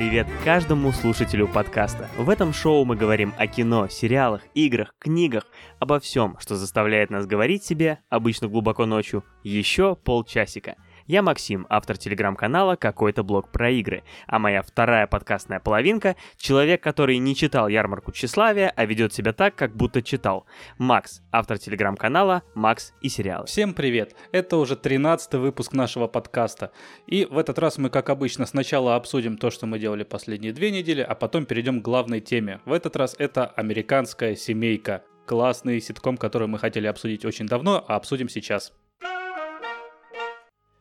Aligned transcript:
привет 0.00 0.26
каждому 0.44 0.92
слушателю 0.92 1.46
подкаста. 1.46 2.08
В 2.16 2.30
этом 2.30 2.54
шоу 2.54 2.86
мы 2.86 2.96
говорим 2.96 3.34
о 3.36 3.46
кино, 3.46 3.86
сериалах, 3.86 4.40
играх, 4.54 4.94
книгах, 4.98 5.44
обо 5.78 6.00
всем, 6.00 6.38
что 6.40 6.56
заставляет 6.56 7.10
нас 7.10 7.26
говорить 7.26 7.64
себе, 7.64 7.98
обычно 8.08 8.48
глубоко 8.48 8.86
ночью, 8.86 9.26
еще 9.44 9.96
полчасика– 9.96 10.76
я 11.10 11.22
Максим, 11.22 11.66
автор 11.68 11.98
телеграм-канала 11.98 12.76
«Какой-то 12.76 13.24
блог 13.24 13.50
про 13.50 13.68
игры», 13.70 14.04
а 14.28 14.38
моя 14.38 14.62
вторая 14.62 15.08
подкастная 15.08 15.58
половинка— 15.58 16.14
человек, 16.36 16.84
который 16.84 17.18
не 17.18 17.34
читал 17.34 17.66
ярмарку 17.66 18.12
тщеславия, 18.12 18.72
а 18.76 18.84
ведет 18.84 19.12
себя 19.12 19.32
так, 19.32 19.56
как 19.56 19.74
будто 19.74 20.02
читал. 20.02 20.46
Макс, 20.78 21.20
автор 21.32 21.58
телеграм-канала 21.58 22.44
«Макс 22.54 22.92
и 23.00 23.08
сериалы». 23.08 23.46
Всем 23.46 23.74
привет! 23.74 24.14
Это 24.30 24.56
уже 24.56 24.76
13 24.76 25.34
выпуск 25.34 25.72
нашего 25.72 26.06
подкаста. 26.06 26.70
И 27.08 27.26
в 27.28 27.38
этот 27.38 27.58
раз 27.58 27.76
мы, 27.76 27.90
как 27.90 28.08
обычно, 28.08 28.46
сначала 28.46 28.94
обсудим 28.94 29.36
то, 29.36 29.50
что 29.50 29.66
мы 29.66 29.80
делали 29.80 30.04
последние 30.04 30.52
две 30.52 30.70
недели, 30.70 31.00
а 31.00 31.16
потом 31.16 31.44
перейдем 31.44 31.80
к 31.80 31.84
главной 31.84 32.20
теме. 32.20 32.60
В 32.64 32.72
этот 32.72 32.94
раз 32.94 33.16
это 33.18 33.46
«Американская 33.46 34.36
семейка». 34.36 35.02
Классный 35.26 35.80
ситком, 35.80 36.16
который 36.16 36.46
мы 36.46 36.60
хотели 36.60 36.86
обсудить 36.86 37.24
очень 37.24 37.46
давно, 37.46 37.84
а 37.88 37.96
обсудим 37.96 38.28
сейчас. 38.28 38.72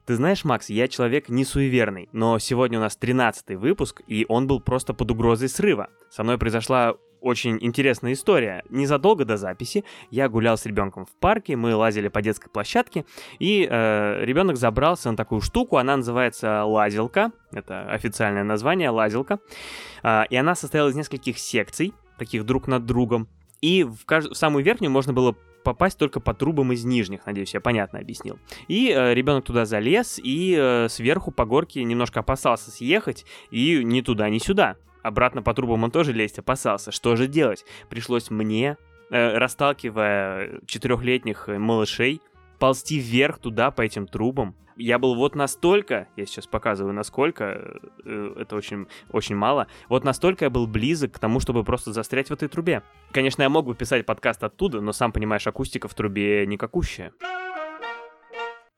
Ты 0.10 0.16
знаешь, 0.16 0.44
Макс, 0.44 0.72
я 0.72 0.88
человек 0.88 1.30
не 1.30 1.46
суеверный, 1.46 2.10
но 2.14 2.40
сегодня 2.40 2.80
у 2.80 2.82
нас 2.82 2.96
13 2.96 3.56
выпуск, 3.58 4.02
и 4.08 4.26
он 4.28 4.48
был 4.48 4.60
просто 4.60 4.96
под 4.96 5.12
угрозой 5.12 5.50
срыва. 5.50 5.90
Со 6.10 6.24
мной 6.24 6.40
произошла 6.40 6.96
очень 7.22 7.60
интересная 7.62 8.14
история. 8.14 8.64
Незадолго 8.72 9.24
до 9.24 9.38
записи 9.38 9.86
я 10.10 10.28
гулял 10.28 10.58
с 10.58 10.66
ребенком 10.66 11.06
в 11.06 11.12
парке, 11.20 11.56
мы 11.56 11.76
лазили 11.76 12.08
по 12.08 12.24
детской 12.24 12.50
площадке, 12.50 13.06
и 13.38 13.68
э, 13.70 14.26
ребенок 14.26 14.58
забрался 14.58 15.12
на 15.12 15.16
такую 15.16 15.42
штуку, 15.42 15.78
она 15.78 15.96
называется 15.96 16.64
лазилка, 16.64 17.32
это 17.52 17.84
официальное 17.84 18.44
название, 18.44 18.90
лазилка, 18.90 19.38
э, 20.02 20.24
и 20.32 20.36
она 20.36 20.56
состояла 20.56 20.90
из 20.90 20.96
нескольких 20.96 21.38
секций, 21.38 21.94
таких 22.18 22.48
друг 22.48 22.66
над 22.66 22.84
другом, 22.88 23.28
и 23.62 23.84
в, 23.84 24.06
кажд... 24.06 24.32
в 24.32 24.36
самую 24.36 24.66
верхнюю 24.66 24.90
можно 24.90 25.14
было 25.14 25.36
попасть 25.64 25.98
только 25.98 26.20
по 26.20 26.34
трубам 26.34 26.72
из 26.74 26.86
нижних, 26.86 27.26
надеюсь, 27.26 27.54
я 27.54 27.62
понятно 27.62 28.00
объяснил. 28.00 28.40
И 28.68 28.94
э, 28.96 29.14
ребенок 29.14 29.46
туда 29.46 29.66
залез, 29.66 30.20
и 30.24 30.56
э, 30.58 30.88
сверху 30.90 31.32
по 31.32 31.46
горке 31.46 31.84
немножко 31.84 32.22
опасался 32.22 32.72
съехать, 32.72 33.26
и 33.52 33.84
ни 33.84 34.02
туда, 34.02 34.30
ни 34.30 34.40
сюда. 34.40 34.78
Обратно 35.02 35.42
по 35.42 35.54
трубам 35.54 35.84
он 35.84 35.92
тоже 35.92 36.14
лезть 36.14 36.40
опасался. 36.40 36.92
Что 36.92 37.16
же 37.16 37.28
делать? 37.28 37.66
Пришлось 37.90 38.30
мне, 38.30 38.78
э, 39.10 39.38
расталкивая 39.38 40.60
четырехлетних 40.66 41.48
малышей, 41.48 42.22
ползти 42.60 43.00
вверх 43.00 43.40
туда 43.40 43.72
по 43.72 43.82
этим 43.82 44.08
трубам. 44.08 44.56
Я 44.76 44.98
был 44.98 45.16
вот 45.16 45.36
настолько, 45.36 46.08
я 46.16 46.26
сейчас 46.26 46.48
показываю 46.48 46.94
насколько, 46.94 47.80
э, 48.06 48.34
это 48.40 48.56
очень, 48.56 48.88
очень 49.12 49.36
мало, 49.36 49.68
вот 49.90 50.06
настолько 50.06 50.46
я 50.46 50.50
был 50.50 50.68
близок 50.68 51.12
к 51.12 51.20
тому, 51.20 51.42
чтобы 51.42 51.66
просто 51.66 51.92
застрять 51.92 52.30
в 52.30 52.34
этой 52.34 52.48
трубе. 52.48 52.84
Конечно, 53.12 53.42
я 53.42 53.50
мог 53.50 53.66
бы 53.66 53.76
писать 53.76 54.06
подкаст 54.06 54.42
оттуда, 54.42 54.80
но 54.80 54.94
сам 54.94 55.12
понимаешь, 55.12 55.48
акустика 55.48 55.90
в 55.90 55.94
трубе 55.94 56.46
никакущая. 56.46 57.12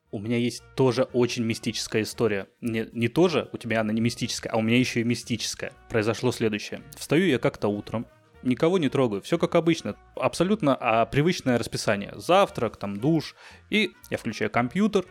У 0.09 0.19
меня 0.19 0.37
есть 0.37 0.63
тоже 0.75 1.03
очень 1.13 1.45
мистическая 1.45 2.01
история. 2.01 2.47
Не, 2.61 2.89
не 2.91 3.07
тоже, 3.07 3.49
у 3.53 3.57
тебя 3.57 3.81
она 3.81 3.93
не 3.93 4.01
мистическая, 4.01 4.49
а 4.49 4.57
у 4.57 4.61
меня 4.61 4.77
еще 4.77 5.01
и 5.01 5.05
мистическая. 5.05 5.71
Произошло 5.87 6.31
следующее. 6.31 6.81
Встаю 6.97 7.27
я 7.27 7.37
как-то 7.37 7.67
утром, 7.67 8.07
никого 8.43 8.77
не 8.77 8.89
трогаю, 8.89 9.21
все 9.21 9.37
как 9.37 9.55
обычно, 9.55 9.95
абсолютно 10.15 10.75
а, 10.75 11.05
привычное 11.05 11.57
расписание. 11.57 12.13
Завтрак, 12.15 12.77
там 12.77 12.97
душ, 12.97 13.35
и 13.69 13.91
я 14.09 14.17
включаю 14.17 14.49
компьютер, 14.49 15.05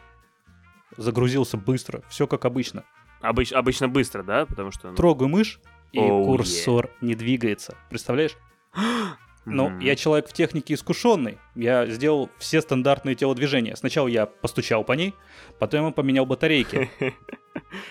загрузился 0.97 1.57
быстро, 1.57 2.03
все 2.09 2.27
как 2.27 2.45
обычно. 2.45 2.85
Обыч, 3.21 3.53
обычно 3.53 3.89
быстро, 3.89 4.23
да? 4.23 4.47
Потому 4.47 4.71
что... 4.71 4.91
Ну... 4.91 4.97
Трогаю 4.97 5.29
мышь, 5.29 5.61
и 5.93 5.99
oh, 5.99 6.25
курсор 6.25 6.87
yeah. 6.87 6.91
не 7.03 7.15
двигается. 7.15 7.77
Представляешь? 7.91 8.37
Но 9.47 9.69
mm-hmm. 9.69 9.83
я 9.83 9.97
человек 9.97 10.29
в 10.29 10.33
технике 10.33 10.75
искушенный. 10.75 11.39
Я 11.55 11.87
сделал 11.87 12.31
все 12.39 12.61
стандартные 12.61 13.15
телодвижения. 13.15 13.75
Сначала 13.75 14.07
я 14.07 14.27
постучал 14.27 14.85
по 14.85 14.93
ней, 14.93 15.15
потом 15.59 15.87
я 15.87 15.93
поменял 15.93 16.27
батарейки. 16.27 16.91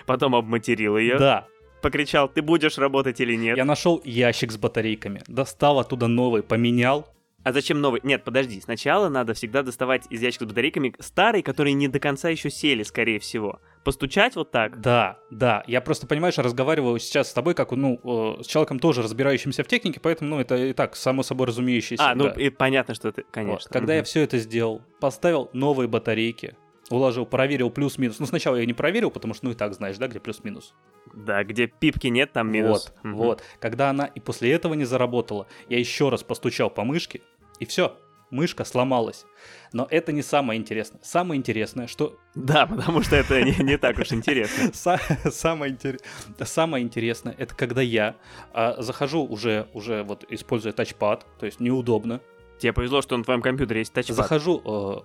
Потом 0.05 0.35
обматерил 0.35 0.97
ее. 0.97 1.17
Да 1.17 1.47
покричал, 1.81 2.27
ты 2.27 2.41
будешь 2.41 2.77
работать 2.77 3.19
или 3.19 3.35
нет. 3.35 3.57
Я 3.57 3.65
нашел 3.65 4.01
ящик 4.03 4.51
с 4.51 4.57
батарейками, 4.57 5.21
достал 5.27 5.79
оттуда 5.79 6.07
новый, 6.07 6.43
поменял. 6.43 7.07
А 7.43 7.53
зачем 7.53 7.79
новый? 7.79 8.01
Нет, 8.03 8.23
подожди. 8.25 8.59
Сначала 8.59 9.07
надо 9.07 9.33
всегда 9.33 9.63
доставать 9.63 10.03
из 10.09 10.21
ящика 10.21 10.43
с 10.43 10.47
батарейками 10.47 10.93
старый, 10.99 11.41
которые 11.41 11.73
не 11.73 11.87
до 11.87 11.99
конца 11.99 12.29
еще 12.29 12.49
сели, 12.49 12.83
скорее 12.83 13.19
всего. 13.19 13.59
Постучать 13.85 14.35
вот 14.35 14.51
так? 14.51 14.81
Да, 14.81 15.19
да. 15.31 15.63
Я 15.65 15.79
просто, 15.79 16.05
понимаешь, 16.05 16.37
разговариваю 16.37 16.99
сейчас 16.99 17.29
с 17.29 17.33
тобой, 17.33 17.53
как, 17.53 17.71
ну, 17.71 17.99
э, 18.39 18.43
с 18.43 18.45
человеком 18.45 18.79
тоже 18.79 19.01
разбирающимся 19.01 19.63
в 19.63 19.67
технике, 19.67 20.01
поэтому, 20.01 20.31
ну, 20.31 20.39
это 20.41 20.57
и 20.57 20.73
так, 20.73 20.97
само 20.97 21.23
собой 21.23 21.47
разумеющееся. 21.47 22.11
А, 22.11 22.13
ну, 22.13 22.25
да. 22.25 22.31
и 22.31 22.49
понятно, 22.49 22.93
что 22.93 23.07
это, 23.07 23.23
конечно. 23.31 23.53
Вот. 23.53 23.73
Когда 23.73 23.93
угу. 23.93 23.97
я 23.97 24.03
все 24.03 24.21
это 24.21 24.37
сделал, 24.37 24.81
поставил 24.99 25.49
новые 25.53 25.87
батарейки, 25.87 26.55
уложил, 26.89 27.25
проверил 27.25 27.69
плюс-минус. 27.69 28.19
Ну, 28.19 28.25
сначала 28.25 28.57
я 28.57 28.65
не 28.65 28.73
проверил, 28.73 29.11
потому 29.11 29.33
что, 29.33 29.45
ну, 29.45 29.51
и 29.51 29.55
так 29.55 29.73
знаешь, 29.73 29.97
да, 29.97 30.07
где 30.07 30.19
плюс-минус. 30.19 30.73
Да, 31.25 31.43
где 31.43 31.67
пипки 31.67 32.07
нет, 32.07 32.31
там 32.31 32.51
минус. 32.51 32.93
Вот, 33.03 33.11
угу. 33.11 33.23
вот. 33.23 33.43
Когда 33.59 33.89
она 33.89 34.05
и 34.05 34.19
после 34.19 34.51
этого 34.51 34.73
не 34.73 34.85
заработала, 34.85 35.47
я 35.67 35.77
еще 35.77 36.09
раз 36.09 36.23
постучал 36.23 36.69
по 36.69 36.83
мышке, 36.83 37.21
и 37.59 37.65
все, 37.65 37.97
мышка 38.29 38.63
сломалась. 38.63 39.25
Но 39.73 39.87
это 39.89 40.11
не 40.11 40.21
самое 40.21 40.59
интересное. 40.59 41.01
Самое 41.03 41.37
интересное, 41.37 41.87
что... 41.87 42.17
Да, 42.35 42.65
потому 42.67 43.01
что 43.01 43.15
это 43.15 43.41
не, 43.43 43.55
не 43.63 43.77
так 43.77 43.97
уж 43.99 44.11
интересно. 44.13 44.71
Самое, 45.31 45.71
интерес... 45.71 46.01
самое 46.43 46.83
интересное, 46.83 47.35
это 47.37 47.53
когда 47.55 47.81
я 47.81 48.15
а, 48.53 48.81
захожу 48.81 49.25
уже, 49.25 49.67
уже 49.73 50.03
вот 50.03 50.25
используя 50.29 50.73
тачпад, 50.73 51.25
то 51.39 51.45
есть 51.45 51.59
неудобно, 51.59 52.21
Тебе 52.59 52.73
повезло, 52.73 53.01
что 53.01 53.15
на 53.15 53.23
твоем 53.23 53.41
компьютере 53.41 53.79
есть 53.79 53.93
тачпад. 53.93 54.17
Захожу 54.17 54.61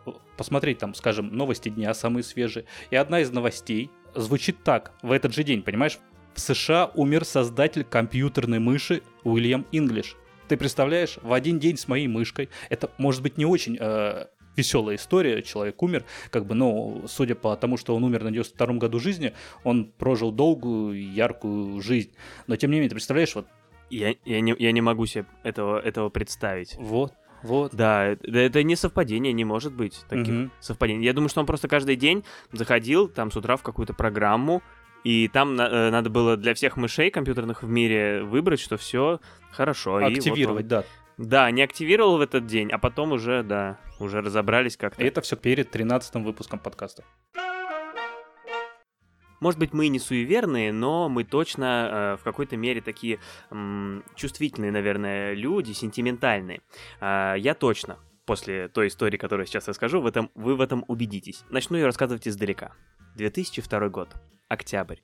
э, 0.06 0.10
посмотреть 0.36 0.78
там, 0.78 0.92
скажем, 0.92 1.28
новости 1.28 1.68
дня, 1.68 1.94
самые 1.94 2.24
свежие. 2.24 2.64
И 2.90 2.96
одна 2.96 3.20
из 3.20 3.30
новостей 3.30 3.92
звучит 4.14 4.62
так, 4.62 4.92
в 5.02 5.12
этот 5.12 5.34
же 5.34 5.44
день, 5.44 5.62
понимаешь? 5.62 5.98
В 6.34 6.40
США 6.40 6.90
умер 6.94 7.24
создатель 7.24 7.84
компьютерной 7.84 8.58
мыши 8.58 9.02
Уильям 9.22 9.66
Инглиш. 9.72 10.16
Ты 10.48 10.56
представляешь, 10.56 11.18
в 11.22 11.32
один 11.32 11.58
день 11.58 11.76
с 11.76 11.88
моей 11.88 12.08
мышкой, 12.08 12.50
это 12.68 12.90
может 12.98 13.22
быть 13.22 13.38
не 13.38 13.46
очень 13.46 13.78
э, 13.80 14.26
веселая 14.56 14.96
история, 14.96 15.42
человек 15.42 15.82
умер, 15.82 16.04
как 16.30 16.46
бы, 16.46 16.54
но 16.54 17.02
судя 17.06 17.34
по 17.34 17.56
тому, 17.56 17.76
что 17.76 17.94
он 17.94 18.04
умер 18.04 18.24
на 18.24 18.30
92 18.30 18.74
году 18.74 18.98
жизни, 18.98 19.32
он 19.62 19.86
прожил 19.86 20.32
долгую, 20.32 21.12
яркую 21.12 21.80
жизнь. 21.80 22.12
Но 22.46 22.56
тем 22.56 22.70
не 22.70 22.76
менее, 22.76 22.90
ты 22.90 22.96
представляешь, 22.96 23.34
вот 23.34 23.46
я, 23.90 24.14
я, 24.24 24.40
не, 24.40 24.54
я 24.58 24.72
не 24.72 24.80
могу 24.80 25.06
себе 25.06 25.26
этого, 25.42 25.78
этого 25.78 26.08
представить. 26.08 26.76
Вот. 26.78 27.12
Вот. 27.44 27.74
Да, 27.74 28.06
это, 28.06 28.38
это 28.38 28.62
не 28.62 28.74
совпадение, 28.74 29.32
не 29.32 29.44
может 29.44 29.72
быть 29.72 30.04
таких 30.08 30.34
угу. 30.34 30.50
совпадений. 30.60 31.04
Я 31.04 31.12
думаю, 31.12 31.28
что 31.28 31.40
он 31.40 31.46
просто 31.46 31.68
каждый 31.68 31.96
день 31.96 32.24
заходил 32.52 33.06
там 33.08 33.30
с 33.30 33.36
утра 33.36 33.56
в 33.56 33.62
какую-то 33.62 33.92
программу, 33.92 34.62
и 35.04 35.28
там 35.28 35.60
э, 35.60 35.90
надо 35.90 36.08
было 36.08 36.36
для 36.38 36.54
всех 36.54 36.78
мышей 36.78 37.10
компьютерных 37.10 37.62
в 37.62 37.68
мире 37.68 38.22
выбрать, 38.22 38.60
что 38.60 38.78
все 38.78 39.20
хорошо. 39.50 39.96
Активировать, 39.96 40.48
вот 40.48 40.62
он, 40.62 40.68
да. 40.68 40.84
Да, 41.16 41.50
не 41.50 41.62
активировал 41.62 42.16
в 42.16 42.22
этот 42.22 42.46
день, 42.46 42.70
а 42.72 42.78
потом 42.78 43.12
уже, 43.12 43.42
да, 43.42 43.78
уже 44.00 44.20
разобрались 44.20 44.76
как-то. 44.76 45.02
И 45.02 45.06
это 45.06 45.20
все 45.20 45.36
перед 45.36 45.70
13 45.70 46.14
выпуском 46.16 46.58
подкаста. 46.58 47.04
Может 49.44 49.60
быть, 49.60 49.74
мы 49.74 49.88
не 49.88 49.98
суеверные, 49.98 50.72
но 50.72 51.10
мы 51.10 51.22
точно 51.22 52.14
э, 52.14 52.16
в 52.18 52.24
какой-то 52.24 52.56
мере 52.56 52.80
такие 52.80 53.18
э, 53.50 54.00
чувствительные, 54.14 54.72
наверное, 54.72 55.34
люди, 55.34 55.72
сентиментальные. 55.72 56.62
Э, 56.98 57.34
я 57.36 57.52
точно 57.52 57.98
после 58.24 58.68
той 58.68 58.88
истории, 58.88 59.18
которую 59.18 59.44
сейчас 59.44 59.68
расскажу, 59.68 60.00
в 60.00 60.06
этом, 60.06 60.30
вы 60.34 60.56
в 60.56 60.62
этом 60.62 60.82
убедитесь. 60.88 61.44
Начну 61.50 61.76
ее 61.76 61.84
рассказывать 61.84 62.26
издалека. 62.26 62.72
2002 63.16 63.88
год. 63.90 64.08
Октябрь. 64.48 65.00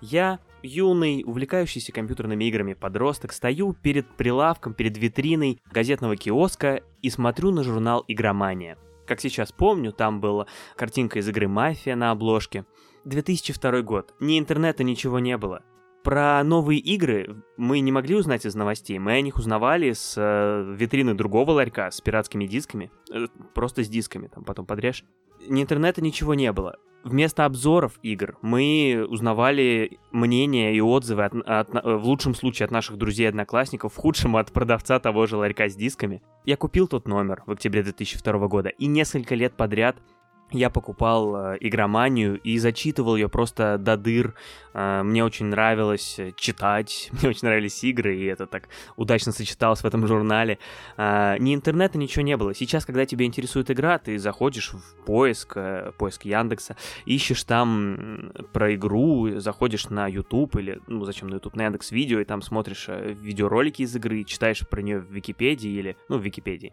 Я, 0.00 0.38
юный, 0.62 1.24
увлекающийся 1.26 1.90
компьютерными 1.90 2.44
играми 2.44 2.74
подросток, 2.74 3.32
стою 3.32 3.72
перед 3.72 4.06
прилавком, 4.16 4.74
перед 4.74 4.96
витриной 4.96 5.60
газетного 5.72 6.16
киоска 6.16 6.82
и 7.00 7.10
смотрю 7.10 7.50
на 7.50 7.64
журнал 7.64 8.04
«Игромания». 8.06 8.78
Как 9.08 9.20
сейчас 9.20 9.50
помню, 9.50 9.90
там 9.90 10.20
была 10.20 10.46
картинка 10.76 11.18
из 11.18 11.28
игры 11.28 11.48
«Мафия» 11.48 11.96
на 11.96 12.12
обложке– 12.12 12.64
2002 13.04 13.82
год. 13.82 14.14
Ни 14.20 14.38
интернета, 14.38 14.84
ничего 14.84 15.18
не 15.18 15.36
было. 15.36 15.62
Про 16.02 16.42
новые 16.42 16.80
игры 16.80 17.44
мы 17.56 17.78
не 17.78 17.92
могли 17.92 18.16
узнать 18.16 18.44
из 18.44 18.54
новостей. 18.56 18.98
Мы 18.98 19.12
о 19.12 19.20
них 19.20 19.36
узнавали 19.36 19.92
с 19.92 20.14
э, 20.16 20.74
витрины 20.76 21.14
другого 21.14 21.52
ларька 21.52 21.90
с 21.92 22.00
пиратскими 22.00 22.46
дисками. 22.46 22.90
Э, 23.12 23.26
просто 23.54 23.84
с 23.84 23.88
дисками, 23.88 24.26
там 24.26 24.42
потом 24.42 24.66
подрежь. 24.66 25.04
Ни 25.48 25.62
интернета, 25.62 26.02
ничего 26.02 26.34
не 26.34 26.50
было. 26.52 26.76
Вместо 27.04 27.44
обзоров 27.44 27.98
игр 28.02 28.36
мы 28.42 29.04
узнавали 29.08 29.98
мнения 30.12 30.74
и 30.74 30.80
отзывы 30.80 31.24
от, 31.24 31.34
от, 31.34 31.74
э, 31.74 31.96
в 31.96 32.04
лучшем 32.04 32.34
случае 32.34 32.64
от 32.64 32.72
наших 32.72 32.96
друзей-одноклассников, 32.96 33.92
в 33.92 33.96
худшем 33.96 34.36
от 34.36 34.52
продавца 34.52 34.98
того 34.98 35.26
же 35.26 35.36
ларька 35.36 35.68
с 35.68 35.76
дисками. 35.76 36.22
Я 36.44 36.56
купил 36.56 36.88
тот 36.88 37.06
номер 37.06 37.42
в 37.46 37.52
октябре 37.52 37.84
2002 37.84 38.48
года 38.48 38.68
и 38.70 38.86
несколько 38.86 39.36
лет 39.36 39.54
подряд 39.54 39.96
я 40.52 40.70
покупал 40.70 41.36
э, 41.36 41.56
игроманию 41.60 42.40
и 42.40 42.58
зачитывал 42.58 43.16
ее 43.16 43.28
просто 43.28 43.78
до 43.78 43.96
дыр. 43.96 44.34
Э, 44.74 45.02
мне 45.02 45.24
очень 45.24 45.46
нравилось 45.46 46.18
э, 46.18 46.32
читать, 46.36 47.10
мне 47.20 47.30
очень 47.30 47.46
нравились 47.46 47.82
игры, 47.84 48.16
и 48.16 48.24
это 48.24 48.46
так 48.46 48.68
удачно 48.96 49.32
сочеталось 49.32 49.80
в 49.80 49.86
этом 49.86 50.06
журнале. 50.06 50.58
Ни 50.96 51.54
интернета, 51.54 51.98
ничего 51.98 52.22
не 52.22 52.36
было. 52.36 52.54
Сейчас, 52.54 52.84
когда 52.84 53.06
тебя 53.06 53.24
интересует 53.24 53.70
игра, 53.70 53.98
ты 53.98 54.18
заходишь 54.18 54.72
в 54.72 55.04
поиск, 55.04 55.56
поиск 55.98 56.24
Яндекса, 56.24 56.76
ищешь 57.06 57.44
там 57.44 58.32
про 58.52 58.74
игру, 58.74 59.40
заходишь 59.40 59.88
на 59.88 60.06
YouTube 60.06 60.56
или, 60.56 60.80
ну 60.86 61.04
зачем 61.04 61.28
на 61.28 61.34
YouTube, 61.34 61.56
на 61.56 61.64
Яндекс 61.64 61.90
Видео, 61.90 62.20
и 62.20 62.24
там 62.24 62.42
смотришь 62.42 62.88
видеоролики 62.88 63.82
из 63.82 63.94
игры, 63.96 64.24
читаешь 64.24 64.66
про 64.68 64.82
нее 64.82 65.00
в 65.00 65.10
Википедии 65.12 65.70
или, 65.70 65.96
ну, 66.08 66.18
в 66.18 66.22
Википедии. 66.22 66.72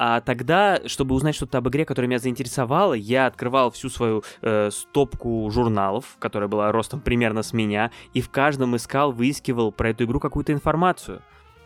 А 0.00 0.20
тогда, 0.20 0.80
чтобы 0.86 1.16
узнать 1.16 1.34
что-то 1.34 1.58
об 1.58 1.68
игре, 1.68 1.84
которая 1.84 2.08
меня 2.08 2.20
заинтересовала, 2.20 2.94
я 2.94 3.26
открывал 3.26 3.72
всю 3.72 3.90
свою 3.90 4.22
э, 4.42 4.70
стопку 4.70 5.50
журналов, 5.50 6.16
которая 6.20 6.48
была 6.48 6.70
ростом 6.70 7.00
примерно 7.00 7.42
с 7.42 7.52
меня, 7.52 7.90
и 8.14 8.20
в 8.20 8.30
каждом 8.30 8.76
искал, 8.76 9.10
выискивал 9.10 9.72
про 9.72 9.90
эту 9.90 10.04
игру 10.04 10.20
какую-то 10.20 10.52
информацию. 10.52 11.20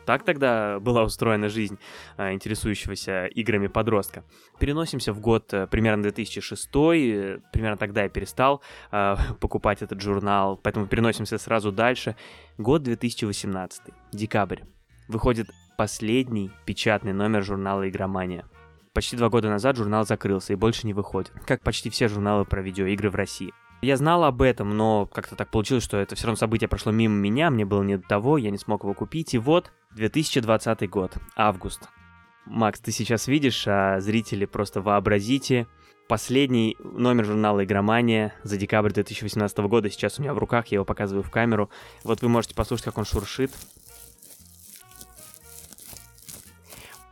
Так 0.07 0.25
тогда 0.25 0.81
была 0.81 1.05
устроена 1.05 1.51
жизнь 1.51 1.79
э, 2.17 2.33
интересующегося 2.33 3.27
играми 3.27 3.67
подростка. 3.67 4.25
Переносимся 4.59 5.13
в 5.13 5.21
год 5.21 5.53
э, 5.53 5.67
примерно 5.67 6.03
2006, 6.05 6.69
э, 6.75 7.39
примерно 7.53 7.77
тогда 7.77 8.05
я 8.05 8.09
перестал 8.09 8.63
покупать 9.41 9.83
этот 9.83 10.01
журнал, 10.01 10.57
поэтому 10.57 10.87
переносимся 10.87 11.37
сразу 11.37 11.71
дальше. 11.71 12.17
Год 12.57 12.83
2018, 12.83 13.83
декабрь. 14.13 14.61
Выходит 15.09 15.49
последний 15.77 16.51
печатный 16.65 17.13
номер 17.13 17.43
журнала 17.43 17.89
«Игромания». 17.89 18.45
Почти 18.93 19.17
два 19.17 19.31
года 19.31 19.49
назад 19.49 19.77
журнал 19.77 20.05
закрылся 20.05 20.53
и 20.53 20.57
больше 20.57 20.87
не 20.87 20.93
выходит, 20.93 21.33
как 21.47 21.63
почти 21.63 21.89
все 21.89 22.09
журналы 22.09 22.45
про 22.45 22.61
видеоигры 22.61 23.11
в 23.11 23.15
России. 23.15 23.53
Я 23.81 23.97
знал 23.97 24.23
об 24.23 24.43
этом, 24.43 24.77
но 24.77 25.07
как-то 25.07 25.35
так 25.35 25.51
получилось, 25.51 25.83
что 25.83 25.97
это 25.97 26.15
все 26.15 26.27
равно 26.27 26.37
событие 26.37 26.69
прошло 26.69 26.93
мимо 26.93 27.15
меня, 27.15 27.51
мне 27.51 27.65
было 27.65 27.83
не 27.83 27.97
до 27.97 28.07
того, 28.07 28.39
я 28.39 28.51
не 28.51 28.59
смог 28.59 28.85
его 28.85 28.95
купить. 28.95 29.35
И 29.35 29.39
вот 29.39 29.73
2020 29.97 30.89
год, 30.89 31.17
август. 31.37 31.89
Макс, 32.47 32.79
ты 32.79 32.93
сейчас 32.93 33.27
видишь, 33.27 33.65
а 33.67 33.99
зрители 34.01 34.45
просто 34.45 34.83
вообразите. 34.83 35.67
Последний 36.09 36.77
номер 36.81 37.25
журнала 37.25 37.65
«Игромания» 37.65 38.35
за 38.43 38.57
декабрь 38.57 38.93
2018 38.93 39.59
года 39.59 39.91
сейчас 39.91 40.19
у 40.19 40.23
меня 40.23 40.35
в 40.35 40.39
руках, 40.39 40.67
я 40.67 40.77
его 40.77 40.85
показываю 40.85 41.23
в 41.23 41.31
камеру. 41.31 41.71
Вот 42.05 42.23
вы 42.23 42.29
можете 42.29 42.55
послушать, 42.55 42.85
как 42.85 42.99
он 42.99 43.05
шуршит. 43.05 43.51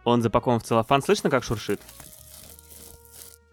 Он 0.05 0.23
запакован 0.23 0.61
в 0.61 0.63
целлофан. 0.63 1.03
Слышно, 1.03 1.31
как 1.31 1.45
шуршит? 1.45 1.81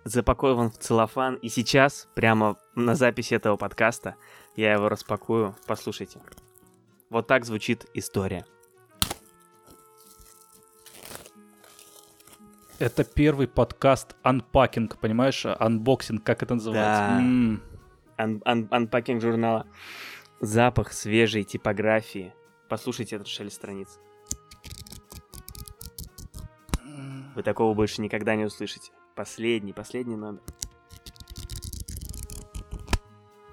Запакован 0.05 0.71
в 0.71 0.77
целлофан. 0.77 1.35
И 1.35 1.49
сейчас, 1.49 2.07
прямо 2.15 2.57
на 2.75 2.95
записи 2.95 3.33
этого 3.33 3.57
подкаста, 3.57 4.15
я 4.55 4.73
его 4.73 4.89
распакую. 4.89 5.55
Послушайте. 5.67 6.21
Вот 7.09 7.27
так 7.27 7.45
звучит 7.45 7.85
история. 7.93 8.45
Это 12.79 13.03
первый 13.03 13.47
подкаст 13.47 14.15
unpacking, 14.21 14.97
понимаешь? 14.97 15.45
Unboxing, 15.45 16.23
как 16.23 16.43
это 16.43 16.55
называется? 16.55 17.01
Да. 17.01 18.23
Un- 18.23 18.41
un- 18.45 18.67
Unpacking 18.71 19.21
журнала. 19.21 19.65
Запах 20.39 20.93
свежей 20.93 21.43
типографии. 21.43 22.33
Послушайте 22.69 23.15
этот 23.15 23.27
шелест 23.27 23.55
страниц. 23.55 23.99
Вы 27.37 27.43
такого 27.43 27.75
больше 27.75 28.01
никогда 28.01 28.33
не 28.35 28.45
услышите. 28.45 28.91
Последний, 29.15 29.71
последний 29.71 30.15
номер. 30.15 30.41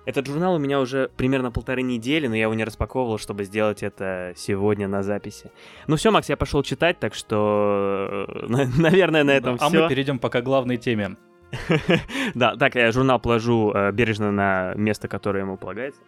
Этот 0.07 0.27
журнал 0.27 0.55
у 0.55 0.59
меня 0.59 0.81
уже 0.81 1.11
примерно 1.19 1.51
полторы 1.51 1.83
недели, 1.83 2.27
но 2.27 2.35
я 2.35 2.45
его 2.45 2.55
не 2.55 2.65
распаковывал, 2.65 3.19
чтобы 3.19 3.45
сделать 3.45 3.83
это 3.83 4.33
сегодня 4.37 4.89
на 4.89 5.03
записи. 5.03 5.51
Ну 5.87 5.97
все, 5.97 6.11
Макс, 6.11 6.31
я 6.31 6.39
пошел 6.39 6.63
читать, 6.63 6.99
так 6.99 7.13
что, 7.13 8.25
э, 8.27 8.47
на- 8.47 8.65
наверное, 8.79 9.23
на 9.23 9.33
этом 9.33 9.59
а 9.61 9.69
все. 9.69 9.83
мы 9.83 9.89
перейдем 9.91 10.19
пока 10.19 10.41
к 10.41 10.45
главной 10.45 10.79
теме. 10.79 11.19
Да, 12.35 12.57
так, 12.57 12.77
я 12.77 12.91
журнал 12.91 13.21
положу 13.21 13.71
э, 13.75 13.93
бережно 13.93 14.33
на 14.33 14.73
место, 14.77 15.09
которое 15.09 15.41
ему 15.41 15.59
полагается. 15.59 16.01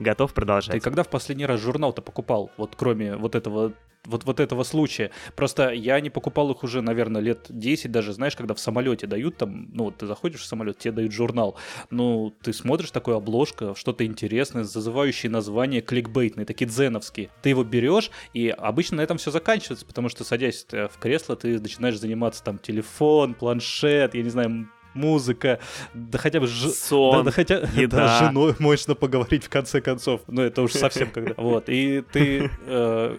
Готов 0.00 0.32
продолжать? 0.32 0.72
Ты 0.72 0.80
когда 0.80 1.02
в 1.02 1.08
последний 1.08 1.44
раз 1.44 1.60
журнал-то 1.60 2.00
покупал? 2.00 2.50
Вот 2.56 2.74
кроме 2.74 3.16
вот 3.16 3.34
этого 3.34 3.74
вот, 4.04 4.24
вот 4.24 4.40
этого 4.40 4.62
случая. 4.62 5.10
Просто 5.36 5.70
я 5.72 6.00
не 6.00 6.08
покупал 6.08 6.50
их 6.50 6.62
уже, 6.62 6.80
наверное, 6.80 7.20
лет 7.20 7.46
10 7.50 7.92
даже, 7.92 8.14
знаешь, 8.14 8.34
когда 8.34 8.54
в 8.54 8.60
самолете 8.60 9.06
дают 9.06 9.36
там, 9.36 9.68
ну 9.74 9.84
вот 9.84 9.98
ты 9.98 10.06
заходишь 10.06 10.40
в 10.40 10.46
самолет, 10.46 10.78
тебе 10.78 10.92
дают 10.92 11.12
журнал, 11.12 11.56
ну 11.90 12.34
ты 12.42 12.54
смотришь, 12.54 12.90
такое 12.92 13.16
обложка, 13.16 13.74
что-то 13.74 14.06
интересное, 14.06 14.64
зазывающее 14.64 15.30
название 15.30 15.82
кликбейтные, 15.82 16.46
такие 16.46 16.66
дзеновские. 16.66 17.28
Ты 17.42 17.50
его 17.50 17.62
берешь, 17.62 18.10
и 18.32 18.48
обычно 18.48 18.98
на 18.98 19.02
этом 19.02 19.18
все 19.18 19.30
заканчивается, 19.30 19.84
потому 19.84 20.08
что 20.08 20.24
садясь 20.24 20.66
э, 20.72 20.88
в 20.88 20.98
кресло, 20.98 21.36
ты 21.36 21.60
начинаешь 21.60 21.98
заниматься 21.98 22.42
там 22.42 22.58
телефон, 22.58 23.34
планшет, 23.34 24.14
я 24.14 24.22
не 24.22 24.30
знаю, 24.30 24.70
музыка, 24.94 25.60
да 25.94 26.18
хотя 26.18 26.40
бы 26.40 26.46
ж... 26.46 26.68
Сон, 26.70 27.18
Да, 27.18 27.22
да 27.24 27.30
хотя 27.30 27.54
еда. 27.74 27.96
да, 27.96 28.18
с 28.18 28.20
женой 28.20 28.54
можно 28.58 28.94
поговорить 28.94 29.44
в 29.44 29.48
конце 29.48 29.80
концов. 29.80 30.22
Но 30.26 30.42
это 30.42 30.62
уже 30.62 30.74
совсем 30.74 31.10
когда. 31.10 31.34
Вот. 31.36 31.68
И 31.68 32.02
ты 32.12 32.50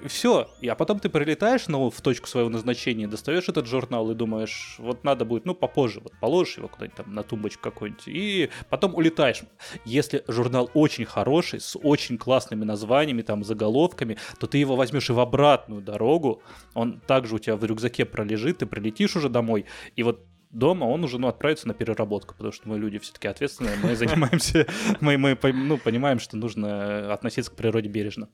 все. 0.07 0.49
И 0.61 0.67
а 0.67 0.75
потом 0.75 0.99
ты 0.99 1.09
прилетаешь 1.09 1.67
ну, 1.67 1.89
в 1.89 2.01
точку 2.01 2.27
своего 2.27 2.49
назначения, 2.49 3.07
достаешь 3.07 3.49
этот 3.49 3.67
журнал 3.67 4.09
и 4.11 4.15
думаешь, 4.15 4.75
вот 4.79 5.03
надо 5.03 5.25
будет, 5.25 5.45
ну, 5.45 5.53
попозже, 5.53 5.99
вот 6.01 6.13
положишь 6.19 6.57
его 6.57 6.67
куда-нибудь 6.67 6.97
там 6.97 7.13
на 7.13 7.23
тумбочку 7.23 7.63
какую-нибудь, 7.63 8.07
и 8.07 8.49
потом 8.69 8.95
улетаешь. 8.95 9.41
Если 9.85 10.23
журнал 10.27 10.69
очень 10.73 11.05
хороший, 11.05 11.59
с 11.59 11.77
очень 11.77 12.17
классными 12.17 12.63
названиями, 12.63 13.21
там, 13.21 13.43
заголовками, 13.43 14.17
то 14.39 14.47
ты 14.47 14.57
его 14.57 14.75
возьмешь 14.75 15.09
и 15.09 15.13
в 15.13 15.19
обратную 15.19 15.81
дорогу, 15.81 16.41
он 16.73 16.99
также 16.99 17.35
у 17.35 17.39
тебя 17.39 17.55
в 17.55 17.63
рюкзаке 17.63 18.05
пролежит, 18.05 18.59
ты 18.59 18.65
прилетишь 18.65 19.15
уже 19.15 19.29
домой, 19.29 19.65
и 19.95 20.03
вот 20.03 20.25
дома 20.51 20.85
он 20.85 21.03
уже 21.03 21.17
ну, 21.19 21.27
отправится 21.27 21.67
на 21.67 21.73
переработку, 21.73 22.35
потому 22.35 22.51
что 22.51 22.67
мы 22.67 22.77
люди 22.77 22.99
все-таки 22.99 23.27
ответственные, 23.27 23.75
мы 23.81 23.95
занимаемся, 23.95 24.67
мы, 24.99 25.17
мы 25.17 25.37
ну, 25.53 25.77
понимаем, 25.77 26.19
что 26.19 26.37
нужно 26.37 27.13
относиться 27.13 27.51
к 27.51 27.55
природе 27.55 27.89
бережно. 27.89 28.29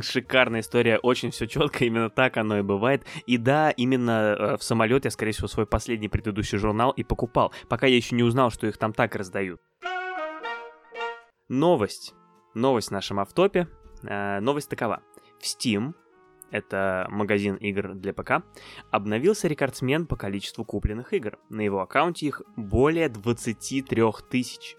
Шикарная 0.00 0.60
история, 0.60 0.98
очень 0.98 1.30
все 1.30 1.46
четко, 1.46 1.84
именно 1.84 2.10
так 2.10 2.36
оно 2.36 2.58
и 2.58 2.62
бывает. 2.62 3.04
И 3.26 3.36
да, 3.36 3.70
именно 3.70 4.36
э, 4.38 4.56
в 4.56 4.62
самолет 4.62 5.04
я, 5.04 5.10
скорее 5.10 5.32
всего, 5.32 5.48
свой 5.48 5.66
последний 5.66 6.08
предыдущий 6.08 6.58
журнал 6.58 6.92
и 6.92 7.02
покупал, 7.02 7.52
пока 7.68 7.86
я 7.86 7.96
еще 7.96 8.14
не 8.14 8.22
узнал, 8.22 8.50
что 8.50 8.66
их 8.66 8.78
там 8.78 8.92
так 8.92 9.14
раздают. 9.14 9.60
Новость. 11.48 12.14
Новость 12.54 12.88
в 12.88 12.92
нашем 12.92 13.20
автопе. 13.20 13.68
Э, 14.04 14.40
новость 14.40 14.70
такова. 14.70 15.02
В 15.38 15.44
Steam, 15.44 15.92
это 16.52 17.06
магазин 17.10 17.56
игр 17.56 17.94
для 17.94 18.12
ПК, 18.12 18.44
обновился 18.90 19.48
рекордсмен 19.48 20.06
по 20.06 20.16
количеству 20.16 20.64
купленных 20.64 21.12
игр. 21.14 21.38
На 21.48 21.62
его 21.62 21.80
аккаунте 21.80 22.26
их 22.26 22.42
более 22.56 23.08
23 23.08 24.02
тысяч. 24.30 24.76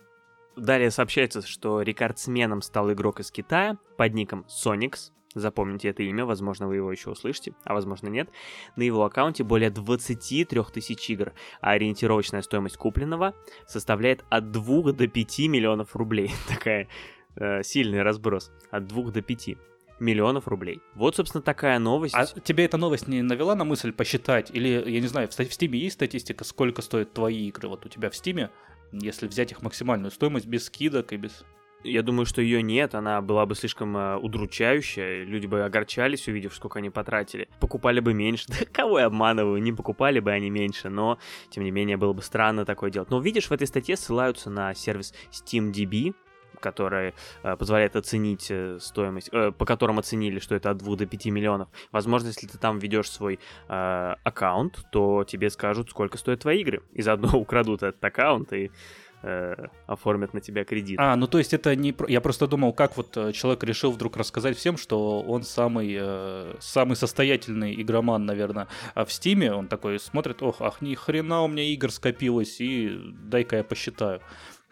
Далее 0.56 0.92
сообщается, 0.92 1.42
что 1.46 1.82
рекордсменом 1.82 2.62
стал 2.62 2.92
игрок 2.94 3.20
из 3.20 3.32
Китая 3.32 3.78
под 3.98 4.14
ником 4.14 4.46
Sonix. 4.48 5.12
Запомните 5.34 5.90
это 5.90 6.04
имя, 6.04 6.26
возможно, 6.26 6.68
вы 6.68 6.76
его 6.76 6.92
еще 6.92 7.10
услышите, 7.10 7.56
а 7.64 7.74
возможно 7.74 8.08
нет. 8.08 8.30
На 8.76 8.84
его 8.84 9.04
аккаунте 9.04 9.44
более 9.44 9.72
23 9.72 10.62
тысяч 10.72 11.10
игр, 11.10 11.34
а 11.60 11.72
ориентировочная 11.72 12.44
стоимость 12.44 12.78
купленного 12.78 13.34
составляет 13.66 14.24
от 14.30 14.52
2 14.52 14.94
до 14.94 15.08
5 15.08 15.40
миллионов 15.40 15.96
рублей. 15.96 16.32
Такая 16.48 16.88
э, 17.36 17.64
сильный 17.64 18.04
разброс. 18.04 18.52
От 18.70 18.86
2 18.86 19.10
до 19.10 19.24
5 19.24 19.73
миллионов 20.00 20.48
рублей. 20.48 20.82
Вот, 20.96 21.16
собственно, 21.16 21.42
такая 21.42 21.80
новость. 21.80 22.16
А 22.16 22.26
тебе 22.26 22.66
эта 22.66 22.78
новость 22.78 23.08
не 23.08 23.22
навела 23.22 23.56
на 23.56 23.64
мысль 23.64 23.92
посчитать? 23.92 24.52
Или, 24.52 24.84
я 24.90 25.00
не 25.00 25.08
знаю, 25.08 25.28
в 25.28 25.34
в 25.34 25.54
Стиме 25.54 25.80
есть 25.80 25.96
статистика, 25.96 26.44
сколько 26.44 26.82
стоят 26.82 27.14
твои 27.14 27.48
игры? 27.48 27.70
Вот 27.70 27.86
у 27.86 27.90
тебя 27.90 28.10
в 28.10 28.16
Стиме, 28.16 28.50
если 28.92 29.28
взять 29.28 29.52
их 29.52 29.62
максимальную 29.62 30.12
стоимость 30.12 30.48
без 30.48 30.66
скидок 30.66 31.14
и 31.14 31.18
без... 31.18 31.44
Я 31.84 32.02
думаю, 32.02 32.26
что 32.26 32.42
ее 32.42 32.62
нет, 32.62 32.96
она 32.96 33.22
была 33.22 33.46
бы 33.46 33.56
слишком 33.56 33.98
э, 33.98 34.16
удручающая, 34.16 35.26
люди 35.26 35.48
бы 35.48 35.66
огорчались, 35.66 36.30
увидев, 36.30 36.56
сколько 36.56 36.80
они 36.80 36.90
потратили. 36.90 37.50
Покупали 37.60 38.00
бы 38.00 38.14
меньше. 38.14 38.46
Да 38.60 38.66
кого 38.72 39.00
я 39.00 39.08
обманываю, 39.08 39.62
не 39.62 39.74
покупали 39.74 40.22
бы 40.22 40.32
они 40.32 40.50
меньше, 40.50 40.90
но, 40.90 41.20
тем 41.50 41.66
не 41.66 41.72
менее, 41.72 41.98
было 41.98 42.14
бы 42.14 42.22
странно 42.22 42.64
такое 42.64 42.90
делать. 42.90 43.10
Но 43.10 43.20
видишь, 43.20 43.48
в 43.48 43.52
этой 43.52 43.68
статье 43.68 43.98
ссылаются 43.98 44.50
на 44.50 44.74
сервис 44.74 45.14
SteamDB, 45.32 46.16
который 46.64 47.14
э, 47.44 47.56
позволяет 47.58 47.96
оценить 47.96 48.48
э, 48.50 48.80
стоимость, 48.80 49.30
э, 49.32 49.52
по 49.52 49.66
которым 49.66 50.00
оценили, 50.00 50.40
что 50.40 50.56
это 50.56 50.72
от 50.72 50.78
2 50.78 50.96
до 50.96 51.06
5 51.06 51.26
миллионов. 51.26 51.68
Возможно, 51.92 52.28
если 52.28 52.48
ты 52.48 52.58
там 52.58 52.80
ведешь 52.80 53.12
свой 53.12 53.40
э, 53.68 54.16
аккаунт, 54.24 54.86
то 54.92 55.24
тебе 55.26 55.50
скажут, 55.50 55.90
сколько 55.90 56.18
стоят 56.18 56.40
твои 56.40 56.62
игры. 56.62 56.82
И 56.94 57.02
заодно 57.02 57.30
украдут 57.38 57.84
этот 57.84 58.04
аккаунт 58.04 58.54
и 58.54 58.72
э, 59.24 59.68
оформят 59.88 60.34
на 60.34 60.40
тебя 60.40 60.64
кредит. 60.64 61.00
А, 61.00 61.16
ну 61.16 61.28
то 61.28 61.38
есть 61.38 61.54
это 61.54 61.76
не... 61.76 61.94
Я 62.08 62.22
просто 62.22 62.48
думал, 62.48 62.74
как 62.74 62.98
вот 62.98 63.18
э, 63.18 63.34
человек 63.34 63.64
решил 63.64 63.92
вдруг 63.92 64.18
рассказать 64.18 64.58
всем, 64.58 64.78
что 64.78 65.22
он 65.22 65.44
самый, 65.44 66.00
самый 66.60 66.96
состоятельный 66.96 67.82
игроман, 67.82 68.26
наверное, 68.26 68.68
а 68.96 69.04
в 69.04 69.12
Стиме. 69.12 69.54
Он 69.54 69.68
такой 69.68 70.00
смотрит, 70.00 70.42
ох, 70.42 70.62
ах, 70.62 70.82
ни 70.82 70.96
хрена 70.96 71.44
у 71.44 71.48
меня 71.48 71.64
игр 71.64 71.92
скопилось, 71.92 72.62
и 72.62 72.98
дай-ка 73.32 73.58
я 73.58 73.64
посчитаю. 73.64 74.22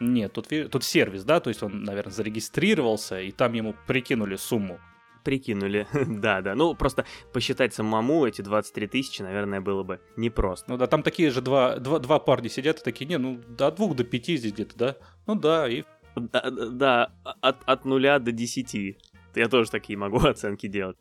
Нет, 0.01 0.33
тут, 0.33 0.47
тут 0.71 0.83
сервис, 0.83 1.23
да, 1.23 1.39
то 1.39 1.49
есть 1.49 1.61
он, 1.61 1.83
наверное, 1.83 2.11
зарегистрировался, 2.11 3.21
и 3.21 3.31
там 3.31 3.53
ему 3.53 3.75
прикинули 3.85 4.35
сумму. 4.35 4.79
Прикинули, 5.23 5.87
да, 5.93 6.41
да. 6.41 6.55
Ну, 6.55 6.73
просто 6.73 7.05
посчитать 7.31 7.75
самому 7.75 8.25
эти 8.25 8.41
23 8.41 8.87
тысячи, 8.87 9.21
наверное, 9.21 9.61
было 9.61 9.83
бы 9.83 10.01
непросто. 10.17 10.71
Ну 10.71 10.77
да, 10.77 10.87
там 10.87 11.03
такие 11.03 11.29
же 11.29 11.41
два, 11.41 11.75
два, 11.77 11.99
два 11.99 12.17
парня 12.17 12.49
сидят 12.49 12.79
и 12.79 12.83
такие, 12.83 13.05
не, 13.05 13.19
ну, 13.19 13.39
до 13.47 13.69
двух 13.69 13.95
до 13.95 14.03
пяти 14.03 14.37
здесь 14.37 14.53
где-то, 14.53 14.75
да? 14.75 14.97
Ну 15.27 15.35
да, 15.35 15.69
и... 15.69 15.83
Да, 16.15 16.49
да 16.49 17.13
от, 17.23 17.57
от 17.65 17.85
нуля 17.85 18.17
до 18.17 18.31
десяти. 18.31 18.97
Я 19.35 19.47
тоже 19.49 19.69
такие 19.69 19.97
могу 19.97 20.17
оценки 20.25 20.65
делать. 20.65 20.97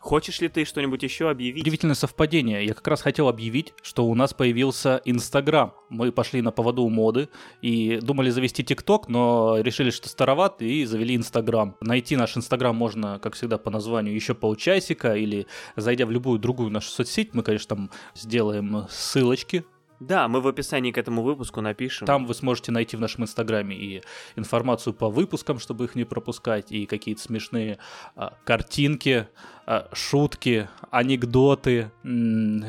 Хочешь 0.00 0.40
ли 0.40 0.48
ты 0.48 0.64
что-нибудь 0.64 1.02
еще 1.02 1.28
объявить? 1.28 1.62
Удивительное 1.62 1.94
совпадение. 1.94 2.64
Я 2.64 2.72
как 2.72 2.88
раз 2.88 3.02
хотел 3.02 3.28
объявить, 3.28 3.74
что 3.82 4.06
у 4.06 4.14
нас 4.14 4.32
появился 4.32 5.02
Инстаграм. 5.04 5.74
Мы 5.90 6.10
пошли 6.10 6.40
на 6.40 6.52
поводу 6.52 6.88
моды 6.88 7.28
и 7.60 7.98
думали 8.00 8.30
завести 8.30 8.64
ТикТок, 8.64 9.08
но 9.10 9.58
решили, 9.60 9.90
что 9.90 10.08
староват, 10.08 10.62
и 10.62 10.86
завели 10.86 11.14
Инстаграм. 11.14 11.76
Найти 11.82 12.16
наш 12.16 12.34
Инстаграм 12.34 12.74
можно, 12.74 13.18
как 13.18 13.34
всегда, 13.34 13.58
по 13.58 13.70
названию 13.70 14.14
еще 14.14 14.34
полчасика, 14.34 15.14
или 15.14 15.46
зайдя 15.76 16.06
в 16.06 16.10
любую 16.10 16.38
другую 16.38 16.70
нашу 16.70 16.88
соцсеть, 16.88 17.34
мы, 17.34 17.42
конечно, 17.42 17.76
там 17.76 17.90
сделаем 18.14 18.86
ссылочки 18.88 19.64
да, 20.00 20.28
мы 20.28 20.40
в 20.40 20.48
описании 20.48 20.92
к 20.92 20.98
этому 20.98 21.22
выпуску 21.22 21.60
напишем. 21.60 22.06
Там 22.06 22.24
вы 22.24 22.34
сможете 22.34 22.72
найти 22.72 22.96
в 22.96 23.00
нашем 23.00 23.24
инстаграме 23.24 23.76
и 23.76 24.02
информацию 24.34 24.94
по 24.94 25.10
выпускам, 25.10 25.58
чтобы 25.58 25.84
их 25.84 25.94
не 25.94 26.04
пропускать, 26.04 26.72
и 26.72 26.86
какие-то 26.86 27.20
смешные 27.20 27.78
а, 28.16 28.34
картинки, 28.44 29.28
а, 29.66 29.90
шутки, 29.92 30.68
анекдоты, 30.90 31.92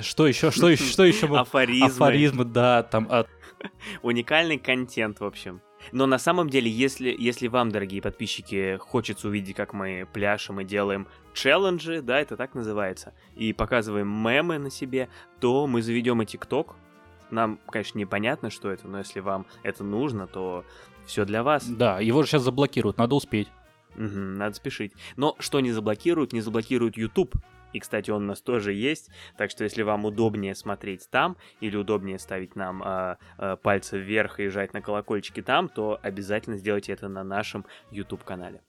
что 0.01 0.27
еще, 0.27 0.51
что 0.51 0.69
еще, 0.69 0.83
что 0.83 1.05
еще? 1.05 1.27
Афоризмы. 1.27 1.87
Афоризмы, 1.87 2.45
да, 2.45 2.83
там. 2.83 3.07
А... 3.09 3.25
Уникальный 4.01 4.57
контент, 4.57 5.21
в 5.21 5.23
общем. 5.23 5.61
Но 5.93 6.05
на 6.05 6.19
самом 6.19 6.49
деле, 6.49 6.69
если, 6.69 7.15
если 7.17 7.47
вам, 7.47 7.71
дорогие 7.71 8.01
подписчики, 8.01 8.77
хочется 8.77 9.29
увидеть, 9.29 9.55
как 9.55 9.73
мы 9.73 10.07
пляшем 10.11 10.59
и 10.59 10.65
делаем 10.65 11.07
челленджи, 11.33 12.01
да, 12.01 12.19
это 12.19 12.35
так 12.35 12.55
называется, 12.55 13.13
и 13.35 13.53
показываем 13.53 14.07
мемы 14.07 14.59
на 14.59 14.69
себе, 14.69 15.09
то 15.39 15.65
мы 15.65 15.81
заведем 15.81 16.21
и 16.21 16.25
ТикТок, 16.25 16.75
нам, 17.31 17.59
конечно, 17.67 17.97
непонятно, 17.97 18.49
что 18.49 18.71
это, 18.71 18.87
но 18.87 18.99
если 18.99 19.19
вам 19.19 19.45
это 19.63 19.83
нужно, 19.83 20.27
то 20.27 20.65
все 21.05 21.25
для 21.25 21.43
вас. 21.43 21.67
Да, 21.67 21.99
его 21.99 22.23
же 22.23 22.29
сейчас 22.29 22.43
заблокируют, 22.43 22.97
надо 22.97 23.15
успеть. 23.15 23.49
Угу, 23.95 24.05
надо 24.05 24.55
спешить. 24.55 24.93
Но 25.17 25.35
что 25.39 25.59
не 25.59 25.71
заблокируют, 25.71 26.33
не 26.33 26.41
заблокируют 26.41 26.97
YouTube. 26.97 27.35
И, 27.73 27.79
кстати, 27.79 28.11
он 28.11 28.23
у 28.23 28.27
нас 28.27 28.41
тоже 28.41 28.73
есть, 28.73 29.09
так 29.37 29.49
что 29.49 29.63
если 29.63 29.81
вам 29.81 30.03
удобнее 30.03 30.55
смотреть 30.55 31.09
там 31.09 31.37
или 31.61 31.77
удобнее 31.77 32.19
ставить 32.19 32.57
нам 32.57 32.83
э, 32.83 33.15
э, 33.37 33.57
пальцы 33.61 33.97
вверх 33.97 34.41
и 34.41 34.49
жать 34.49 34.73
на 34.73 34.81
колокольчики 34.81 35.41
там, 35.41 35.69
то 35.69 35.97
обязательно 36.01 36.57
сделайте 36.57 36.91
это 36.91 37.07
на 37.07 37.23
нашем 37.23 37.65
YouTube-канале. 37.89 38.61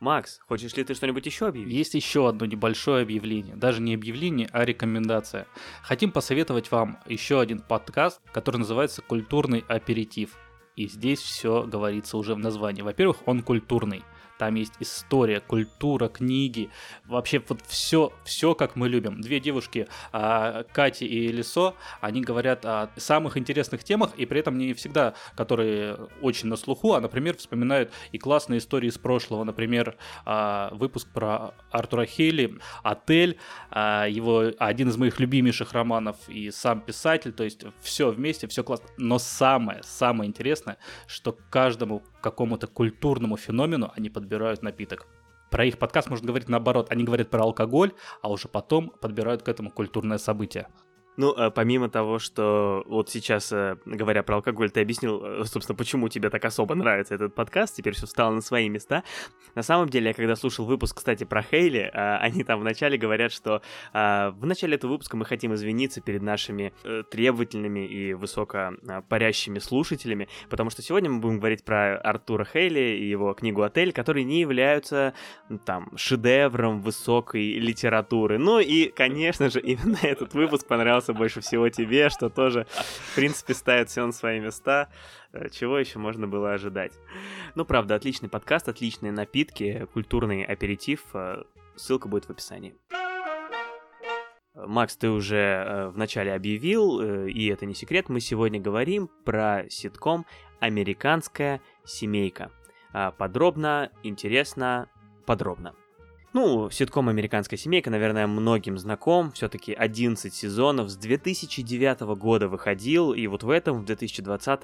Макс, 0.00 0.38
хочешь 0.46 0.76
ли 0.76 0.84
ты 0.84 0.94
что-нибудь 0.94 1.26
еще 1.26 1.48
объявить? 1.48 1.74
Есть 1.74 1.94
еще 1.94 2.28
одно 2.28 2.46
небольшое 2.46 3.02
объявление. 3.02 3.56
Даже 3.56 3.82
не 3.82 3.94
объявление, 3.94 4.48
а 4.52 4.64
рекомендация. 4.64 5.48
Хотим 5.82 6.12
посоветовать 6.12 6.70
вам 6.70 7.00
еще 7.06 7.40
один 7.40 7.58
подкаст, 7.58 8.20
который 8.32 8.58
называется 8.58 9.02
«Культурный 9.02 9.64
аперитив». 9.66 10.36
И 10.76 10.86
здесь 10.86 11.18
все 11.18 11.64
говорится 11.64 12.16
уже 12.16 12.36
в 12.36 12.38
названии. 12.38 12.82
Во-первых, 12.82 13.26
он 13.26 13.42
культурный. 13.42 14.04
Там 14.38 14.54
есть 14.54 14.74
история, 14.80 15.40
культура, 15.40 16.08
книги, 16.08 16.70
вообще 17.06 17.42
вот 17.48 17.60
все, 17.66 18.12
все 18.24 18.54
как 18.54 18.76
мы 18.76 18.88
любим. 18.88 19.20
Две 19.20 19.40
девушки, 19.40 19.88
а, 20.12 20.64
Катя 20.72 21.04
и 21.04 21.28
Лисо, 21.28 21.74
они 22.00 22.20
говорят 22.20 22.64
о 22.64 22.90
самых 22.96 23.36
интересных 23.36 23.82
темах, 23.82 24.12
и 24.16 24.26
при 24.26 24.40
этом 24.40 24.56
не 24.56 24.74
всегда, 24.74 25.14
которые 25.34 25.96
очень 26.22 26.48
на 26.48 26.56
слуху, 26.56 26.92
а, 26.94 27.00
например, 27.00 27.36
вспоминают 27.36 27.92
и 28.12 28.18
классные 28.18 28.58
истории 28.58 28.88
из 28.88 28.98
прошлого. 28.98 29.44
Например, 29.44 29.96
а, 30.24 30.70
выпуск 30.72 31.08
про 31.12 31.54
Артура 31.70 32.06
Хейли, 32.06 32.58
«Отель», 32.82 33.38
а, 33.70 34.06
его 34.06 34.52
один 34.58 34.88
из 34.88 34.96
моих 34.96 35.18
любимейших 35.18 35.72
романов, 35.72 36.16
и 36.28 36.50
сам 36.50 36.80
писатель, 36.80 37.32
то 37.32 37.44
есть 37.44 37.64
все 37.80 38.10
вместе, 38.10 38.46
все 38.46 38.62
классно. 38.62 38.88
Но 38.98 39.18
самое, 39.18 39.82
самое 39.82 40.28
интересное, 40.28 40.78
что 41.06 41.36
каждому 41.50 42.02
какому-то 42.20 42.66
культурному 42.66 43.36
феномену 43.36 43.92
они 43.96 44.10
подбирают 44.10 44.27
напиток. 44.62 45.06
Про 45.50 45.64
их 45.64 45.78
подкаст 45.78 46.10
можно 46.10 46.26
говорить 46.26 46.48
наоборот. 46.48 46.90
Они 46.90 47.04
говорят 47.04 47.30
про 47.30 47.42
алкоголь, 47.42 47.92
а 48.22 48.30
уже 48.30 48.48
потом 48.48 48.90
подбирают 48.90 49.42
к 49.42 49.48
этому 49.48 49.70
культурное 49.70 50.18
событие. 50.18 50.68
Ну, 51.18 51.34
а 51.36 51.50
помимо 51.50 51.90
того, 51.90 52.20
что 52.20 52.84
вот 52.86 53.10
сейчас, 53.10 53.50
э, 53.50 53.76
говоря 53.84 54.22
про 54.22 54.36
алкоголь, 54.36 54.70
ты 54.70 54.80
объяснил, 54.80 55.20
э, 55.24 55.44
собственно, 55.46 55.76
почему 55.76 56.08
тебе 56.08 56.30
так 56.30 56.44
особо 56.44 56.76
нравится 56.76 57.16
этот 57.16 57.34
подкаст, 57.34 57.74
теперь 57.74 57.94
все 57.94 58.06
встало 58.06 58.30
на 58.30 58.40
свои 58.40 58.68
места. 58.68 59.02
На 59.56 59.64
самом 59.64 59.88
деле, 59.88 60.10
я 60.10 60.14
когда 60.14 60.36
слушал 60.36 60.64
выпуск, 60.64 60.96
кстати, 60.96 61.24
про 61.24 61.42
Хейли, 61.42 61.90
они 62.20 62.44
там 62.44 62.60
вначале 62.60 62.96
говорят, 62.96 63.32
что 63.32 63.62
в 63.92 64.38
начале 64.42 64.76
этого 64.76 64.92
выпуска 64.92 65.16
мы 65.16 65.24
хотим 65.24 65.54
извиниться 65.54 66.00
перед 66.00 66.22
нашими 66.22 66.72
э, 66.84 67.02
требовательными 67.10 67.84
и 67.84 68.14
высоко 68.14 68.74
парящими 69.08 69.58
слушателями, 69.58 70.28
потому 70.48 70.70
что 70.70 70.82
сегодня 70.82 71.10
мы 71.10 71.18
будем 71.18 71.38
говорить 71.38 71.64
про 71.64 71.98
Артура 71.98 72.44
Хейли 72.44 72.96
и 72.96 73.08
его 73.08 73.34
книгу 73.34 73.62
«Отель», 73.62 73.92
которые 73.92 74.22
не 74.22 74.40
являются 74.40 75.14
там 75.64 75.90
шедевром 75.96 76.80
высокой 76.80 77.54
литературы. 77.58 78.38
Ну 78.38 78.60
и, 78.60 78.88
конечно 78.88 79.50
же, 79.50 79.60
именно 79.60 79.98
этот 80.00 80.34
выпуск 80.34 80.68
понравился 80.68 81.07
понравился 81.08 81.12
больше 81.12 81.40
всего 81.40 81.68
тебе, 81.68 82.08
что 82.08 82.28
тоже, 82.28 82.66
в 82.70 83.14
принципе, 83.14 83.54
ставит 83.54 83.88
все 83.88 84.04
на 84.04 84.12
свои 84.12 84.40
места. 84.40 84.88
Э, 85.32 85.48
чего 85.50 85.78
еще 85.78 85.98
можно 85.98 86.26
было 86.26 86.52
ожидать? 86.52 86.92
Ну, 87.54 87.64
правда, 87.64 87.94
отличный 87.94 88.28
подкаст, 88.28 88.68
отличные 88.68 89.12
напитки, 89.12 89.86
культурный 89.92 90.44
аперитив. 90.44 91.00
Э, 91.14 91.44
ссылка 91.76 92.08
будет 92.08 92.26
в 92.26 92.30
описании. 92.30 92.74
Макс, 94.54 94.96
ты 94.96 95.08
уже 95.08 95.36
э, 95.36 95.88
вначале 95.88 96.34
объявил, 96.34 97.00
и 97.26 97.46
это 97.46 97.64
не 97.66 97.74
секрет, 97.74 98.08
мы 98.08 98.20
сегодня 98.20 98.60
говорим 98.60 99.08
про 99.24 99.64
ситком 99.68 100.26
«Американская 100.60 101.60
семейка». 101.84 102.50
Подробно, 103.18 103.90
интересно, 104.02 104.88
подробно. 105.26 105.74
Ну, 106.34 106.68
ситком 106.70 107.08
«Американская 107.08 107.58
семейка», 107.58 107.88
наверное, 107.88 108.26
многим 108.26 108.76
знаком. 108.76 109.32
Все-таки 109.32 109.72
11 109.72 110.32
сезонов 110.32 110.90
с 110.90 110.96
2009 110.96 112.00
года 112.18 112.48
выходил, 112.48 113.14
и 113.14 113.26
вот 113.26 113.42
в 113.42 113.50
этом, 113.50 113.80
в 113.80 113.84
2020 113.86 114.60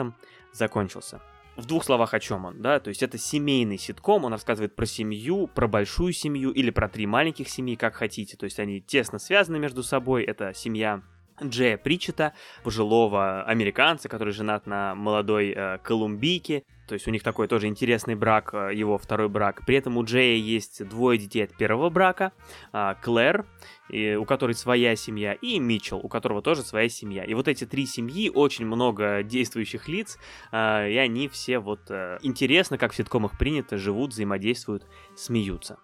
закончился. 0.52 1.22
В 1.56 1.66
двух 1.66 1.84
словах 1.84 2.12
о 2.14 2.20
чем 2.20 2.46
он, 2.46 2.60
да, 2.60 2.80
то 2.80 2.88
есть 2.88 3.02
это 3.04 3.16
семейный 3.16 3.78
ситком, 3.78 4.24
он 4.24 4.32
рассказывает 4.32 4.74
про 4.74 4.86
семью, 4.86 5.46
про 5.46 5.68
большую 5.68 6.12
семью 6.12 6.50
или 6.50 6.70
про 6.70 6.88
три 6.88 7.06
маленьких 7.06 7.48
семьи, 7.48 7.76
как 7.76 7.94
хотите, 7.94 8.36
то 8.36 8.42
есть 8.42 8.58
они 8.58 8.80
тесно 8.80 9.20
связаны 9.20 9.60
между 9.60 9.84
собой, 9.84 10.24
это 10.24 10.52
семья 10.52 11.02
Джея 11.42 11.76
Причета, 11.76 12.32
пожилого 12.62 13.44
американца, 13.44 14.08
который 14.08 14.32
женат 14.32 14.66
на 14.66 14.94
молодой 14.94 15.52
э, 15.56 15.78
колумбийке. 15.78 16.64
То 16.86 16.94
есть 16.94 17.06
у 17.08 17.10
них 17.10 17.22
такой 17.22 17.48
тоже 17.48 17.66
интересный 17.66 18.14
брак, 18.14 18.52
э, 18.52 18.74
его 18.74 18.98
второй 18.98 19.28
брак. 19.28 19.62
При 19.66 19.76
этом 19.76 19.96
у 19.96 20.04
Джея 20.04 20.36
есть 20.36 20.86
двое 20.86 21.18
детей 21.18 21.44
от 21.44 21.56
первого 21.56 21.90
брака. 21.90 22.32
Э, 22.72 22.94
Клэр, 23.02 23.46
у 23.90 24.24
которой 24.24 24.54
своя 24.54 24.96
семья, 24.96 25.34
и 25.34 25.58
Митчелл, 25.58 26.00
у 26.02 26.08
которого 26.08 26.42
тоже 26.42 26.62
своя 26.62 26.88
семья. 26.88 27.24
И 27.24 27.34
вот 27.34 27.48
эти 27.48 27.66
три 27.66 27.86
семьи, 27.86 28.30
очень 28.30 28.66
много 28.66 29.22
действующих 29.22 29.88
лиц, 29.88 30.18
э, 30.52 30.90
и 30.90 30.96
они 30.96 31.28
все 31.28 31.58
вот 31.58 31.90
э, 31.90 32.18
интересно, 32.22 32.78
как 32.78 32.92
в 32.92 32.96
ситкомах 32.96 33.38
принято, 33.38 33.76
живут, 33.76 34.12
взаимодействуют, 34.12 34.86
смеются. 35.16 35.78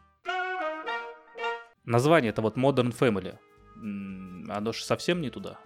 Название 1.85 2.30
это 2.30 2.42
вот 2.42 2.57
Modern 2.57 2.97
Family 2.97 3.38
оно 4.49 4.73
же 4.73 4.85
совсем 4.85 5.21
не 5.21 5.30
туда 5.30 5.59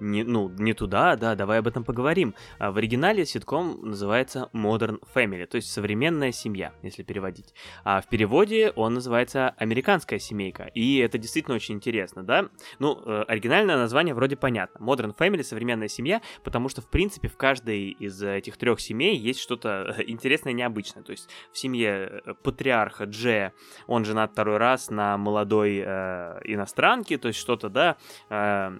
не, 0.00 0.24
ну, 0.24 0.48
не 0.48 0.74
туда, 0.74 1.16
да, 1.16 1.34
давай 1.34 1.58
об 1.58 1.68
этом 1.68 1.84
поговорим. 1.84 2.34
А 2.58 2.70
в 2.70 2.76
оригинале 2.78 3.24
ситком 3.24 3.80
называется 3.82 4.50
Modern 4.52 5.00
Family, 5.14 5.46
то 5.46 5.56
есть 5.56 5.72
современная 5.72 6.32
семья, 6.32 6.72
если 6.82 7.02
переводить. 7.02 7.54
А 7.84 8.00
в 8.00 8.08
переводе 8.08 8.72
он 8.76 8.94
называется 8.94 9.50
Американская 9.58 10.18
семейка, 10.18 10.64
и 10.74 10.98
это 10.98 11.18
действительно 11.18 11.56
очень 11.56 11.76
интересно, 11.76 12.22
да? 12.22 12.48
Ну, 12.78 13.00
э, 13.04 13.24
оригинальное 13.28 13.76
название 13.76 14.14
вроде 14.14 14.36
понятно. 14.36 14.84
Modern 14.84 15.16
Family, 15.16 15.42
современная 15.42 15.88
семья, 15.88 16.20
потому 16.42 16.68
что, 16.68 16.82
в 16.82 16.88
принципе, 16.88 17.28
в 17.28 17.36
каждой 17.36 17.90
из 17.90 18.22
этих 18.22 18.56
трех 18.56 18.80
семей 18.80 19.16
есть 19.16 19.40
что-то 19.40 19.94
интересное 20.06 20.52
и 20.52 20.56
необычное. 20.56 21.02
То 21.02 21.12
есть 21.12 21.28
в 21.52 21.58
семье 21.58 22.22
э, 22.24 22.34
патриарха 22.42 23.06
Дже, 23.06 23.52
он 23.86 24.04
женат 24.04 24.32
второй 24.32 24.58
раз 24.58 24.90
на 24.90 25.16
молодой 25.16 25.82
э, 25.84 26.40
иностранке, 26.44 27.18
то 27.18 27.28
есть 27.28 27.40
что-то, 27.40 27.68
да, 27.68 27.96
э, 28.30 28.70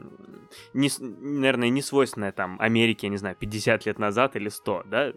не, 0.72 0.90
наверное, 1.20 1.68
не 1.68 1.82
свойственное 1.82 2.32
там 2.32 2.56
Америке, 2.60 3.06
я 3.06 3.10
не 3.10 3.16
знаю, 3.16 3.36
50 3.36 3.86
лет 3.86 3.98
назад 3.98 4.36
или 4.36 4.48
100, 4.48 4.82
да, 4.86 5.12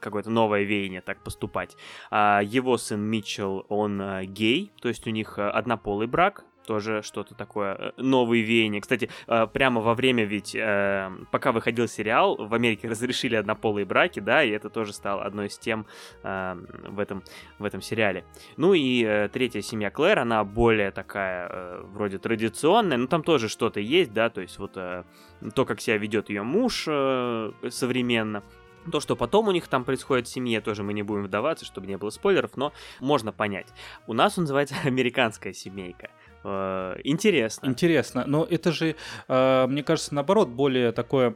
какое-то 0.00 0.30
новое 0.30 0.62
веяние 0.62 1.00
так 1.00 1.22
поступать. 1.22 1.76
А 2.10 2.40
его 2.42 2.76
сын 2.76 3.00
Митчелл, 3.00 3.66
он 3.68 4.00
а, 4.00 4.24
гей, 4.24 4.72
то 4.80 4.88
есть 4.88 5.06
у 5.06 5.10
них 5.10 5.38
а, 5.38 5.50
однополый 5.50 6.06
брак, 6.06 6.44
тоже 6.66 7.02
что-то 7.02 7.34
такое, 7.34 7.74
э, 7.74 7.92
новые 7.96 8.42
веяния. 8.42 8.80
Кстати, 8.80 9.08
э, 9.26 9.46
прямо 9.46 9.80
во 9.80 9.94
время 9.94 10.24
ведь, 10.24 10.54
э, 10.54 11.10
пока 11.30 11.52
выходил 11.52 11.88
сериал, 11.88 12.36
в 12.36 12.52
Америке 12.52 12.88
разрешили 12.88 13.36
однополые 13.36 13.86
браки, 13.86 14.20
да, 14.20 14.42
и 14.42 14.50
это 14.50 14.68
тоже 14.68 14.92
стало 14.92 15.24
одной 15.24 15.46
из 15.46 15.58
тем 15.58 15.86
в 16.22 16.98
этом, 16.98 17.22
в 17.58 17.64
этом 17.64 17.80
сериале. 17.80 18.24
Ну 18.56 18.74
и 18.74 19.28
третья 19.32 19.60
семья 19.60 19.90
Клэр, 19.90 20.18
она 20.18 20.42
более 20.44 20.90
такая, 20.90 21.80
вроде 21.82 22.18
традиционная, 22.18 22.96
но 22.96 23.06
там 23.06 23.22
тоже 23.22 23.48
что-то 23.48 23.80
есть, 23.80 24.12
да, 24.12 24.28
то 24.28 24.40
есть 24.40 24.58
вот 24.58 24.72
то, 24.72 25.64
как 25.64 25.80
себя 25.80 25.98
ведет 25.98 26.28
ее 26.28 26.42
муж 26.42 26.82
современно, 26.82 28.42
то, 28.90 29.00
что 29.00 29.16
потом 29.16 29.48
у 29.48 29.52
них 29.52 29.68
там 29.68 29.84
происходит 29.84 30.26
в 30.26 30.30
семье, 30.30 30.60
тоже 30.60 30.82
мы 30.82 30.92
не 30.92 31.02
будем 31.02 31.24
вдаваться, 31.24 31.64
чтобы 31.64 31.86
не 31.86 31.96
было 31.96 32.10
спойлеров, 32.10 32.56
но 32.56 32.72
можно 33.00 33.32
понять. 33.32 33.68
У 34.06 34.12
нас 34.12 34.38
он 34.38 34.44
называется 34.44 34.74
«Американская 34.84 35.52
семейка». 35.52 36.10
Э, 36.48 36.96
интересно. 37.02 37.66
Интересно, 37.66 38.24
но 38.26 38.46
это 38.48 38.70
же, 38.70 38.94
э, 39.26 39.66
мне 39.66 39.82
кажется, 39.82 40.14
наоборот, 40.14 40.48
более 40.48 40.92
такое 40.92 41.34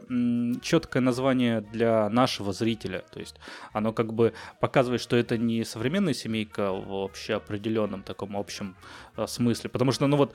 четкое 0.63 1.03
название 1.03 1.61
для 1.61 2.09
нашего 2.11 2.53
зрителя. 2.53 3.03
То 3.13 3.19
есть 3.19 3.37
оно 3.73 3.93
как 3.93 4.13
бы 4.13 4.33
показывает, 4.61 5.01
что 5.01 5.17
это 5.17 5.37
не 5.37 5.65
современная 5.65 6.15
семейка 6.15 6.73
в 6.73 7.05
общеопределенном 7.05 8.03
таком 8.05 8.37
общем 8.37 8.77
э, 9.17 9.27
смысле. 9.27 9.69
Потому 9.71 9.91
что, 9.91 10.07
ну 10.07 10.17
вот, 10.17 10.35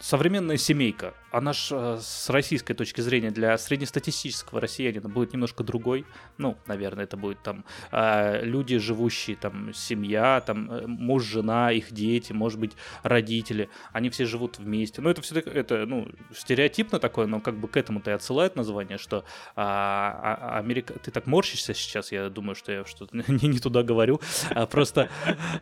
современная 0.00 0.56
семейка, 0.56 1.12
она 1.30 1.52
же 1.52 1.98
с 2.00 2.30
российской 2.30 2.72
точки 2.72 3.02
зрения 3.02 3.30
для 3.30 3.58
среднестатистического 3.58 4.60
россиянина 4.60 5.08
будет 5.08 5.34
немножко 5.34 5.64
другой. 5.64 6.06
Ну, 6.38 6.56
наверное, 6.66 7.04
это 7.04 7.18
будет 7.18 7.42
там 7.42 7.64
люди, 7.92 8.78
живущие 8.78 9.36
там, 9.36 9.74
семья, 9.74 10.40
там 10.40 10.86
муж, 10.86 11.24
жена, 11.24 11.72
их 11.72 11.92
дети, 11.92 12.32
может 12.32 12.58
быть, 12.58 12.72
родители 13.02 13.68
они 13.98 14.10
все 14.10 14.24
живут 14.24 14.58
вместе. 14.58 15.02
Ну, 15.02 15.10
это 15.10 15.20
все 15.22 15.38
это, 15.40 15.84
ну, 15.86 16.08
стереотипно 16.32 16.98
такое, 16.98 17.26
но 17.26 17.40
как 17.40 17.58
бы 17.58 17.68
к 17.68 17.76
этому-то 17.76 18.10
и 18.10 18.14
отсылает 18.14 18.56
название, 18.56 18.96
что 18.98 19.24
а, 19.56 20.38
а, 20.40 20.58
Америка... 20.58 20.94
Ты 20.94 21.10
так 21.10 21.26
морщишься 21.26 21.74
сейчас, 21.74 22.12
я 22.12 22.30
думаю, 22.30 22.54
что 22.54 22.72
я 22.72 22.84
что-то 22.84 23.16
не, 23.28 23.48
не 23.48 23.58
туда 23.58 23.82
говорю. 23.82 24.20
А, 24.50 24.66
просто 24.66 25.08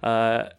а, 0.02 0.52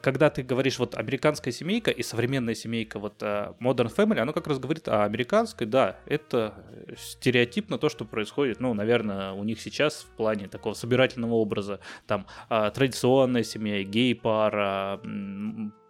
когда 0.00 0.30
ты 0.30 0.42
говоришь 0.42 0.78
вот 0.78 0.94
американская 0.94 1.52
семейка 1.52 1.90
и 1.90 2.02
современная 2.02 2.54
семейка, 2.54 2.98
вот 2.98 3.22
uh, 3.22 3.54
Modern 3.58 3.94
Family, 3.94 4.18
оно 4.18 4.32
как 4.32 4.46
раз 4.46 4.58
говорит 4.58 4.88
о 4.88 5.04
американской, 5.04 5.66
да, 5.66 5.98
это 6.06 6.54
стереотипно 6.96 7.78
то, 7.78 7.88
что 7.88 8.04
происходит, 8.04 8.60
ну, 8.60 8.72
наверное, 8.72 9.32
у 9.32 9.44
них 9.44 9.60
сейчас 9.60 10.06
в 10.10 10.16
плане 10.16 10.48
такого 10.48 10.74
собирательного 10.74 11.34
образа, 11.34 11.80
там, 12.06 12.26
uh, 12.48 12.70
традиционная 12.72 13.42
семья, 13.42 13.82
гей-пара, 13.82 15.00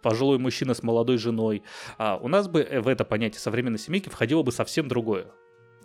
пожилой 0.05 0.37
мужчина 0.37 0.75
с 0.75 0.83
молодой 0.83 1.17
женой. 1.17 1.63
А 1.97 2.17
у 2.17 2.27
нас 2.27 2.47
бы 2.47 2.61
э, 2.61 2.79
в 2.79 2.87
это 2.87 3.03
понятие 3.05 3.39
современной 3.39 3.79
семейки 3.79 4.07
входило 4.07 4.43
бы 4.43 4.51
совсем 4.51 4.87
другое. 4.87 5.25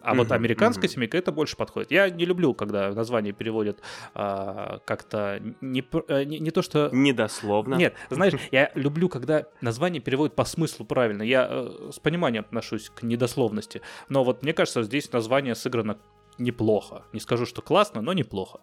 А 0.02 0.14
вот 0.14 0.30
американская 0.30 0.88
mm 0.88 0.92
семейка 0.92 1.16
это 1.16 1.32
больше 1.32 1.56
подходит. 1.56 1.90
Я 1.90 2.10
не 2.10 2.26
люблю, 2.26 2.52
когда 2.52 2.90
название 2.92 3.32
переводят 3.32 3.80
а, 4.14 4.80
как-то 4.84 5.40
не, 5.60 5.82
э, 6.08 6.24
не, 6.24 6.38
не 6.38 6.50
то, 6.50 6.60
что... 6.60 6.90
Недословно. 6.92 7.76
Нет, 7.76 7.94
знаешь, 8.10 8.34
я 8.50 8.70
люблю, 8.74 9.08
когда 9.08 9.46
название 9.62 10.02
переводят 10.02 10.36
по 10.36 10.44
смыслу 10.44 10.84
правильно. 10.84 11.22
Я 11.22 11.48
э, 11.50 11.90
с 11.92 11.98
пониманием 11.98 12.44
отношусь 12.44 12.90
к 12.90 13.02
недословности. 13.02 13.80
Но 14.10 14.22
вот 14.22 14.42
мне 14.42 14.52
кажется, 14.52 14.82
здесь 14.82 15.10
название 15.12 15.54
сыграно 15.54 15.98
неплохо. 16.36 17.04
Не 17.14 17.20
скажу, 17.20 17.46
что 17.46 17.62
классно, 17.62 18.02
но 18.02 18.12
неплохо 18.12 18.60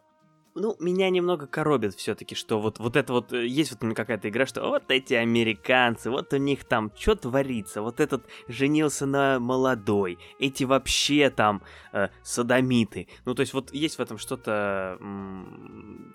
ну, 0.58 0.76
меня 0.80 1.10
немного 1.10 1.48
коробит 1.48 1.96
все-таки, 1.96 2.36
что 2.36 2.60
вот, 2.60 2.80
вот 2.80 2.96
это 2.96 3.14
вот, 3.14 3.32
э, 3.34 3.46
есть 3.46 3.72
вот 3.72 3.96
какая-то 3.96 4.30
игра, 4.30 4.46
что 4.46 4.68
вот 4.68 4.84
эти 4.90 5.14
американцы, 5.14 6.10
вот 6.10 6.34
у 6.34 6.38
них 6.38 6.66
там 6.66 6.92
что 6.98 7.16
творится, 7.16 7.82
вот 7.82 8.00
этот 8.00 8.26
женился 8.48 9.06
на 9.06 9.40
молодой, 9.40 10.18
эти 10.40 10.64
вообще 10.64 11.30
там 11.30 11.62
э, 11.94 12.10
садомиты. 12.24 13.08
Ну, 13.26 13.36
то 13.36 13.42
есть 13.42 13.54
вот 13.54 13.74
есть 13.74 13.98
в 13.98 14.02
этом 14.02 14.18
что-то 14.18 15.00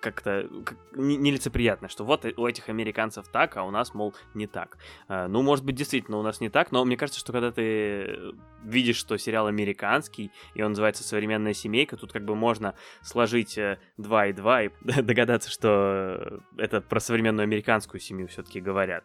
как-то 0.01 0.49
как, 0.65 0.77
нелицеприятное, 0.97 1.89
что 1.89 2.05
вот 2.05 2.25
у 2.25 2.47
этих 2.47 2.69
американцев 2.69 3.29
так, 3.29 3.57
а 3.57 3.65
у 3.65 3.71
нас, 3.71 3.95
мол, 3.95 4.15
не 4.35 4.47
так. 4.47 4.79
Э, 5.09 5.27
ну, 5.29 5.43
может 5.43 5.65
быть, 5.65 5.77
действительно 5.77 6.19
у 6.19 6.23
нас 6.23 6.41
не 6.41 6.51
так, 6.51 6.73
но 6.73 6.85
мне 6.85 6.97
кажется, 6.97 7.21
что 7.21 7.33
когда 7.33 7.53
ты 7.53 8.35
видишь, 8.65 8.97
что 8.97 9.17
сериал 9.17 9.47
американский, 9.47 10.31
и 10.55 10.63
он 10.63 10.71
называется 10.71 11.05
«Современная 11.05 11.55
семейка», 11.55 11.97
тут 11.97 12.13
как 12.13 12.25
бы 12.25 12.35
можно 12.35 12.75
сложить 13.03 13.57
э, 13.59 13.79
два 13.97 14.32
и 14.33 14.35
2 14.35 14.63
и 14.65 14.71
догадаться, 15.03 15.51
что 15.51 16.41
это 16.57 16.81
про 16.81 17.01
современную 17.01 17.45
американскую 17.45 18.01
семью 18.01 18.29
все-таки 18.29 18.61
говорят. 18.61 19.05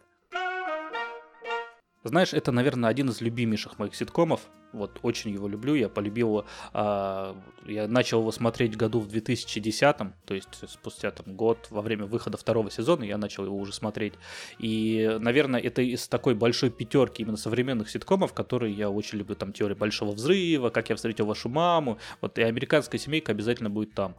Знаешь, 2.04 2.32
это, 2.32 2.52
наверное, 2.52 2.88
один 2.88 3.08
из 3.08 3.20
любимейших 3.20 3.78
моих 3.78 3.94
ситкомов. 3.94 4.40
Вот, 4.72 4.98
очень 5.02 5.30
его 5.30 5.48
люблю. 5.48 5.74
Я 5.74 5.88
полюбил. 5.88 6.44
А, 6.72 7.36
я 7.66 7.88
начал 7.88 8.20
его 8.20 8.30
смотреть 8.30 8.76
году 8.76 9.00
в 9.00 9.08
2010, 9.08 9.96
то 10.24 10.34
есть 10.34 10.48
спустя 10.68 11.10
там 11.10 11.34
год 11.34 11.66
во 11.70 11.82
время 11.82 12.04
выхода 12.04 12.36
второго 12.36 12.70
сезона 12.70 13.04
я 13.04 13.18
начал 13.18 13.46
его 13.46 13.56
уже 13.56 13.72
смотреть. 13.72 14.14
И, 14.58 15.18
наверное, 15.20 15.60
это 15.60 15.82
из 15.82 16.06
такой 16.06 16.34
большой 16.34 16.70
пятерки 16.70 17.22
именно 17.22 17.36
современных 17.36 17.90
ситкомов, 17.90 18.32
которые 18.32 18.74
я 18.74 18.90
очень 18.90 19.18
люблю. 19.18 19.34
Там 19.34 19.52
теория 19.52 19.74
большого 19.74 20.12
взрыва, 20.12 20.70
как 20.70 20.90
я 20.90 20.96
встретил 20.96 21.26
вашу 21.26 21.48
маму. 21.48 21.98
Вот 22.20 22.38
и 22.38 22.42
американская 22.42 23.00
семейка 23.00 23.32
обязательно 23.32 23.70
будет 23.70 23.94
там. 23.94 24.16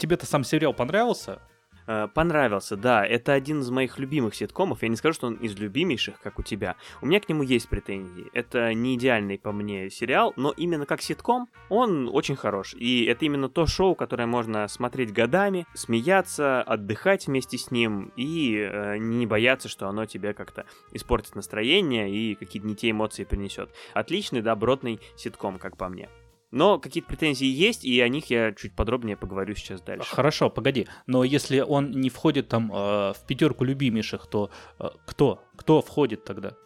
Тебе-то 0.00 0.24
сам 0.24 0.44
сериал 0.44 0.72
понравился? 0.72 1.42
Э, 1.86 2.08
понравился, 2.08 2.74
да. 2.74 3.04
Это 3.04 3.34
один 3.34 3.60
из 3.60 3.68
моих 3.68 3.98
любимых 3.98 4.34
ситкомов. 4.34 4.82
Я 4.82 4.88
не 4.88 4.96
скажу, 4.96 5.12
что 5.12 5.26
он 5.26 5.34
из 5.34 5.58
любимейших, 5.58 6.18
как 6.22 6.38
у 6.38 6.42
тебя. 6.42 6.76
У 7.02 7.06
меня 7.06 7.20
к 7.20 7.28
нему 7.28 7.42
есть 7.42 7.68
претензии. 7.68 8.28
Это 8.32 8.72
не 8.72 8.94
идеальный 8.94 9.38
по 9.38 9.52
мне 9.52 9.90
сериал, 9.90 10.32
но 10.36 10.52
именно 10.56 10.86
как 10.86 11.02
ситком 11.02 11.50
он 11.68 12.08
очень 12.10 12.34
хорош. 12.34 12.72
И 12.78 13.04
это 13.04 13.26
именно 13.26 13.50
то 13.50 13.66
шоу, 13.66 13.94
которое 13.94 14.24
можно 14.24 14.68
смотреть 14.68 15.12
годами, 15.12 15.66
смеяться, 15.74 16.62
отдыхать 16.62 17.26
вместе 17.26 17.58
с 17.58 17.70
ним 17.70 18.10
и 18.16 18.56
э, 18.56 18.96
не 18.96 19.26
бояться, 19.26 19.68
что 19.68 19.86
оно 19.86 20.06
тебе 20.06 20.32
как-то 20.32 20.64
испортит 20.92 21.34
настроение 21.34 22.10
и 22.10 22.36
какие-то 22.36 22.66
не 22.66 22.74
те 22.74 22.90
эмоции 22.90 23.24
принесет. 23.24 23.68
Отличный, 23.92 24.40
добротный 24.40 24.98
ситком, 25.14 25.58
как 25.58 25.76
по 25.76 25.90
мне. 25.90 26.08
Но 26.50 26.78
какие-то 26.78 27.08
претензии 27.08 27.46
есть, 27.46 27.84
и 27.84 28.00
о 28.00 28.08
них 28.08 28.30
я 28.30 28.52
чуть 28.52 28.74
подробнее 28.74 29.16
поговорю 29.16 29.54
сейчас 29.54 29.80
дальше. 29.82 30.08
Хорошо, 30.12 30.50
погоди. 30.50 30.88
Но 31.06 31.22
если 31.22 31.60
он 31.60 31.92
не 31.92 32.10
входит 32.10 32.48
там 32.48 32.72
э, 32.72 33.12
в 33.12 33.26
пятерку 33.26 33.64
любимейших, 33.64 34.26
то 34.26 34.50
э, 34.78 34.88
кто? 35.06 35.44
Кто 35.56 35.80
входит 35.80 36.24
тогда? 36.24 36.56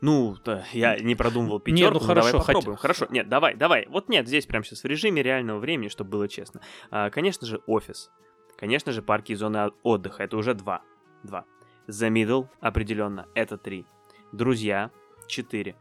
Ну, 0.00 0.36
да, 0.44 0.64
я 0.72 0.96
не 0.98 1.14
продумывал 1.14 1.58
пятерку. 1.58 1.82
Нет, 1.82 1.92
ну 1.92 2.00
хорошо, 2.00 2.30
давай 2.32 2.46
попробуем. 2.46 2.76
Хоть... 2.76 2.80
Хорошо, 2.80 3.06
нет, 3.10 3.28
давай, 3.28 3.56
давай. 3.56 3.86
Вот 3.88 4.08
нет, 4.08 4.26
здесь 4.28 4.46
прямо 4.46 4.64
сейчас 4.64 4.84
в 4.84 4.86
режиме 4.86 5.22
реального 5.22 5.58
времени, 5.58 5.88
чтобы 5.88 6.10
было 6.10 6.28
честно. 6.28 6.60
А, 6.90 7.10
конечно 7.10 7.46
же, 7.46 7.60
офис. 7.66 8.10
Конечно 8.56 8.92
же, 8.92 9.02
парки 9.02 9.32
и 9.32 9.34
зоны 9.34 9.70
отдыха. 9.82 10.22
Это 10.22 10.36
уже 10.36 10.54
два. 10.54 10.82
Два. 11.24 11.44
The 11.88 12.10
Middle, 12.10 12.48
определенно, 12.60 13.26
это 13.34 13.58
три. 13.58 13.86
Друзья, 14.32 14.90
четыре. 15.26 15.76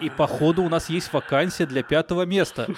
И 0.00 0.10
походу 0.10 0.62
у 0.62 0.68
нас 0.68 0.88
есть 0.88 1.12
вакансия 1.12 1.66
для 1.66 1.82
пятого 1.82 2.22
места. 2.22 2.68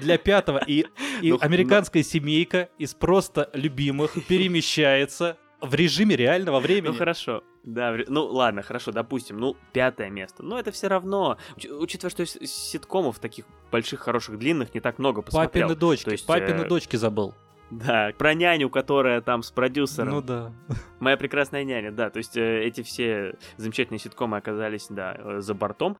Для 0.00 0.16
пятого. 0.18 0.58
И, 0.66 0.86
и 1.20 1.32
ну, 1.32 1.38
американская 1.40 2.02
семейка 2.02 2.70
из 2.78 2.94
просто 2.94 3.50
любимых 3.52 4.14
перемещается 4.26 5.36
в 5.60 5.74
режиме 5.74 6.16
реального 6.16 6.60
времени. 6.60 6.92
Ну 6.92 6.98
хорошо. 6.98 7.42
Да, 7.62 7.94
ну 8.08 8.24
ладно, 8.24 8.62
хорошо, 8.62 8.90
допустим, 8.90 9.38
ну 9.38 9.56
пятое 9.72 10.10
место. 10.10 10.42
Но 10.42 10.58
это 10.58 10.72
все 10.72 10.88
равно, 10.88 11.38
уч- 11.56 11.70
учитывая, 11.70 12.10
что 12.10 12.26
ситкомов 12.26 13.18
таких 13.20 13.44
больших, 13.70 14.00
хороших, 14.00 14.38
длинных 14.38 14.74
не 14.74 14.80
так 14.80 14.98
много 14.98 15.22
посмотрел. 15.22 15.68
Папины 15.68 15.78
дочки, 15.78 16.04
То 16.06 16.12
есть, 16.12 16.26
папины 16.26 16.62
э... 16.62 16.68
дочки 16.68 16.96
забыл. 16.96 17.34
Да, 17.70 18.10
про 18.18 18.34
няню, 18.34 18.68
которая 18.68 19.22
там 19.22 19.42
с 19.42 19.50
продюсером. 19.50 20.10
Ну 20.10 20.20
да. 20.20 20.52
Моя 21.00 21.16
прекрасная 21.16 21.64
няня, 21.64 21.90
да. 21.90 22.10
То 22.10 22.18
есть 22.18 22.36
э, 22.36 22.64
эти 22.64 22.82
все 22.82 23.36
замечательные 23.56 23.98
ситкомы 23.98 24.36
оказались, 24.36 24.88
да, 24.90 25.16
э, 25.16 25.40
за 25.40 25.54
бортом. 25.54 25.96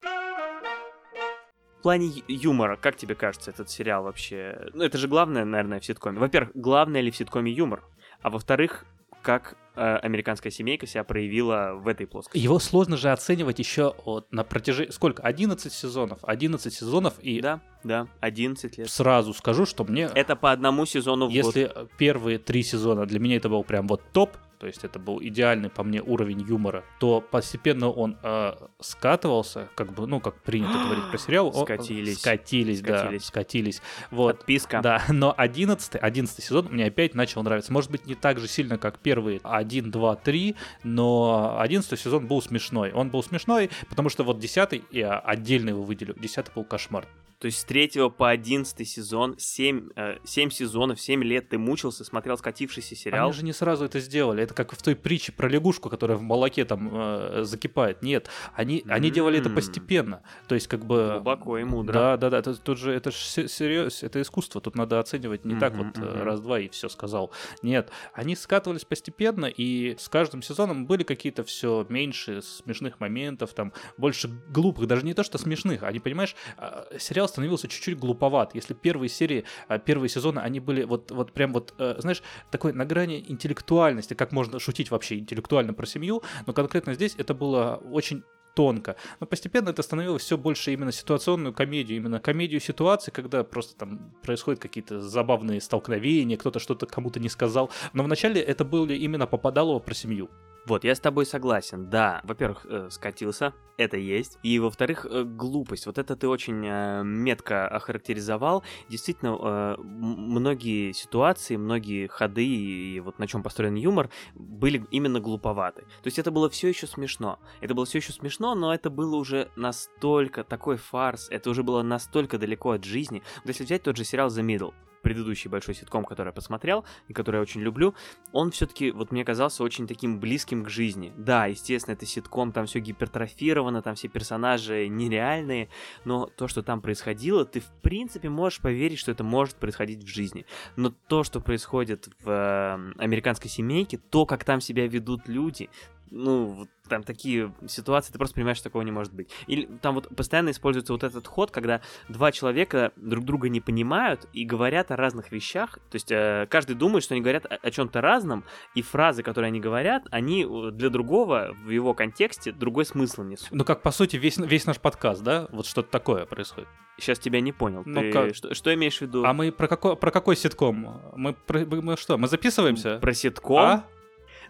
В 1.83 1.89
плане 1.91 2.13
юмора, 2.29 2.77
как 2.77 2.95
тебе 2.95 3.17
кажется 3.17 3.51
этот 3.51 3.69
сериал 3.69 4.05
вообще? 4.05 4.71
Ну, 4.73 4.85
это 4.85 4.99
же 4.99 5.09
главное, 5.09 5.45
наверное, 5.45 5.81
в 5.81 5.85
ситкоме. 5.85 6.21
Во-первых, 6.21 6.53
главное 6.55 7.01
ли 7.01 7.11
в 7.11 7.17
ситкоме 7.17 7.51
юмор? 7.51 7.83
А 8.21 8.31
во-вторых, 8.31 8.85
как 9.21 9.57
э, 9.75 9.97
американская 9.97 10.53
семейка 10.53 10.87
себя 10.87 11.03
проявила 11.03 11.73
в 11.75 11.89
этой 11.89 12.07
плоскости. 12.07 12.39
Его 12.39 12.61
сложно 12.61 12.97
же 12.97 13.11
оценивать 13.11 13.59
еще 13.59 13.97
вот 14.05 14.31
на 14.31 14.45
протяжении... 14.45 14.93
Сколько? 14.93 15.25
11 15.25 15.73
сезонов. 15.73 16.21
11 16.23 16.73
сезонов 16.73 17.15
и... 17.19 17.41
Да, 17.41 17.61
да, 17.83 18.07
11 18.21 18.79
лет. 18.79 18.89
Сразу 18.89 19.35
скажу, 19.35 19.67
что 19.67 19.83
мне... 19.83 20.09
Это 20.15 20.37
по 20.37 20.53
одному 20.53 20.87
сезону 20.87 21.27
в 21.27 21.31
Если 21.31 21.65
год. 21.65 21.91
первые 21.99 22.39
три 22.39 22.63
сезона 22.63 23.07
для 23.07 23.19
меня 23.19 23.39
это 23.39 23.49
был 23.49 23.65
прям 23.65 23.89
вот 23.89 24.03
топ, 24.13 24.37
то 24.63 24.69
есть 24.69 24.85
это 24.85 25.01
был 25.01 25.21
идеальный 25.21 25.71
по 25.71 25.83
мне 25.83 26.01
уровень 26.01 26.41
юмора, 26.41 26.85
то 27.01 27.21
постепенно 27.21 27.91
он 27.91 28.17
э, 28.23 28.53
скатывался, 28.79 29.69
как 29.75 29.93
бы, 29.93 30.07
ну, 30.07 30.21
как 30.21 30.41
принято 30.41 30.73
говорить 30.85 31.11
про 31.11 31.19
сериал. 31.19 31.53
Скатились. 31.53 32.21
Скатились, 32.21 32.79
Скатились. 32.79 33.23
да, 33.23 33.27
скатились. 33.27 33.83
Вот. 34.13 34.37
Подписка. 34.37 34.81
Да, 34.81 35.03
но 35.09 35.35
11, 35.37 35.97
11 35.97 36.45
сезон 36.45 36.69
мне 36.71 36.85
опять 36.85 37.17
начал 37.17 37.43
нравиться. 37.43 37.73
Может 37.73 37.91
быть, 37.91 38.07
не 38.07 38.15
так 38.15 38.39
же 38.39 38.47
сильно, 38.47 38.79
как 38.79 39.01
первые 39.01 39.41
1, 39.43 39.91
2, 39.91 40.15
3, 40.15 40.55
но 40.85 41.57
11 41.59 41.99
сезон 41.99 42.29
был 42.29 42.41
смешной. 42.41 42.93
Он 42.93 43.11
был 43.11 43.25
смешной, 43.25 43.69
потому 43.89 44.11
что 44.11 44.23
вот 44.23 44.39
10 44.39 44.85
я 44.93 45.19
отдельно 45.19 45.71
его 45.71 45.83
выделю. 45.83 46.15
10 46.17 46.55
был 46.55 46.63
кошмар. 46.63 47.09
То 47.43 47.47
есть 47.47 47.59
с 47.59 47.65
3 47.65 48.09
по 48.17 48.31
11 48.31 48.89
сезон, 48.89 49.35
7, 49.37 49.89
э, 49.97 50.19
7 50.23 50.51
сезонов, 50.51 51.01
7 51.01 51.25
лет 51.25 51.49
ты 51.49 51.59
мучился, 51.59 52.05
смотрел 52.05 52.39
скатившийся 52.39 52.95
сериал. 52.95 53.25
Они 53.27 53.33
же 53.33 53.45
не 53.45 53.53
сразу 53.53 53.85
это 53.85 53.99
сделали. 53.99 54.45
Это 54.45 54.55
как 54.55 54.71
в 54.71 54.81
той 54.81 54.95
притче 54.95 55.33
про 55.33 55.49
лягушку, 55.49 55.91
которая 55.91 56.17
в 56.17 56.23
молоке 56.23 56.65
там 56.65 56.89
э, 56.93 57.43
закипает. 57.43 58.01
Нет, 58.01 58.29
они, 58.55 58.85
они 58.87 59.11
делали 59.11 59.41
это 59.41 59.51
постепенно. 59.51 60.23
То 60.47 60.55
есть 60.55 60.69
как 60.69 60.87
бы... 60.87 61.15
Глубоко 61.15 61.59
и 61.59 61.65
мудро. 61.65 61.93
Да, 61.93 62.17
да, 62.17 62.31
да. 62.31 62.39
Это, 62.39 62.55
тут 62.55 62.79
же 62.79 62.93
это 62.93 63.11
ж 63.11 63.17
серьез, 63.17 64.05
это 64.05 64.23
искусство. 64.23 64.61
Тут 64.61 64.77
надо 64.77 65.01
оценивать 65.01 65.45
не 65.45 65.59
так 65.59 65.75
Мгм, 65.75 65.83
вот 65.83 65.99
э, 65.99 66.01
мгм. 66.01 66.23
раз-два 66.23 66.61
и 66.61 66.69
все 66.69 66.89
сказал. 66.89 67.33
Нет, 67.63 67.91
они 68.15 68.37
скатывались 68.37 68.85
постепенно, 68.85 69.47
и 69.47 69.97
с 69.99 70.09
каждым 70.09 70.43
сезоном 70.43 70.87
были 70.87 71.03
какие-то 71.03 71.43
все 71.43 71.85
меньше 71.89 72.41
смешных 72.41 73.01
моментов, 73.01 73.53
там 73.53 73.73
больше 73.99 74.31
глупых, 74.49 74.87
даже 74.87 75.05
не 75.05 75.15
то 75.15 75.25
что 75.25 75.39
смешных. 75.39 75.83
Они, 75.83 75.99
понимаешь, 75.99 76.37
а, 76.57 76.87
сериал 77.01 77.32
становился 77.33 77.69
чуть-чуть 77.69 77.99
глуповат. 77.99 78.55
Если 78.55 78.75
первые 78.75 79.09
серии, 79.09 79.45
а, 79.69 79.79
первые 79.79 80.09
сезоны, 80.09 80.41
они 80.41 80.61
были 80.61 80.85
вот, 80.85 81.11
вот 81.11 81.33
прям 81.33 81.53
вот, 81.53 81.75
э, 81.79 81.97
знаешь, 81.99 82.23
такой 82.51 82.73
на 82.73 82.85
грани 82.85 83.25
интеллектуальности, 83.29 84.15
как 84.15 84.33
можно 84.33 84.59
шутить 84.59 84.91
вообще 84.91 85.19
интеллектуально 85.19 85.75
про 85.75 85.87
семью, 85.87 86.23
но 86.47 86.53
конкретно 86.53 86.95
здесь 86.95 87.15
это 87.19 87.35
было 87.35 87.83
очень 87.91 88.23
тонко. 88.55 88.97
Но 89.21 89.27
постепенно 89.27 89.71
это 89.71 89.83
становилось 89.83 90.23
все 90.23 90.37
больше 90.37 90.73
именно 90.73 90.93
ситуационную 90.93 91.55
комедию, 91.55 91.99
именно 91.99 92.21
комедию 92.21 92.61
ситуации, 92.61 93.11
когда 93.11 93.45
просто 93.45 93.77
там 93.77 94.15
происходят 94.23 94.61
какие-то 94.61 95.01
забавные 95.01 95.61
столкновения, 95.61 96.37
кто-то 96.37 96.59
что-то 96.59 96.87
кому-то 96.87 97.21
не 97.21 97.29
сказал. 97.29 97.71
Но 97.93 98.03
вначале 98.03 98.41
это 98.41 98.65
были 98.65 98.95
именно 98.95 99.27
попадалово 99.27 99.79
про 99.79 99.95
семью. 99.95 100.31
Вот, 100.67 100.85
я 100.85 100.95
с 100.95 101.01
тобой 101.01 101.27
согласен, 101.27 101.91
да. 101.91 102.21
Во-первых, 102.25 102.67
э, 102.69 102.89
скатился, 102.91 103.53
это 103.77 103.97
есть. 103.97 104.39
И, 104.43 104.59
во-вторых, 104.59 105.07
э, 105.09 105.25
глупость. 105.25 105.87
Вот 105.87 105.99
это 105.99 106.15
ты 106.15 106.29
очень 106.29 106.65
э, 106.65 107.03
метко 107.03 107.67
охарактеризовал. 107.67 108.63
Действительно, 108.89 109.37
э, 109.41 109.77
многие 109.79 110.93
ситуации, 110.93 111.57
многие 111.57 112.07
ходы 112.07 112.47
и, 112.47 113.01
вот 113.01 113.19
на 113.19 113.27
чем 113.27 113.43
построен 113.43 113.75
юмор 113.75 114.11
были 114.35 114.87
именно 114.91 115.21
глуповаты. 115.21 115.83
То 115.83 116.07
есть 116.07 116.19
это 116.19 116.31
было 116.31 116.49
все 116.49 116.69
еще 116.69 116.87
смешно. 116.87 117.39
Это 117.61 117.75
было 117.75 117.85
все 117.85 117.99
еще 117.99 118.13
смешно, 118.13 118.55
но 118.55 118.73
это 118.73 118.91
было 118.91 119.17
уже 119.17 119.51
настолько 119.57 120.45
такой 120.45 120.77
фарс, 120.77 121.29
это 121.31 121.51
уже 121.51 121.63
было 121.63 121.83
настолько 121.83 122.39
далеко 122.39 122.73
от 122.73 122.85
жизни. 122.85 123.23
Вот 123.39 123.49
если 123.49 123.65
взять 123.65 123.83
тот 123.83 123.97
же 123.97 124.05
сериал 124.05 124.29
The 124.29 124.45
Middle, 124.45 124.75
предыдущий 125.03 125.51
большой 125.51 125.75
ситком, 125.75 126.05
который 126.05 126.29
я 126.29 126.33
посмотрел 126.33 126.85
и 127.09 127.13
который 127.13 127.37
я 127.37 127.43
очень 127.43 127.61
люблю, 127.61 127.95
он 128.33 128.51
все-таки, 128.51 128.91
вот 128.91 129.13
мне 129.13 129.25
казался 129.25 129.63
очень 129.63 129.87
таким 129.87 130.21
близким 130.21 130.65
к 130.65 130.71
жизни. 130.71 131.13
Да, 131.17 131.47
естественно, 131.47 131.95
это 131.95 132.07
ситком, 132.07 132.53
там 132.53 132.67
все 132.67 132.81
гипертрофировано, 132.81 133.83
там 133.83 133.95
все 133.95 134.09
персонажи 134.09 134.89
нереальные, 134.89 135.69
но 136.05 136.27
то, 136.27 136.49
что 136.49 136.63
там 136.63 136.81
происходило, 136.81 137.45
ты 137.45 137.61
в 137.61 137.71
принципе 137.83 138.29
можешь 138.29 138.61
поверить, 138.61 138.99
что 138.99 139.11
это 139.11 139.25
может 139.25 139.57
происходить 139.57 140.05
в 140.05 140.09
жизни. 140.09 140.47
Но 140.77 140.93
то, 141.09 141.25
что 141.25 141.41
происходит 141.41 142.09
в 142.23 142.31
э, 142.31 143.03
американской 143.03 143.51
семейке, 143.51 143.99
то, 143.99 144.27
как 144.27 144.45
там 144.45 144.61
себя 144.61 144.87
ведут 144.87 145.29
люди, 145.29 145.69
ну, 146.13 146.45
вот 146.45 146.69
там 146.89 147.03
такие 147.03 147.53
ситуации, 147.67 148.13
ты 148.13 148.19
просто 148.19 148.35
понимаешь, 148.35 148.59
что 148.59 148.65
такого 148.65 148.83
не 148.83 148.91
может 148.91 149.15
быть. 149.15 149.31
Или 149.47 149.65
там 149.81 149.95
вот 149.95 150.15
постоянно 150.15 150.51
используется 150.51 150.93
вот 150.93 151.05
этот 151.05 151.27
ход, 151.27 151.51
когда 151.51 151.81
два 152.09 152.33
человека 152.33 152.93
друг 152.97 153.25
друга 153.25 153.49
не 153.49 153.63
понимают 153.63 154.29
и 154.35 154.45
говорят 154.45 154.91
о 154.91 154.97
разных 154.97 155.33
вещах. 155.33 155.79
То 155.91 155.95
есть 155.95 156.13
э, 156.13 156.47
каждый 156.51 156.77
думает, 156.77 157.03
что 157.03 157.15
они 157.15 157.23
говорят 157.23 157.47
о, 157.47 157.57
о 157.57 157.71
чем-то 157.71 158.03
разном, 158.03 158.45
и 158.75 158.83
фразы, 158.83 159.23
которые 159.23 159.49
они 159.49 159.59
говорят, 159.59 160.07
они 160.11 160.45
э, 160.45 160.71
для 160.73 160.91
другого 160.91 161.57
в 161.65 161.71
его 161.71 161.95
контексте 161.95 162.53
другой 162.53 162.85
смысл 162.85 163.23
несут. 163.23 163.51
Ну, 163.51 163.65
как 163.65 163.81
по 163.81 163.91
сути 163.91 164.17
весь, 164.17 164.37
весь 164.37 164.67
наш 164.67 164.79
подкаст, 164.79 165.23
да? 165.23 165.49
Вот 165.51 165.67
что-то 165.67 165.91
такое 165.91 166.27
происходит. 166.27 166.69
Сейчас 166.99 167.19
тебя 167.19 167.41
не 167.41 167.53
понял. 167.53 167.85
Ну 167.87 168.01
Ты 168.01 168.13
как? 168.13 168.35
Что, 168.35 168.55
что 168.55 168.75
имеешь 168.75 168.99
в 168.99 169.01
виду? 169.01 169.25
А 169.25 169.33
мы 169.33 169.51
про 169.51 169.67
какой, 169.67 169.97
про 169.97 170.11
какой 170.11 170.37
ситком? 170.37 171.01
Мы, 171.17 171.33
про- 171.33 171.65
мы 171.65 171.97
что, 171.97 172.19
мы 172.19 172.29
записываемся? 172.29 172.99
Про 172.99 173.15
ситком? 173.15 173.59
А? 173.59 173.85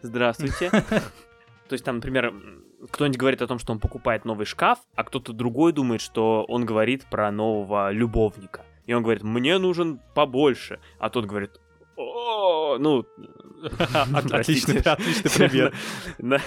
Здравствуйте. 0.02 0.72
То 1.72 1.74
есть 1.74 1.86
там, 1.86 1.94
например, 1.96 2.34
кто-нибудь 2.90 3.16
говорит 3.16 3.40
о 3.40 3.46
том, 3.46 3.58
что 3.58 3.72
он 3.72 3.80
покупает 3.80 4.26
новый 4.26 4.44
шкаф, 4.44 4.78
а 4.94 5.04
кто-то 5.04 5.32
другой 5.32 5.72
думает, 5.72 6.02
что 6.02 6.44
он 6.46 6.66
говорит 6.66 7.06
про 7.10 7.32
нового 7.32 7.90
любовника. 7.90 8.66
И 8.84 8.92
он 8.92 9.02
говорит, 9.02 9.22
мне 9.22 9.56
нужен 9.56 9.98
побольше. 10.14 10.80
А 10.98 11.08
тот 11.08 11.24
говорит, 11.24 11.52
о, 11.96 12.76
ну... 12.78 13.06
Отличный, 14.32 14.78
отличный 14.80 15.30
пример. 15.30 15.74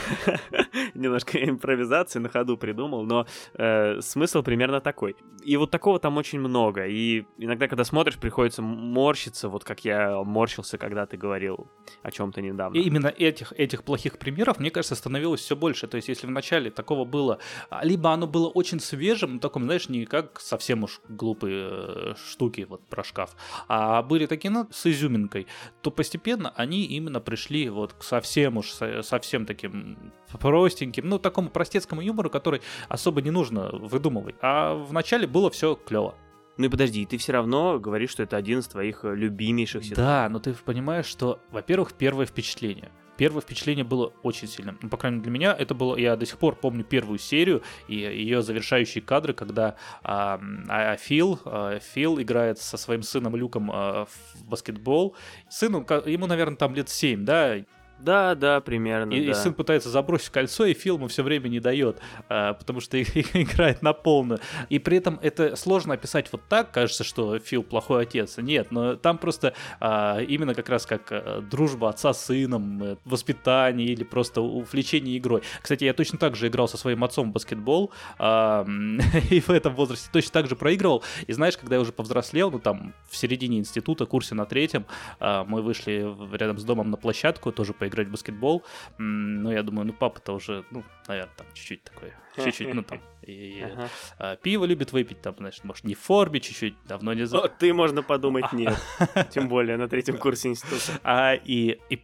Немножко 0.94 1.38
импровизации 1.38 2.20
на 2.20 2.30
ходу 2.30 2.58
придумал, 2.58 3.04
но 3.04 3.26
э, 3.54 4.02
смысл 4.02 4.44
примерно 4.44 4.82
такой. 4.82 5.16
И 5.44 5.58
вот 5.58 5.72
такого 5.72 6.00
там 6.00 6.18
очень 6.18 6.40
много. 6.40 6.86
И 6.86 7.26
иногда, 7.38 7.68
когда 7.68 7.84
смотришь, 7.84 8.18
приходится 8.18 8.62
морщиться, 8.62 9.50
вот 9.50 9.64
как 9.64 9.86
я 9.86 10.24
морщился, 10.24 10.78
когда 10.78 11.06
ты 11.06 11.18
говорил 11.18 11.68
о 12.04 12.12
чем-то 12.12 12.42
недавно. 12.42 12.78
И 12.78 12.82
именно 12.82 13.08
этих, 13.08 13.54
этих 13.54 13.84
плохих 13.84 14.18
примеров, 14.18 14.60
мне 14.60 14.72
кажется, 14.72 14.96
становилось 14.96 15.42
все 15.42 15.56
больше. 15.56 15.88
То 15.88 15.98
есть, 15.98 16.10
если 16.10 16.28
в 16.28 16.32
начале 16.32 16.72
такого 16.72 17.06
было, 17.06 17.40
а, 17.70 17.86
либо 17.86 18.12
оно 18.12 18.28
было 18.28 18.48
очень 18.48 18.80
свежим, 18.80 19.40
таком, 19.40 19.64
знаешь, 19.64 19.90
не 19.90 20.06
как 20.06 20.40
совсем 20.40 20.84
уж 20.84 21.02
глупые 21.08 21.70
э, 21.72 22.14
штуки 22.32 22.66
вот 22.68 22.82
про 22.88 23.04
шкаф, 23.04 23.36
а 23.68 24.02
были 24.02 24.26
такие, 24.26 24.50
ну, 24.52 24.68
с 24.72 24.86
изюминкой, 24.86 25.48
то 25.82 25.92
постепенно 25.92 26.52
они 26.56 26.98
именно 27.06 27.20
пришли 27.20 27.70
вот 27.70 27.94
к 27.94 28.04
совсем 28.04 28.58
уж, 28.58 28.72
со- 28.72 29.02
совсем 29.02 29.46
таким 29.46 30.12
простеньким, 30.40 31.08
ну, 31.08 31.20
такому 31.20 31.50
простецкому 31.50 32.02
юмору, 32.02 32.30
который 32.30 32.62
особо 32.90 33.22
не 33.22 33.32
нужно 33.32 33.70
выдумывать. 33.72 34.36
А 34.42 34.74
в 34.76 34.92
начале 34.92 35.28
было 35.28 35.50
все 35.50 35.76
клево. 35.76 36.16
Ну 36.58 36.66
и 36.66 36.70
подожди, 36.70 37.06
ты 37.06 37.18
все 37.18 37.34
равно 37.34 37.80
говоришь, 37.80 38.12
что 38.12 38.24
это 38.24 38.38
один 38.38 38.60
из 38.60 38.68
твоих 38.68 39.04
любимейших 39.04 39.84
ситкомов. 39.84 40.08
Да, 40.08 40.30
но 40.30 40.40
ты 40.40 40.54
понимаешь, 40.54 41.06
что, 41.06 41.40
во-первых, 41.52 41.94
первое 41.94 42.26
впечатление. 42.26 42.92
Первое 43.18 43.42
впечатление 43.42 43.86
было 43.86 44.14
очень 44.24 44.48
сильным. 44.48 44.78
Ну, 44.82 44.90
по 44.90 44.98
крайней 44.98 45.18
мере, 45.18 45.24
для 45.24 45.32
меня 45.32 45.56
это 45.58 45.74
было... 45.74 45.96
Я 45.96 46.16
до 46.16 46.26
сих 46.26 46.38
пор 46.38 46.56
помню 46.56 46.84
первую 46.84 47.18
серию 47.20 47.64
и 47.88 47.96
ее 47.96 48.42
завершающие 48.42 49.02
кадры, 49.02 49.34
когда 49.34 49.76
а, 50.04 50.40
а, 50.68 50.96
Фил, 50.98 51.40
а, 51.46 51.80
Фил 51.80 52.22
играет 52.22 52.60
со 52.60 52.78
своим 52.78 53.04
сыном 53.04 53.36
Люком 53.36 53.72
а, 53.72 54.06
в 54.06 54.46
баскетбол. 54.46 55.16
Сыну, 55.50 55.86
ему, 56.06 56.28
наверное, 56.28 56.58
там 56.58 56.76
лет 56.76 56.90
7, 56.90 57.26
да? 57.26 57.58
Да, 58.00 58.36
да, 58.36 58.62
примерно, 58.62 59.14
И, 59.14 59.22
и 59.22 59.28
да. 59.28 59.34
сын 59.34 59.54
пытается 59.54 59.90
забросить 59.90 60.30
кольцо, 60.30 60.66
и 60.66 60.74
Фил 60.74 60.98
ему 60.98 61.08
все 61.08 61.24
время 61.24 61.48
не 61.48 61.60
дает, 61.60 62.00
а, 62.30 62.54
потому 62.54 62.80
что 62.80 63.02
играет 63.02 63.82
на 63.82 63.94
полную. 63.94 64.40
И 64.70 64.80
при 64.80 64.98
этом 64.98 65.20
это 65.22 65.56
сложно 65.56 65.94
описать 65.94 66.32
вот 66.32 66.42
так, 66.50 66.72
кажется, 66.72 67.04
что 67.04 67.40
Фил 67.40 67.64
плохой 67.64 68.04
отец. 68.04 68.38
Нет, 68.38 68.72
но 68.72 68.96
там 68.96 69.18
просто 69.18 69.54
а, 69.80 70.20
именно 70.20 70.54
как 70.54 70.70
раз 70.70 70.86
как 70.86 71.08
а, 71.12 71.42
дружба 71.42 71.90
отца 71.90 72.14
с 72.14 72.26
сыном, 72.26 72.84
э, 72.84 72.98
воспитание 73.06 73.88
или 73.88 74.04
просто 74.04 74.42
увлечение 74.42 75.18
игрой. 75.18 75.42
Кстати, 75.62 75.84
я 75.84 75.94
точно 75.94 76.18
так 76.18 76.36
же 76.36 76.48
играл 76.48 76.68
со 76.68 76.78
своим 76.78 77.04
отцом 77.04 77.30
в 77.30 77.34
баскетбол, 77.34 77.92
а, 78.18 78.66
и 79.30 79.40
в 79.40 79.50
этом 79.50 79.76
возрасте 79.76 80.10
точно 80.12 80.32
так 80.32 80.50
же 80.50 80.56
проигрывал. 80.56 81.04
И 81.28 81.34
знаешь, 81.34 81.58
когда 81.58 81.76
я 81.76 81.82
уже 81.82 81.92
повзрослел, 81.92 82.52
ну 82.52 82.60
там 82.60 82.94
в 83.10 83.16
середине 83.16 83.60
института, 83.60 84.06
курсе 84.06 84.36
на 84.36 84.46
третьем, 84.46 84.86
а, 85.20 85.46
мы 85.46 85.62
вышли 85.62 86.06
рядом 86.36 86.58
с 86.58 86.64
домом 86.64 86.92
на 86.92 86.98
площадку, 86.98 87.52
тоже 87.52 87.74
поиграть 87.86 88.08
в 88.08 88.12
баскетбол. 88.12 88.64
Ну, 88.98 89.52
я 89.52 89.62
думаю, 89.64 89.86
ну, 89.88 89.94
папа-то 89.94 90.34
уже, 90.34 90.64
ну, 90.72 90.84
наверное, 91.08 91.32
там 91.38 91.46
чуть-чуть 91.54 91.84
такой, 91.84 92.14
чуть-чуть, 92.44 92.74
ну, 92.74 92.82
там, 92.84 93.00
и, 93.22 93.62
Ага. 93.74 93.90
а, 94.18 94.36
пиво 94.36 94.66
любит 94.66 94.92
выпить, 94.92 95.22
там, 95.22 95.36
знаешь, 95.38 95.60
может, 95.64 95.84
не 95.84 95.94
в 95.94 96.00
форме 96.00 96.40
чуть-чуть, 96.40 96.76
давно 96.88 97.14
не 97.14 97.26
за... 97.26 97.48
Ты, 97.48 97.74
можно 97.74 98.02
подумать, 98.02 98.52
нет. 98.54 98.76
Тем 99.30 99.48
более 99.48 99.78
на 99.78 99.88
третьем 99.88 100.18
курсе 100.18 100.50
института. 100.50 100.82
А, 101.04 101.36
и, 101.36 101.80
и, 101.90 101.96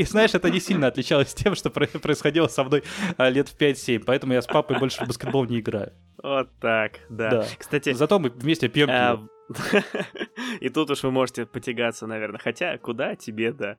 и, 0.00 0.04
знаешь, 0.04 0.34
это 0.34 0.50
не 0.50 0.60
сильно 0.60 0.88
отличалось 0.88 1.32
тем, 1.34 1.54
что 1.54 1.70
про- 1.70 1.86
происходило 1.86 2.48
со 2.48 2.64
мной 2.64 2.82
а, 3.16 3.28
лет 3.30 3.48
в 3.48 3.56
5-7, 3.56 4.02
поэтому 4.04 4.32
я 4.32 4.42
с 4.42 4.46
папой 4.46 4.78
больше 4.78 5.04
в 5.04 5.08
баскетбол 5.08 5.44
не 5.46 5.60
играю. 5.60 5.92
Вот 6.22 6.48
так, 6.60 7.00
да. 7.08 7.30
Да. 7.30 7.46
Кстати, 7.58 7.92
Зато 7.92 8.18
мы 8.18 8.30
вместе 8.30 8.68
пьем 8.68 8.88
а, 8.90 9.16
пиво. 9.16 9.82
и 10.60 10.68
тут 10.68 10.90
уж 10.90 11.02
вы 11.02 11.10
можете 11.10 11.46
потягаться, 11.46 12.06
наверное. 12.06 12.38
Хотя, 12.38 12.78
куда 12.78 13.16
тебе, 13.16 13.52
да. 13.52 13.76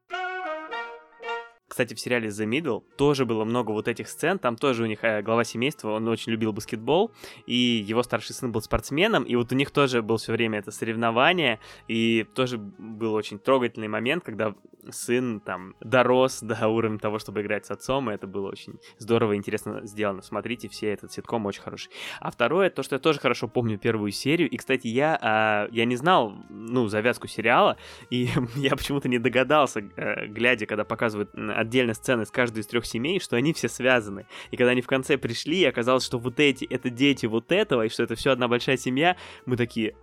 Кстати, 1.74 1.96
в 1.96 2.00
сериале 2.00 2.28
The 2.28 2.46
Middle 2.46 2.84
тоже 2.98 3.26
было 3.26 3.46
много 3.46 3.72
вот 3.72 3.88
этих 3.88 4.08
сцен, 4.08 4.38
там 4.38 4.58
тоже 4.58 4.84
у 4.84 4.86
них 4.86 5.04
э, 5.04 5.24
глава 5.24 5.44
семейства, 5.44 5.90
он 5.90 6.08
очень 6.08 6.32
любил 6.32 6.54
баскетбол, 6.54 7.12
и 7.48 7.56
его 7.56 8.04
старший 8.04 8.36
сын 8.36 8.52
был 8.52 8.62
спортсменом, 8.62 9.24
и 9.24 9.36
вот 9.36 9.52
у 9.52 9.56
них 9.56 9.72
тоже 9.72 10.04
был 10.04 10.18
все 10.18 10.34
время 10.34 10.60
это 10.60 10.70
соревнование, 10.70 11.60
и 11.88 12.28
тоже 12.36 12.60
был 12.60 13.16
очень 13.16 13.40
трогательный 13.40 13.88
момент, 13.88 14.24
когда 14.24 14.54
сын 14.92 15.40
там 15.40 15.76
дорос 15.80 16.42
до 16.42 16.68
уровня 16.68 17.00
того, 17.00 17.20
чтобы 17.20 17.42
играть 17.42 17.66
с 17.66 17.72
отцом, 17.72 18.10
и 18.10 18.14
это 18.14 18.28
было 18.28 18.50
очень 18.50 18.80
здорово 18.98 19.34
и 19.34 19.38
интересно 19.38 19.86
сделано. 19.86 20.22
Смотрите, 20.22 20.68
все 20.70 20.92
этот 20.92 21.12
ситком 21.12 21.46
очень 21.46 21.62
хороший. 21.62 21.92
А 22.20 22.32
второе, 22.32 22.70
то, 22.70 22.84
что 22.84 22.96
я 22.96 23.00
тоже 23.00 23.20
хорошо 23.20 23.48
помню 23.48 23.78
первую 23.78 24.12
серию, 24.12 24.50
и, 24.50 24.58
кстати, 24.58 24.88
я, 24.88 25.18
а, 25.22 25.68
я 25.72 25.86
не 25.86 25.96
знал, 25.96 26.34
ну, 26.50 26.88
завязку 26.88 27.28
сериала, 27.28 27.78
и 28.10 28.30
я 28.56 28.76
почему-то 28.76 29.10
не 29.10 29.20
догадался, 29.20 29.80
э, 29.96 30.28
глядя, 30.28 30.66
когда 30.66 30.84
показывают 30.84 31.32
отдельно 31.64 31.94
сцены 31.94 32.26
с 32.26 32.32
каждой 32.32 32.60
из 32.60 32.68
трех 32.68 32.86
семей, 32.86 33.20
что 33.20 33.36
они 33.36 33.54
все 33.54 33.68
связаны. 33.68 34.26
И 34.52 34.58
когда 34.58 34.72
они 34.72 34.82
в 34.82 34.88
конце 34.88 35.18
пришли, 35.18 35.62
и 35.62 35.66
оказалось, 35.66 36.06
что 36.06 36.20
вот 36.20 36.40
эти, 36.40 36.66
это 36.66 36.90
дети 36.90 37.26
вот 37.26 37.52
этого, 37.52 37.86
и 37.86 37.90
что 37.90 38.04
это 38.04 38.16
все 38.16 38.32
одна 38.32 38.48
большая 38.48 38.78
семья, 38.78 39.18
мы 39.46 39.58
такие... 39.58 39.96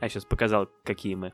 А 0.00 0.08
сейчас 0.08 0.24
показал, 0.24 0.68
какие 0.84 1.14
мы 1.14 1.32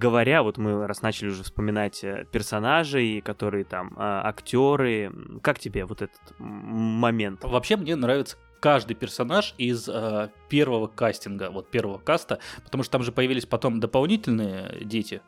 говоря, 0.00 0.42
вот 0.42 0.56
мы 0.56 0.86
раз 0.86 1.02
начали 1.02 1.28
уже 1.28 1.42
вспоминать 1.44 2.02
э, 2.02 2.26
персонажей, 2.32 3.20
которые 3.20 3.64
там, 3.64 3.92
а, 3.96 4.26
актеры, 4.26 5.12
как 5.42 5.58
тебе 5.58 5.84
вот 5.84 6.00
этот 6.00 6.20
момент? 6.38 7.44
Вообще 7.44 7.76
мне 7.76 7.94
нравится 7.96 8.38
каждый 8.60 8.94
персонаж 8.94 9.54
из 9.58 9.88
э, 9.88 10.30
первого 10.48 10.86
кастинга, 10.86 11.50
вот 11.50 11.70
первого 11.70 11.98
каста, 11.98 12.40
потому 12.64 12.82
что 12.82 12.92
там 12.92 13.02
же 13.02 13.12
появились 13.12 13.46
потом 13.46 13.78
дополнительные 13.78 14.84
дети. 14.84 15.20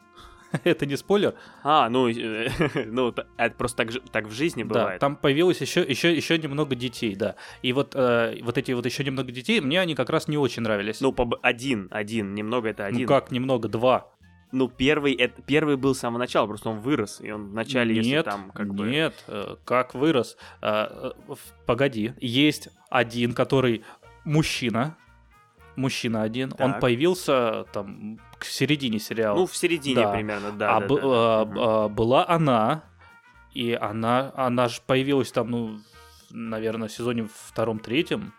это 0.65 0.87
не 0.87 0.97
спойлер. 0.97 1.35
А, 1.63 1.89
ну, 1.89 2.09
э, 2.09 2.49
ну 2.87 3.15
это 3.37 3.55
просто 3.57 3.85
так, 3.85 4.03
так 4.11 4.27
в 4.27 4.33
жизни 4.33 4.63
бывает. 4.63 5.01
Да, 5.01 5.07
там 5.07 5.17
появилось 5.17 5.61
еще, 5.61 5.83
еще, 5.83 6.15
еще 6.15 6.39
немного 6.39 6.75
детей, 6.75 7.15
да. 7.15 7.37
И 7.63 7.73
вот, 7.73 7.95
э, 7.95 8.39
вот 8.43 8.59
эти 8.59 8.73
вот 8.73 8.85
еще 8.87 9.05
немного 9.05 9.33
детей, 9.33 9.61
мне 9.61 9.81
они 9.81 9.95
как 9.95 10.11
раз 10.11 10.29
не 10.29 10.37
очень 10.37 10.63
нравились. 10.63 11.01
Ну, 11.01 11.13
по, 11.13 11.29
один, 11.43 11.89
один, 11.91 12.35
немного 12.35 12.69
это 12.69 12.85
ну 12.85 12.89
один. 12.89 13.01
Ну 13.03 13.09
как 13.09 13.31
немного, 13.31 13.69
два. 13.69 14.09
Ну, 14.53 14.69
первый, 14.69 15.15
это, 15.15 15.41
первый 15.41 15.77
был 15.77 15.95
с 15.95 16.01
самого 16.01 16.19
начала, 16.19 16.47
просто 16.47 16.69
он 16.69 16.81
вырос, 16.81 17.23
и 17.23 17.31
он 17.31 17.51
вначале, 17.51 17.95
нет, 17.95 18.05
если 18.05 18.23
там 18.23 18.51
как 18.51 18.67
нет, 18.67 18.77
бы... 18.77 18.87
Нет, 18.87 19.25
э, 19.29 19.57
как 19.65 19.95
вырос? 19.95 20.37
Погоди, 21.67 22.13
есть 22.21 22.69
один, 22.91 23.33
который 23.33 23.83
мужчина, 24.25 24.97
мужчина 25.77 26.23
один, 26.23 26.51
так. 26.51 26.61
он 26.61 26.81
появился 26.81 27.65
там 27.73 28.19
к 28.39 28.45
середине 28.45 28.99
сериала. 28.99 29.37
Ну, 29.37 29.47
в 29.47 29.57
середине 29.57 30.03
да. 30.03 30.13
примерно, 30.13 30.53
да. 30.53 30.77
А, 30.77 30.81
да, 30.81 30.87
б- 30.87 31.01
да. 31.01 31.07
А, 31.07 31.85
а, 31.85 31.89
была 31.89 32.29
она, 32.29 32.85
и 33.53 33.73
она, 33.73 34.33
она 34.37 34.69
же 34.69 34.81
появилась 34.87 35.33
там, 35.33 35.51
ну, 35.51 35.79
наверное, 36.31 36.89
в 36.89 36.93
сезоне 36.93 37.29
втором-третьем, 37.49 38.33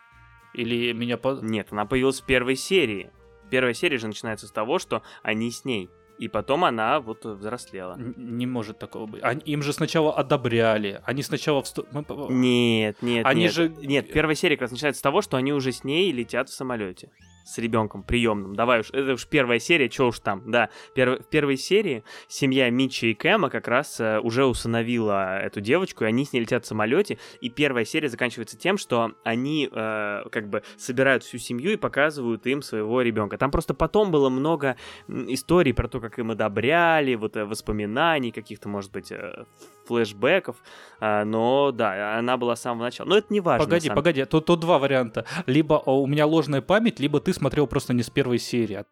или 0.53 0.91
меня... 0.93 1.17
По... 1.17 1.39
Нет, 1.41 1.67
она 1.71 1.85
появилась 1.85 2.21
в 2.21 2.25
первой 2.25 2.55
серии. 2.55 3.11
Первая 3.49 3.73
серия 3.73 3.97
же 3.97 4.07
начинается 4.07 4.47
с 4.47 4.51
того, 4.51 4.79
что 4.79 5.03
они 5.21 5.51
с 5.51 5.65
ней. 5.65 5.89
И 6.19 6.27
потом 6.27 6.65
она 6.65 6.99
вот 6.99 7.25
взрослела. 7.25 7.97
Не 7.97 8.45
может 8.45 8.77
такого 8.79 9.05
быть. 9.07 9.23
Они, 9.23 9.41
им 9.41 9.63
же 9.63 9.73
сначала 9.73 10.13
одобряли. 10.13 11.01
Они 11.05 11.23
сначала... 11.23 11.61
Вступ... 11.63 11.87
Нет, 12.29 12.97
нет, 13.01 13.25
они 13.25 13.43
нет. 13.43 13.53
Же... 13.53 13.69
Нет, 13.69 14.11
первая 14.11 14.35
серия 14.35 14.55
как 14.55 14.63
раз 14.63 14.71
начинается 14.71 14.99
с 14.99 15.03
того, 15.03 15.21
что 15.21 15.37
они 15.37 15.53
уже 15.53 15.71
с 15.71 15.83
ней 15.83 16.11
летят 16.11 16.49
в 16.49 16.53
самолете 16.53 17.09
с 17.43 17.57
ребенком 17.57 18.03
приемным. 18.03 18.55
Давай 18.55 18.81
уж, 18.81 18.89
это 18.91 19.13
уж 19.13 19.27
первая 19.27 19.59
серия, 19.59 19.89
что 19.89 20.07
уж 20.07 20.19
там, 20.19 20.49
да. 20.49 20.69
Пер, 20.95 21.21
в 21.21 21.29
первой 21.29 21.57
серии 21.57 22.03
семья 22.27 22.69
Митча 22.69 23.07
и 23.07 23.13
Кэма 23.13 23.49
как 23.49 23.67
раз 23.67 23.99
э, 23.99 24.19
уже 24.19 24.45
усыновила 24.45 25.39
эту 25.39 25.61
девочку, 25.61 26.03
и 26.03 26.07
они 26.07 26.25
с 26.25 26.33
ней 26.33 26.41
летят 26.41 26.65
в 26.65 26.67
самолете, 26.67 27.17
и 27.41 27.49
первая 27.49 27.85
серия 27.85 28.09
заканчивается 28.09 28.57
тем, 28.57 28.77
что 28.77 29.13
они 29.23 29.69
э, 29.71 30.23
как 30.31 30.49
бы 30.49 30.63
собирают 30.77 31.23
всю 31.23 31.37
семью 31.37 31.73
и 31.73 31.77
показывают 31.77 32.45
им 32.47 32.61
своего 32.61 33.01
ребенка. 33.01 33.37
Там 33.37 33.51
просто 33.51 33.73
потом 33.73 34.11
было 34.11 34.29
много 34.29 34.77
историй 35.07 35.73
про 35.73 35.87
то, 35.87 35.99
как 35.99 36.19
им 36.19 36.31
одобряли, 36.31 37.15
вот 37.15 37.35
э, 37.35 37.45
воспоминаний 37.45 38.31
каких-то, 38.31 38.69
может 38.69 38.91
быть, 38.91 39.11
э, 39.11 39.45
флешбеков, 39.85 40.57
э, 40.99 41.23
но 41.23 41.71
да, 41.71 42.17
она 42.17 42.37
была 42.37 42.55
с 42.55 42.61
самого 42.61 42.83
начала. 42.83 43.07
Но 43.07 43.17
это 43.17 43.27
не 43.31 43.39
важно. 43.39 43.65
Погоди, 43.65 43.89
погоди, 43.89 44.25
тут, 44.25 44.45
тут 44.45 44.59
два 44.59 44.79
варианта. 44.79 45.25
Либо 45.45 45.75
у 45.85 46.07
меня 46.07 46.25
ложная 46.25 46.61
память, 46.61 46.99
либо 46.99 47.19
ты 47.19 47.33
смотрел 47.33 47.67
просто 47.67 47.93
не 47.93 48.03
с 48.03 48.09
первой 48.09 48.39
серии. 48.39 48.85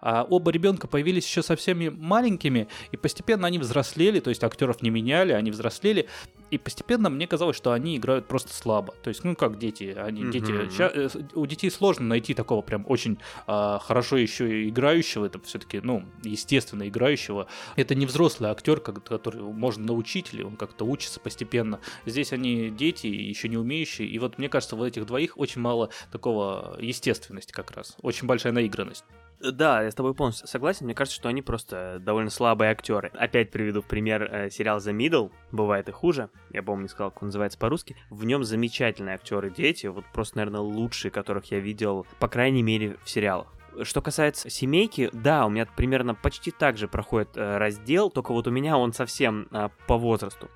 А 0.00 0.26
оба 0.28 0.50
ребенка 0.50 0.86
появились 0.86 1.26
еще 1.26 1.42
совсем 1.42 1.80
маленькими, 1.98 2.68
и 2.92 2.96
постепенно 2.96 3.46
они 3.46 3.58
взрослели, 3.58 4.20
то 4.20 4.30
есть 4.30 4.42
актеров 4.44 4.82
не 4.82 4.90
меняли, 4.90 5.32
они 5.32 5.50
взрослели, 5.50 6.08
и 6.50 6.58
постепенно 6.58 7.10
мне 7.10 7.26
казалось, 7.26 7.56
что 7.56 7.72
они 7.72 7.96
играют 7.96 8.26
просто 8.26 8.52
слабо. 8.52 8.94
То 9.02 9.08
есть, 9.08 9.24
ну 9.24 9.36
как 9.36 9.58
дети, 9.58 9.96
они 9.96 10.22
mm-hmm. 10.22 10.30
дети. 10.30 10.76
Ща, 10.76 10.90
э, 10.92 11.08
у 11.34 11.46
детей 11.46 11.70
сложно 11.70 12.06
найти 12.06 12.34
такого 12.34 12.62
прям 12.62 12.84
очень 12.88 13.18
а, 13.46 13.78
хорошо 13.78 14.16
еще 14.16 14.68
играющего, 14.68 15.26
это 15.26 15.40
все-таки, 15.40 15.80
ну, 15.80 16.04
естественно, 16.24 16.88
играющего. 16.88 17.46
Это 17.76 17.94
не 17.94 18.06
взрослый 18.06 18.50
актер, 18.50 18.80
который 18.80 19.42
можно 19.42 19.86
научить, 19.86 20.34
или 20.34 20.42
он 20.42 20.56
как-то 20.56 20.84
учится 20.84 21.20
постепенно. 21.20 21.80
Здесь 22.04 22.32
они 22.32 22.70
дети, 22.70 23.06
еще 23.06 23.48
не 23.48 23.56
умеющие, 23.56 24.08
и 24.08 24.18
вот 24.18 24.38
мне 24.38 24.48
кажется, 24.48 24.76
в 24.76 24.82
этих 24.82 25.06
двоих 25.06 25.38
очень 25.38 25.60
мало 25.60 25.90
такого 26.10 26.76
естественности 26.80 27.52
как 27.52 27.70
раз, 27.70 27.96
очень 28.02 28.26
большая 28.26 28.52
наигранность. 28.52 29.04
Да, 29.40 29.82
я 29.82 29.90
с 29.90 29.94
тобой 29.94 30.14
полностью 30.14 30.46
согласен. 30.46 30.84
Мне 30.84 30.94
кажется, 30.94 31.18
что 31.18 31.30
они 31.30 31.40
просто 31.40 31.98
довольно 32.00 32.28
слабые 32.28 32.70
актеры. 32.70 33.10
Опять 33.14 33.50
приведу 33.50 33.80
в 33.80 33.86
пример 33.86 34.22
э, 34.22 34.50
сериал 34.50 34.78
The 34.78 34.94
Middle. 34.94 35.32
Бывает 35.50 35.88
и 35.88 35.92
хуже. 35.92 36.28
Я 36.50 36.62
помню, 36.62 36.82
не 36.82 36.88
сказал, 36.88 37.10
как 37.10 37.22
он 37.22 37.28
называется 37.28 37.58
по-русски. 37.58 37.96
В 38.10 38.24
нем 38.24 38.44
замечательные 38.44 39.14
актеры 39.14 39.50
дети. 39.50 39.86
Вот 39.86 40.04
просто, 40.12 40.38
наверное, 40.38 40.60
лучшие, 40.60 41.10
которых 41.10 41.46
я 41.50 41.58
видел, 41.58 42.06
по 42.18 42.28
крайней 42.28 42.62
мере, 42.62 42.98
в 43.02 43.08
сериалах. 43.08 43.46
Что 43.82 44.02
касается 44.02 44.50
семейки, 44.50 45.08
да, 45.12 45.46
у 45.46 45.48
меня 45.48 45.64
примерно 45.64 46.14
почти 46.14 46.50
так 46.50 46.76
же 46.76 46.86
проходит 46.86 47.36
э, 47.36 47.56
раздел, 47.56 48.10
только 48.10 48.32
вот 48.32 48.46
у 48.46 48.50
меня 48.50 48.76
он 48.76 48.92
совсем 48.92 49.48
э, 49.52 49.70
по 49.86 49.96
возрасту. 49.96 50.50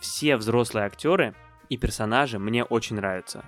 Все 0.00 0.36
взрослые 0.36 0.86
актеры 0.86 1.34
и 1.68 1.76
персонажи 1.76 2.38
мне 2.38 2.64
очень 2.64 2.96
нравятся 2.96 3.44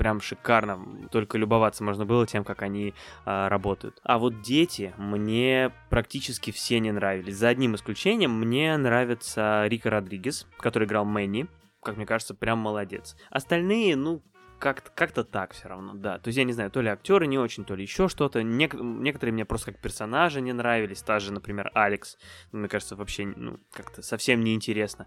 прям 0.00 0.22
шикарно. 0.22 0.80
Только 1.10 1.36
любоваться 1.36 1.84
можно 1.84 2.06
было 2.06 2.26
тем, 2.26 2.42
как 2.42 2.62
они 2.62 2.94
а, 3.26 3.50
работают. 3.50 4.00
А 4.02 4.18
вот 4.18 4.40
дети 4.40 4.94
мне 4.96 5.72
практически 5.90 6.52
все 6.52 6.80
не 6.80 6.90
нравились. 6.90 7.36
За 7.36 7.48
одним 7.48 7.74
исключением 7.74 8.32
мне 8.32 8.74
нравится 8.78 9.66
Рика 9.66 9.90
Родригес, 9.90 10.46
который 10.58 10.88
играл 10.88 11.04
Мэнни. 11.04 11.48
Как 11.82 11.98
мне 11.98 12.06
кажется, 12.06 12.34
прям 12.34 12.60
молодец. 12.60 13.14
Остальные, 13.28 13.94
ну, 13.96 14.22
как-то 14.60 14.90
как 14.94 15.12
так 15.12 15.54
все 15.54 15.68
равно, 15.68 15.94
да. 15.94 16.18
То 16.18 16.28
есть 16.28 16.38
я 16.38 16.44
не 16.44 16.52
знаю, 16.52 16.70
то 16.70 16.80
ли 16.80 16.88
актеры 16.88 17.26
не 17.26 17.38
очень, 17.38 17.64
то 17.64 17.74
ли 17.74 17.82
еще 17.82 18.08
что-то. 18.08 18.40
Нек- 18.40 18.80
некоторые 18.80 19.32
мне 19.32 19.44
просто 19.44 19.72
как 19.72 19.80
персонажи 19.80 20.40
не 20.40 20.52
нравились. 20.52 21.02
Та 21.02 21.18
же, 21.18 21.32
например, 21.32 21.70
Алекс. 21.74 22.18
Мне 22.52 22.68
кажется, 22.68 22.94
вообще 22.94 23.24
ну, 23.24 23.58
как-то 23.72 24.02
совсем 24.02 24.44
неинтересно, 24.44 25.06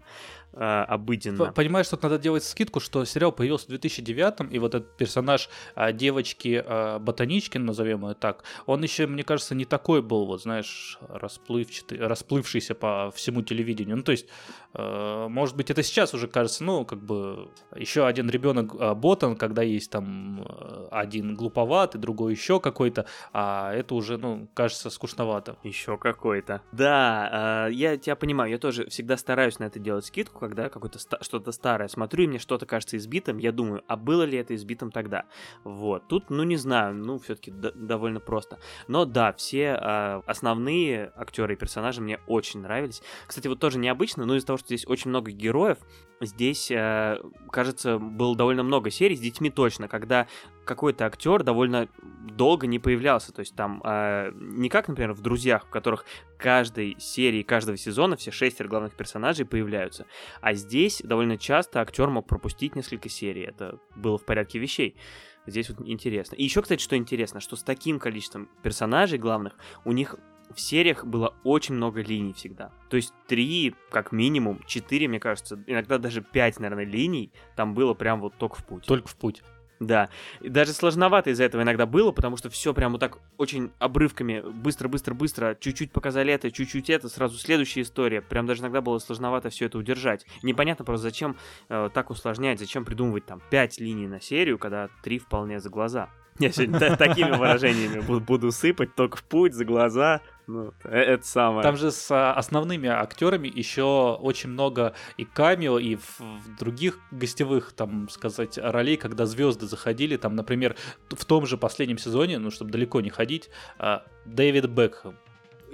э, 0.52 0.58
обыденно. 0.58 1.52
Понимаешь, 1.52 1.88
тут 1.88 2.02
надо 2.02 2.18
делать 2.18 2.44
скидку, 2.44 2.80
что 2.80 3.04
сериал 3.04 3.32
появился 3.32 3.66
в 3.66 3.68
2009 3.68 4.52
и 4.52 4.58
вот 4.58 4.74
этот 4.74 4.96
персонаж 4.96 5.48
э, 5.76 5.92
девочки 5.92 6.62
э, 6.64 6.98
Ботаничкин, 6.98 7.64
назовем 7.64 8.06
ее 8.06 8.14
так, 8.14 8.44
он 8.66 8.82
еще, 8.82 9.06
мне 9.06 9.22
кажется, 9.22 9.54
не 9.54 9.64
такой 9.64 10.02
был, 10.02 10.26
вот 10.26 10.42
знаешь, 10.42 10.98
расплывчатый, 11.08 11.98
расплывшийся 11.98 12.74
по 12.74 13.12
всему 13.14 13.42
телевидению. 13.42 13.96
Ну, 13.96 14.02
то 14.02 14.12
есть, 14.12 14.26
может 14.74 15.56
быть, 15.56 15.70
это 15.70 15.82
сейчас 15.82 16.14
уже 16.14 16.26
кажется, 16.28 16.64
ну, 16.64 16.84
как 16.84 17.00
бы 17.00 17.48
еще 17.76 18.06
один 18.06 18.28
ребенок 18.28 18.74
э, 18.74 18.94
Ботан, 18.94 19.36
когда 19.36 19.62
есть 19.62 19.90
там 19.90 20.42
э, 20.42 20.88
один 20.90 21.34
глуповатый, 21.34 22.00
другой 22.00 22.32
еще 22.32 22.60
какой-то, 22.60 23.06
а 23.32 23.72
это 23.72 23.94
уже, 23.94 24.18
ну, 24.18 24.48
кажется 24.54 24.90
скучновато. 24.90 25.56
Еще 25.62 25.96
какой-то. 25.96 26.62
Да, 26.72 27.66
э, 27.68 27.72
я 27.72 27.96
тебя 27.96 28.16
понимаю, 28.16 28.50
я 28.50 28.58
тоже 28.58 28.88
всегда 28.88 29.16
стараюсь 29.16 29.58
на 29.58 29.64
это 29.64 29.78
делать 29.78 30.06
скидку, 30.06 30.40
когда 30.40 30.68
какое-то 30.68 30.98
что-то 31.20 31.52
старое 31.52 31.88
смотрю, 31.88 32.24
и 32.24 32.26
мне 32.26 32.38
что-то 32.38 32.66
кажется 32.66 32.96
избитым, 32.96 33.38
я 33.38 33.52
думаю, 33.52 33.82
а 33.86 33.96
было 33.96 34.22
ли 34.22 34.38
это 34.38 34.54
избитым 34.54 34.90
тогда? 34.90 35.24
Вот, 35.62 36.08
тут, 36.08 36.30
ну, 36.30 36.42
не 36.42 36.56
знаю, 36.56 36.94
ну, 36.94 37.18
все-таки 37.18 37.50
довольно 37.50 38.20
просто. 38.20 38.58
Но 38.88 39.04
да, 39.04 39.32
все 39.32 39.78
э, 39.80 40.22
основные 40.26 41.12
актеры 41.16 41.54
и 41.54 41.56
персонажи 41.56 42.00
мне 42.00 42.18
очень 42.26 42.60
нравились. 42.60 43.02
Кстати, 43.26 43.46
вот 43.48 43.60
тоже 43.60 43.78
необычно, 43.78 44.24
но 44.24 44.36
из-за 44.36 44.48
того, 44.48 44.56
что 44.58 44.63
здесь 44.64 44.86
очень 44.86 45.10
много 45.10 45.30
героев, 45.30 45.78
здесь, 46.20 46.70
э, 46.70 47.18
кажется, 47.50 47.98
было 47.98 48.36
довольно 48.36 48.62
много 48.62 48.90
серий 48.90 49.16
с 49.16 49.20
детьми 49.20 49.50
точно, 49.50 49.88
когда 49.88 50.26
какой-то 50.64 51.06
актер 51.06 51.42
довольно 51.42 51.88
долго 52.22 52.66
не 52.66 52.78
появлялся. 52.78 53.32
То 53.32 53.40
есть 53.40 53.54
там 53.54 53.82
э, 53.84 54.32
не 54.34 54.68
как, 54.68 54.88
например, 54.88 55.12
в 55.12 55.20
«Друзьях», 55.20 55.66
в 55.66 55.70
которых 55.70 56.04
каждой 56.38 56.96
серии, 56.98 57.42
каждого 57.42 57.76
сезона 57.76 58.16
все 58.16 58.30
шестеро 58.30 58.68
главных 58.68 58.94
персонажей 58.94 59.46
появляются. 59.46 60.06
А 60.40 60.54
здесь 60.54 61.02
довольно 61.04 61.36
часто 61.36 61.80
актер 61.80 62.08
мог 62.08 62.26
пропустить 62.26 62.76
несколько 62.76 63.08
серий. 63.08 63.42
Это 63.42 63.78
было 63.94 64.18
в 64.18 64.24
порядке 64.24 64.58
вещей. 64.58 64.96
Здесь 65.46 65.68
вот 65.68 65.86
интересно. 65.86 66.36
И 66.36 66.44
еще, 66.44 66.62
кстати, 66.62 66.82
что 66.82 66.96
интересно, 66.96 67.40
что 67.40 67.56
с 67.56 67.62
таким 67.62 67.98
количеством 67.98 68.48
персонажей 68.62 69.18
главных 69.18 69.54
у 69.84 69.92
них 69.92 70.16
в 70.54 70.60
сериях 70.60 71.04
было 71.04 71.34
очень 71.44 71.74
много 71.74 72.02
линий 72.02 72.32
всегда. 72.32 72.72
То 72.88 72.96
есть 72.96 73.12
три, 73.26 73.74
как 73.90 74.12
минимум, 74.12 74.60
четыре, 74.66 75.08
мне 75.08 75.20
кажется, 75.20 75.62
иногда 75.66 75.98
даже 75.98 76.22
пять, 76.22 76.58
наверное, 76.60 76.84
линий 76.84 77.32
там 77.56 77.74
было 77.74 77.94
прям 77.94 78.20
вот 78.20 78.34
только 78.36 78.56
в 78.56 78.64
путь. 78.64 78.84
Только 78.86 79.08
в 79.08 79.16
путь. 79.16 79.42
Да. 79.80 80.08
И 80.40 80.48
даже 80.48 80.72
сложновато 80.72 81.30
из-за 81.30 81.44
этого 81.44 81.62
иногда 81.62 81.86
было, 81.86 82.12
потому 82.12 82.36
что 82.36 82.48
все 82.48 82.72
прям 82.72 82.92
вот 82.92 83.00
так 83.00 83.18
очень 83.38 83.72
обрывками, 83.78 84.40
быстро-быстро-быстро, 84.40 85.56
чуть-чуть 85.58 85.92
показали 85.92 86.32
это, 86.32 86.50
чуть-чуть 86.50 86.90
это, 86.90 87.08
сразу 87.08 87.38
следующая 87.38 87.82
история. 87.82 88.22
Прям 88.22 88.46
даже 88.46 88.62
иногда 88.62 88.80
было 88.80 88.98
сложновато 88.98 89.50
все 89.50 89.66
это 89.66 89.78
удержать. 89.78 90.24
Непонятно 90.42 90.84
просто, 90.84 91.02
зачем 91.02 91.36
э, 91.68 91.90
так 91.92 92.10
усложнять, 92.10 92.60
зачем 92.60 92.84
придумывать 92.84 93.26
там 93.26 93.42
пять 93.50 93.78
линий 93.80 94.06
на 94.06 94.20
серию, 94.20 94.58
когда 94.58 94.88
три 95.02 95.18
вполне 95.18 95.60
за 95.60 95.70
глаза. 95.70 96.10
Я 96.38 96.50
сегодня 96.50 96.96
такими 96.96 97.30
выражениями 97.30 98.00
буду 98.00 98.50
сыпать, 98.50 98.94
только 98.94 99.16
в 99.16 99.22
путь, 99.22 99.54
за 99.54 99.64
глаза. 99.64 100.20
Ну, 100.46 100.72
э, 100.84 100.98
это 100.98 101.26
самое. 101.26 101.62
Там 101.62 101.76
же 101.76 101.90
с 101.90 102.10
а, 102.10 102.34
основными 102.34 102.88
актерами 102.88 103.50
еще 103.54 104.14
очень 104.20 104.50
много 104.50 104.94
и 105.16 105.24
камео, 105.24 105.78
и 105.78 105.96
в, 105.96 106.20
в 106.20 106.56
других 106.58 106.98
гостевых, 107.10 107.72
там, 107.72 108.08
сказать, 108.08 108.58
ролей, 108.58 108.96
когда 108.96 109.26
звезды 109.26 109.66
заходили. 109.66 110.16
Там, 110.16 110.34
например, 110.34 110.76
в 111.08 111.24
том 111.24 111.46
же 111.46 111.56
последнем 111.56 111.98
сезоне, 111.98 112.38
ну, 112.38 112.50
чтобы 112.50 112.72
далеко 112.72 113.00
не 113.00 113.10
ходить, 113.10 113.48
а, 113.78 114.04
Дэвид 114.24 114.66
Бекхэм 114.66 115.16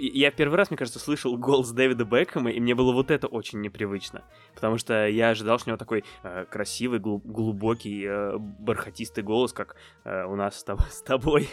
я 0.07 0.31
первый 0.31 0.55
раз, 0.55 0.69
мне 0.69 0.77
кажется, 0.77 0.99
слышал 0.99 1.37
голос 1.37 1.71
Дэвида 1.71 2.05
Бекхэма, 2.05 2.51
и 2.51 2.59
мне 2.59 2.75
было 2.75 2.91
вот 2.91 3.11
это 3.11 3.27
очень 3.27 3.61
непривычно. 3.61 4.23
Потому 4.55 4.77
что 4.77 5.07
я 5.07 5.29
ожидал, 5.29 5.59
что 5.59 5.69
у 5.69 5.71
него 5.71 5.77
такой 5.77 6.03
э, 6.23 6.45
красивый, 6.49 6.99
глуб- 6.99 7.25
глубокий, 7.25 8.05
э, 8.05 8.37
бархатистый 8.37 9.23
голос, 9.23 9.53
как 9.53 9.75
э, 10.03 10.23
у 10.25 10.35
нас 10.35 10.59
с, 10.59 10.65
тоб- 10.65 10.81
с 10.89 11.01
тобой. 11.01 11.49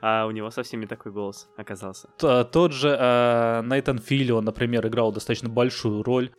а 0.00 0.26
у 0.26 0.30
него 0.30 0.50
совсем 0.50 0.80
не 0.80 0.86
такой 0.86 1.12
голос 1.12 1.48
оказался. 1.56 2.08
Т- 2.18 2.44
тот 2.44 2.72
же 2.72 2.88
э, 2.98 3.62
Нейтан 3.64 3.98
Филлион, 3.98 4.44
например, 4.44 4.86
играл 4.86 5.12
достаточно 5.12 5.48
большую 5.48 6.02
роль. 6.02 6.30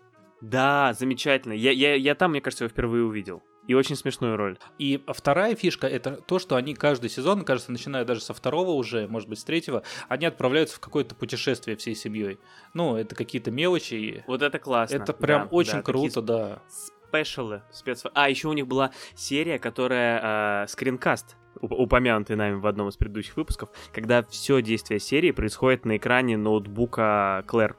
Да, 0.42 0.94
замечательно. 0.94 1.54
Я, 1.54 1.72
я, 1.72 1.96
я 1.96 2.14
там, 2.14 2.32
мне 2.32 2.42
кажется, 2.42 2.66
его 2.66 2.70
впервые 2.70 3.04
увидел. 3.04 3.42
И 3.68 3.74
очень 3.74 3.96
смешную 3.96 4.38
роль. 4.38 4.58
И 4.80 5.04
вторая 5.08 5.56
фишка 5.56 5.88
это 5.88 6.12
то, 6.26 6.40
что 6.40 6.56
они 6.56 6.74
каждый 6.74 7.10
сезон, 7.10 7.44
кажется, 7.44 7.72
начиная 7.72 8.06
даже 8.06 8.22
со 8.22 8.34
второго 8.34 8.72
уже, 8.72 9.08
может 9.08 9.30
быть, 9.30 9.40
с 9.40 9.44
третьего, 9.44 9.84
они 10.08 10.26
отправляются 10.26 10.78
в 10.78 10.80
какое-то 10.80 11.16
путешествие 11.16 11.78
всей 11.78 11.96
семьей. 11.96 12.40
Ну, 12.74 12.96
это 12.96 13.14
какие-то 13.16 13.52
мелочи. 13.52 14.24
Вот 14.28 14.42
это 14.42 14.58
классно. 14.58 14.96
Это 14.96 15.14
прям 15.14 15.44
да, 15.44 15.48
очень 15.52 15.74
да, 15.74 15.82
круто, 15.82 16.22
да. 16.22 16.62
Спешалы, 17.08 17.64
спец... 17.72 18.04
А, 18.14 18.30
еще 18.30 18.50
у 18.50 18.54
них 18.54 18.68
была 18.68 18.92
серия, 19.16 19.60
которая 19.60 20.64
э, 20.64 20.68
скринкаст 20.68 21.38
упомянутый 21.62 22.36
нами 22.36 22.56
в 22.56 22.68
одном 22.68 22.90
из 22.90 22.98
предыдущих 22.98 23.36
выпусков, 23.38 23.70
когда 23.94 24.24
все 24.24 24.62
действие 24.62 25.00
серии 25.00 25.32
происходит 25.32 25.86
на 25.86 25.98
экране 25.98 26.38
ноутбука 26.38 27.44
Клэр. 27.48 27.78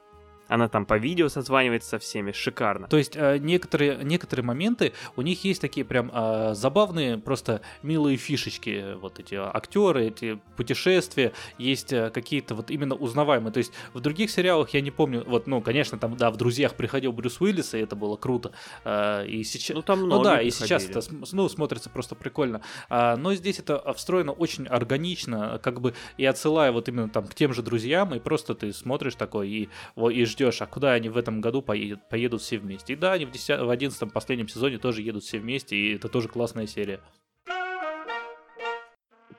Она 0.49 0.67
там 0.67 0.85
по 0.85 0.97
видео 0.97 1.29
созванивается 1.29 1.89
со 1.89 1.99
всеми, 1.99 2.31
шикарно. 2.31 2.87
То 2.87 2.97
есть 2.97 3.15
э, 3.15 3.37
некоторые, 3.37 4.03
некоторые 4.03 4.45
моменты, 4.45 4.93
у 5.15 5.21
них 5.21 5.43
есть 5.43 5.61
такие 5.61 5.85
прям 5.85 6.11
э, 6.13 6.53
забавные, 6.55 7.17
просто 7.17 7.61
милые 7.83 8.17
фишечки, 8.17 8.95
вот 8.95 9.19
эти 9.19 9.35
актеры, 9.35 10.07
эти 10.07 10.39
путешествия, 10.57 11.33
есть 11.57 11.93
э, 11.93 12.09
какие-то 12.09 12.55
вот 12.55 12.71
именно 12.71 12.95
узнаваемые. 12.95 13.53
То 13.53 13.59
есть 13.59 13.71
в 13.93 13.99
других 13.99 14.31
сериалах 14.31 14.71
я 14.71 14.81
не 14.81 14.91
помню, 14.91 15.23
вот, 15.25 15.47
ну, 15.47 15.61
конечно, 15.61 15.97
там, 15.99 16.17
да, 16.17 16.31
в 16.31 16.37
«Друзьях» 16.37 16.75
приходил 16.75 17.11
Брюс 17.13 17.39
Уиллис, 17.39 17.75
и 17.75 17.77
это 17.77 17.95
было 17.95 18.15
круто. 18.15 18.51
Э, 18.83 19.25
и 19.27 19.43
сейчас... 19.43 19.75
Ну, 19.75 19.81
там 19.83 20.09
ну 20.09 20.23
да, 20.23 20.41
и 20.41 20.49
сейчас 20.49 20.85
это, 20.85 21.01
ну, 21.31 21.47
смотрится 21.47 21.89
просто 21.89 22.15
прикольно. 22.15 22.61
А, 22.89 23.15
но 23.15 23.35
здесь 23.35 23.59
это 23.59 23.93
встроено 23.93 24.31
очень 24.31 24.65
органично, 24.65 25.59
как 25.61 25.79
бы 25.79 25.93
и 26.17 26.25
отсылая 26.25 26.71
вот 26.71 26.89
именно 26.89 27.09
там 27.09 27.27
к 27.27 27.35
тем 27.35 27.53
же 27.53 27.61
друзьям, 27.61 28.15
и 28.15 28.19
просто 28.19 28.55
ты 28.55 28.73
смотришь 28.73 29.15
такой 29.15 29.49
и, 29.49 29.69
и 30.11 30.25
ждешь 30.25 30.38
ждешь, 30.39 30.61
а 30.61 30.65
куда 30.65 30.93
они 30.93 31.09
в 31.09 31.17
этом 31.17 31.41
году 31.41 31.61
поедут, 31.61 32.07
поедут 32.09 32.41
все 32.41 32.57
вместе. 32.57 32.93
И 32.93 32.95
да, 32.95 33.13
они 33.13 33.25
в, 33.25 33.31
10, 33.31 33.59
в 33.59 33.69
11 33.69 34.13
последнем 34.13 34.47
сезоне 34.47 34.77
тоже 34.77 35.01
едут 35.01 35.23
все 35.23 35.39
вместе, 35.39 35.75
и 35.75 35.95
это 35.95 36.07
тоже 36.07 36.29
классная 36.29 36.65
серия. 36.65 37.01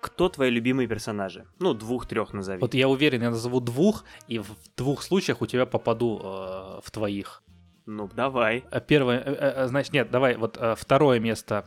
Кто 0.00 0.28
твои 0.28 0.50
любимые 0.50 0.88
персонажи? 0.88 1.46
Ну, 1.58 1.74
двух-трех 1.74 2.32
назови. 2.32 2.60
Вот 2.60 2.74
я 2.74 2.88
уверен, 2.88 3.22
я 3.22 3.30
назову 3.30 3.60
двух, 3.60 4.04
и 4.28 4.38
в 4.38 4.48
двух 4.76 5.02
случаях 5.02 5.42
у 5.42 5.46
тебя 5.46 5.66
попаду 5.66 6.20
э, 6.22 6.80
в 6.82 6.90
твоих. 6.90 7.42
Ну, 7.86 8.08
давай. 8.14 8.64
А 8.70 8.80
первое, 8.80 9.18
э, 9.18 9.34
э, 9.34 9.66
значит, 9.66 9.92
нет, 9.92 10.10
давай, 10.10 10.36
вот 10.36 10.56
э, 10.58 10.74
второе 10.76 11.18
место. 11.20 11.66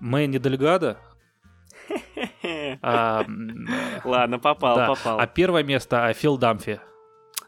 Мэнни 0.00 0.38
Дельгадо. 0.38 0.98
А, 2.82 3.24
Ладно, 4.04 4.38
попал, 4.38 4.94
попал. 4.94 5.18
А 5.18 5.26
первое 5.26 5.64
место 5.64 6.12
Фил 6.12 6.38
Дамфи. 6.38 6.80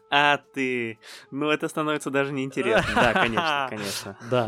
А 0.09 0.37
ты. 0.37 0.99
Ну, 1.31 1.49
это 1.49 1.67
становится 1.67 2.09
даже 2.09 2.33
неинтересно. 2.33 2.95
Да, 2.95 3.13
конечно, 3.13 3.67
конечно. 3.69 4.17
Да. 4.29 4.47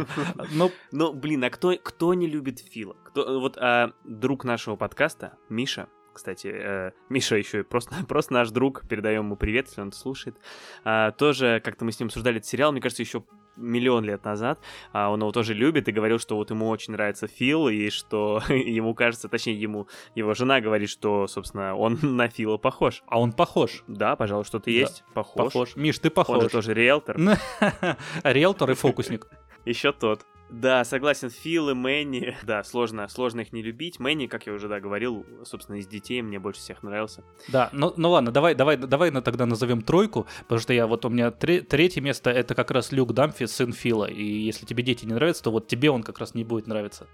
Ну, 0.52 0.72
ну, 0.92 1.14
блин, 1.14 1.44
а 1.44 1.50
кто, 1.50 1.74
кто 1.82 2.14
не 2.14 2.28
любит 2.28 2.60
Фила? 2.60 2.96
Кто, 3.06 3.40
вот 3.40 3.58
а, 3.58 3.94
друг 4.04 4.44
нашего 4.44 4.76
подкаста, 4.76 5.38
Миша, 5.50 5.88
кстати, 6.14 6.48
э, 6.54 6.92
Миша 7.10 7.36
еще 7.36 7.60
и 7.60 7.64
просто, 7.64 7.96
просто 8.08 8.34
наш 8.34 8.50
друг, 8.50 8.88
передаем 8.88 9.26
ему 9.26 9.36
привет, 9.36 9.68
если 9.68 9.82
он 9.82 9.90
это 9.90 9.98
слушает. 9.98 10.36
А, 10.84 11.12
тоже 11.12 11.62
как-то 11.64 11.86
мы 11.86 11.92
с 11.92 12.00
ним 12.00 12.08
обсуждали 12.08 12.38
этот 12.38 12.50
сериал, 12.50 12.72
мне 12.72 12.82
кажется, 12.82 13.04
еще 13.04 13.24
миллион 13.56 14.06
лет 14.06 14.24
назад, 14.24 14.60
а 14.92 15.10
он 15.10 15.22
его 15.22 15.32
тоже 15.32 15.54
любит 15.54 15.88
и 15.88 15.92
говорил, 15.92 16.20
что 16.20 16.36
вот 16.36 16.50
ему 16.50 16.70
очень 16.70 16.94
нравится 16.94 17.28
Фил, 17.28 17.68
и 17.70 17.90
что 17.90 18.42
ему 18.50 18.94
кажется, 18.94 19.30
точнее, 19.30 19.60
ему 19.60 19.88
его 20.16 20.34
жена 20.34 20.62
говорит, 20.62 20.90
что, 20.90 21.28
собственно, 21.28 21.76
он 21.76 22.00
на 22.02 22.28
Фила 22.28 22.58
похож. 22.58 23.04
А 23.08 23.20
он 23.20 23.32
похож? 23.32 23.84
Да, 23.88 24.16
пожалуй, 24.16 24.46
что-то 24.46 24.66
да. 24.66 24.72
есть. 24.72 25.04
Похож. 25.14 25.46
Похож. 25.46 25.76
Миш, 25.76 26.00
ты 26.00 26.10
похож. 26.10 26.38
Он 26.38 26.44
же 26.44 26.50
тоже 26.50 26.74
риэлтор. 26.74 27.18
Риэлтор 28.24 28.72
и 28.72 28.74
фокусник. 28.74 29.28
Еще 29.66 29.92
тот. 29.92 30.26
Да, 30.52 30.84
согласен, 30.84 31.30
Фил 31.30 31.70
и 31.70 31.74
Мэнни, 31.74 32.38
да, 32.44 32.64
сложно, 32.64 33.08
сложно 33.08 33.42
их 33.42 33.54
не 33.54 33.62
любить. 33.64 34.00
Мэнни, 34.00 34.28
как 34.28 34.46
я 34.48 34.54
уже, 34.54 34.68
да, 34.68 34.80
говорил, 34.80 35.26
собственно, 35.46 35.78
из 35.78 35.88
детей 35.88 36.22
мне 36.22 36.40
больше 36.40 36.60
всех 36.60 36.84
нравился. 36.84 37.24
Да, 37.48 37.70
ну, 37.72 37.94
ну 37.96 38.12
ладно, 38.12 38.32
давай, 38.32 38.54
давай, 38.54 38.76
давай 38.76 39.12
тогда 39.22 39.46
назовем 39.46 39.82
тройку, 39.82 40.28
потому 40.42 40.60
что 40.60 40.74
я, 40.74 40.88
вот 40.88 41.06
у 41.06 41.10
меня 41.10 41.32
тре- 41.32 41.62
третье 41.62 42.02
место, 42.02 42.30
это 42.30 42.54
как 42.54 42.70
раз 42.72 42.92
Люк 42.92 43.14
Дамфи, 43.14 43.46
сын 43.46 43.72
Фила, 43.72 44.06
и 44.06 44.24
если 44.24 44.66
тебе 44.66 44.84
дети 44.84 45.06
не 45.06 45.14
нравятся, 45.14 45.44
то 45.44 45.52
вот 45.52 45.68
тебе 45.68 45.90
он 45.90 46.04
как 46.04 46.20
раз 46.20 46.36
не 46.36 46.44
будет 46.44 46.68
нравиться. 46.68 47.08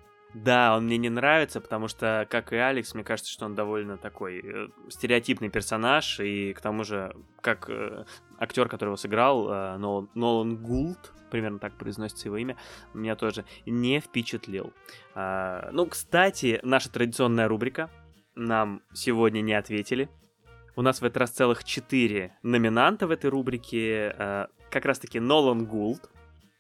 Да, 0.44 0.76
он 0.76 0.86
мне 0.86 0.98
не 0.98 1.10
нравится, 1.10 1.60
потому 1.60 1.88
что, 1.88 2.28
как 2.30 2.54
и 2.54 2.58
Алекс, 2.58 2.94
мне 2.94 3.04
кажется, 3.04 3.32
что 3.32 3.46
он 3.46 3.56
довольно 3.56 3.98
такой 3.98 4.42
э, 4.44 4.68
стереотипный 4.90 5.50
персонаж, 5.50 6.20
и 6.20 6.54
к 6.54 6.62
тому 6.62 6.84
же, 6.84 7.16
как 7.42 7.70
э, 7.70 8.06
актер, 8.38 8.70
которого 8.70 8.98
сыграл, 8.98 9.50
э, 9.50 9.78
Нолан, 9.78 10.10
Нолан 10.14 10.58
Гулд, 10.58 11.12
примерно 11.32 11.58
так 11.58 11.76
произносится 11.78 12.28
его 12.28 12.38
имя, 12.38 12.56
меня 12.94 13.16
тоже 13.16 13.46
не 13.66 14.00
впечатлил. 14.00 14.74
А, 15.16 15.70
ну, 15.72 15.88
кстати, 15.88 16.60
наша 16.62 16.92
традиционная 16.92 17.48
рубрика 17.48 17.90
нам 18.36 18.84
сегодня 18.94 19.42
не 19.42 19.54
ответили. 19.54 20.08
У 20.76 20.84
нас 20.84 21.02
в 21.02 21.04
этот 21.04 21.18
раз 21.18 21.32
целых 21.32 21.64
четыре 21.64 22.38
номинанта 22.44 23.08
в 23.08 23.12
этой 23.12 23.32
рубрике. 23.32 24.14
А, 24.18 24.48
как 24.70 24.86
раз-таки 24.86 25.20
Нолан 25.20 25.66
Гулд, 25.66 26.12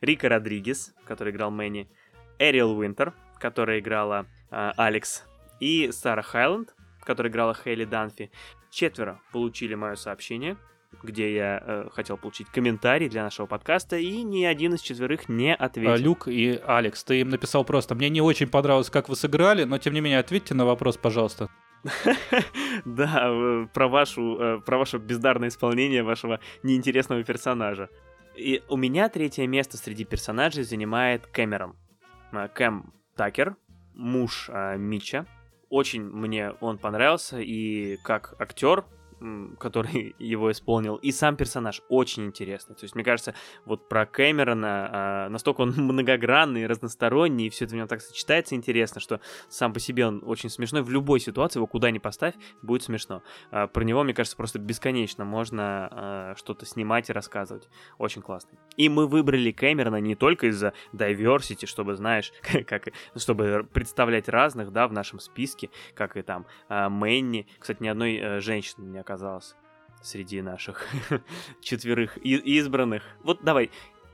Рика 0.02 0.30
Родригес, 0.30 0.96
который 1.06 1.32
играл 1.32 1.52
Мэнни, 1.52 1.92
Эриэл 2.40 2.76
Уинтер, 2.76 3.14
которая 3.40 3.80
играла 3.80 4.26
а, 4.50 4.74
Алекс, 4.78 5.24
и 5.60 5.92
Сара 5.92 6.22
Хайланд, 6.22 6.76
которая 7.02 7.32
играла 7.32 7.54
Хейли 7.54 7.86
Данфи. 7.86 8.32
Четверо 8.70 9.20
получили 9.32 9.76
мое 9.76 9.96
сообщение— 9.96 10.58
где 11.04 11.36
я 11.36 11.62
э, 11.64 11.90
хотел 11.92 12.18
получить 12.18 12.48
комментарий 12.48 13.10
для 13.10 13.24
нашего 13.24 13.46
подкаста, 13.46 13.98
и 13.98 14.24
ни 14.24 14.44
один 14.44 14.74
из 14.74 14.82
четверых 14.82 15.30
не 15.30 15.54
ответил. 15.54 15.94
А, 15.94 15.98
Люк 15.98 16.28
и 16.28 16.60
Алекс, 16.66 17.04
ты 17.04 17.22
им 17.22 17.30
написал 17.30 17.64
просто, 17.64 17.96
мне 17.96 18.10
не 18.10 18.22
очень 18.22 18.48
понравилось, 18.48 18.90
как 18.90 19.10
вы 19.10 19.16
сыграли, 19.16 19.64
но 19.64 19.78
тем 19.78 19.94
не 19.94 20.02
менее 20.02 20.20
ответьте 20.20 20.54
на 20.54 20.66
вопрос, 20.66 20.98
пожалуйста. 20.98 21.50
Да, 22.86 23.30
э, 23.30 23.68
про, 23.74 23.88
вашу, 23.88 24.38
э, 24.40 24.60
про 24.62 24.78
ваше 24.78 24.98
бездарное 24.98 25.50
исполнение 25.50 26.04
вашего 26.04 26.40
неинтересного 26.64 27.24
персонажа. 27.24 27.90
И 28.36 28.62
у 28.70 28.78
меня 28.78 29.10
третье 29.10 29.48
место 29.48 29.78
среди 29.78 30.04
персонажей 30.04 30.64
занимает 30.64 31.28
Кэмерон. 31.28 31.76
Э, 32.34 32.48
Кэм 32.54 32.94
Такер, 33.18 33.58
муж 33.94 34.50
Мича. 34.78 35.26
Очень 35.70 36.04
мне 36.04 36.52
он 36.62 36.78
понравился, 36.78 37.40
и 37.40 37.98
как 38.04 38.40
актер 38.40 38.86
который 39.60 40.16
его 40.20 40.52
исполнил, 40.52 40.96
и 40.96 41.12
сам 41.12 41.36
персонаж 41.36 41.82
очень 41.90 42.26
интересный. 42.26 42.76
То 42.76 42.84
есть, 42.84 42.96
мне 42.96 43.04
кажется, 43.04 43.34
вот 43.66 43.90
про 43.90 44.06
Кэмерона 44.06 44.90
а, 44.92 45.30
настолько 45.30 45.62
он 45.62 45.72
многогранный, 45.78 46.68
разносторонний, 46.68 47.48
и 47.48 47.50
все 47.50 47.66
это 47.66 47.74
в 47.74 47.78
нем 47.78 47.88
так 47.88 48.02
сочетается 48.02 48.56
интересно, 48.56 49.02
что 49.02 49.20
сам 49.50 49.74
по 49.74 49.80
себе 49.80 50.06
он 50.06 50.22
очень 50.26 50.50
смешной. 50.50 50.82
В 50.82 50.90
любой 50.90 51.20
ситуации 51.20 51.60
его 51.60 51.68
куда 51.68 51.92
ни 51.92 51.98
поставь, 51.98 52.36
будет 52.62 52.84
смешно. 52.84 53.24
А, 53.52 53.68
про 53.68 53.84
него, 53.84 54.04
мне 54.04 54.14
кажется, 54.14 54.38
просто 54.38 54.60
бесконечно 54.60 55.26
можно 55.26 55.90
а, 55.92 56.34
что-то 56.36 56.66
снимать 56.66 57.10
и 57.10 57.14
рассказывать. 57.14 57.70
Очень 57.98 58.22
классный. 58.22 58.60
И 58.76 58.90
мы 58.90 59.08
выбрали 59.08 59.52
Кэмерона 59.52 60.00
не 60.00 60.16
только 60.16 60.48
из-за 60.48 60.74
diversity, 60.94 61.66
чтобы, 61.66 61.96
знаешь, 61.96 62.32
как, 62.68 62.90
чтобы 63.16 63.68
представлять 63.74 64.30
разных, 64.30 64.72
да, 64.72 64.88
в 64.88 64.94
нашем 64.94 65.20
списке, 65.20 65.70
как 65.96 66.18
и 66.18 66.22
там 66.22 66.46
Мэнни. 66.70 67.48
Кстати, 67.60 67.82
ни 67.82 67.88
одной 67.88 68.16
э, 68.16 68.40
женщины 68.42 68.86
не 68.86 69.00
оказалось. 69.08 69.56
среди 70.02 70.42
наших 70.42 70.86
четверых 71.62 72.18
избранных. 72.18 73.04
Вот 73.24 73.40
давай, 73.42 73.72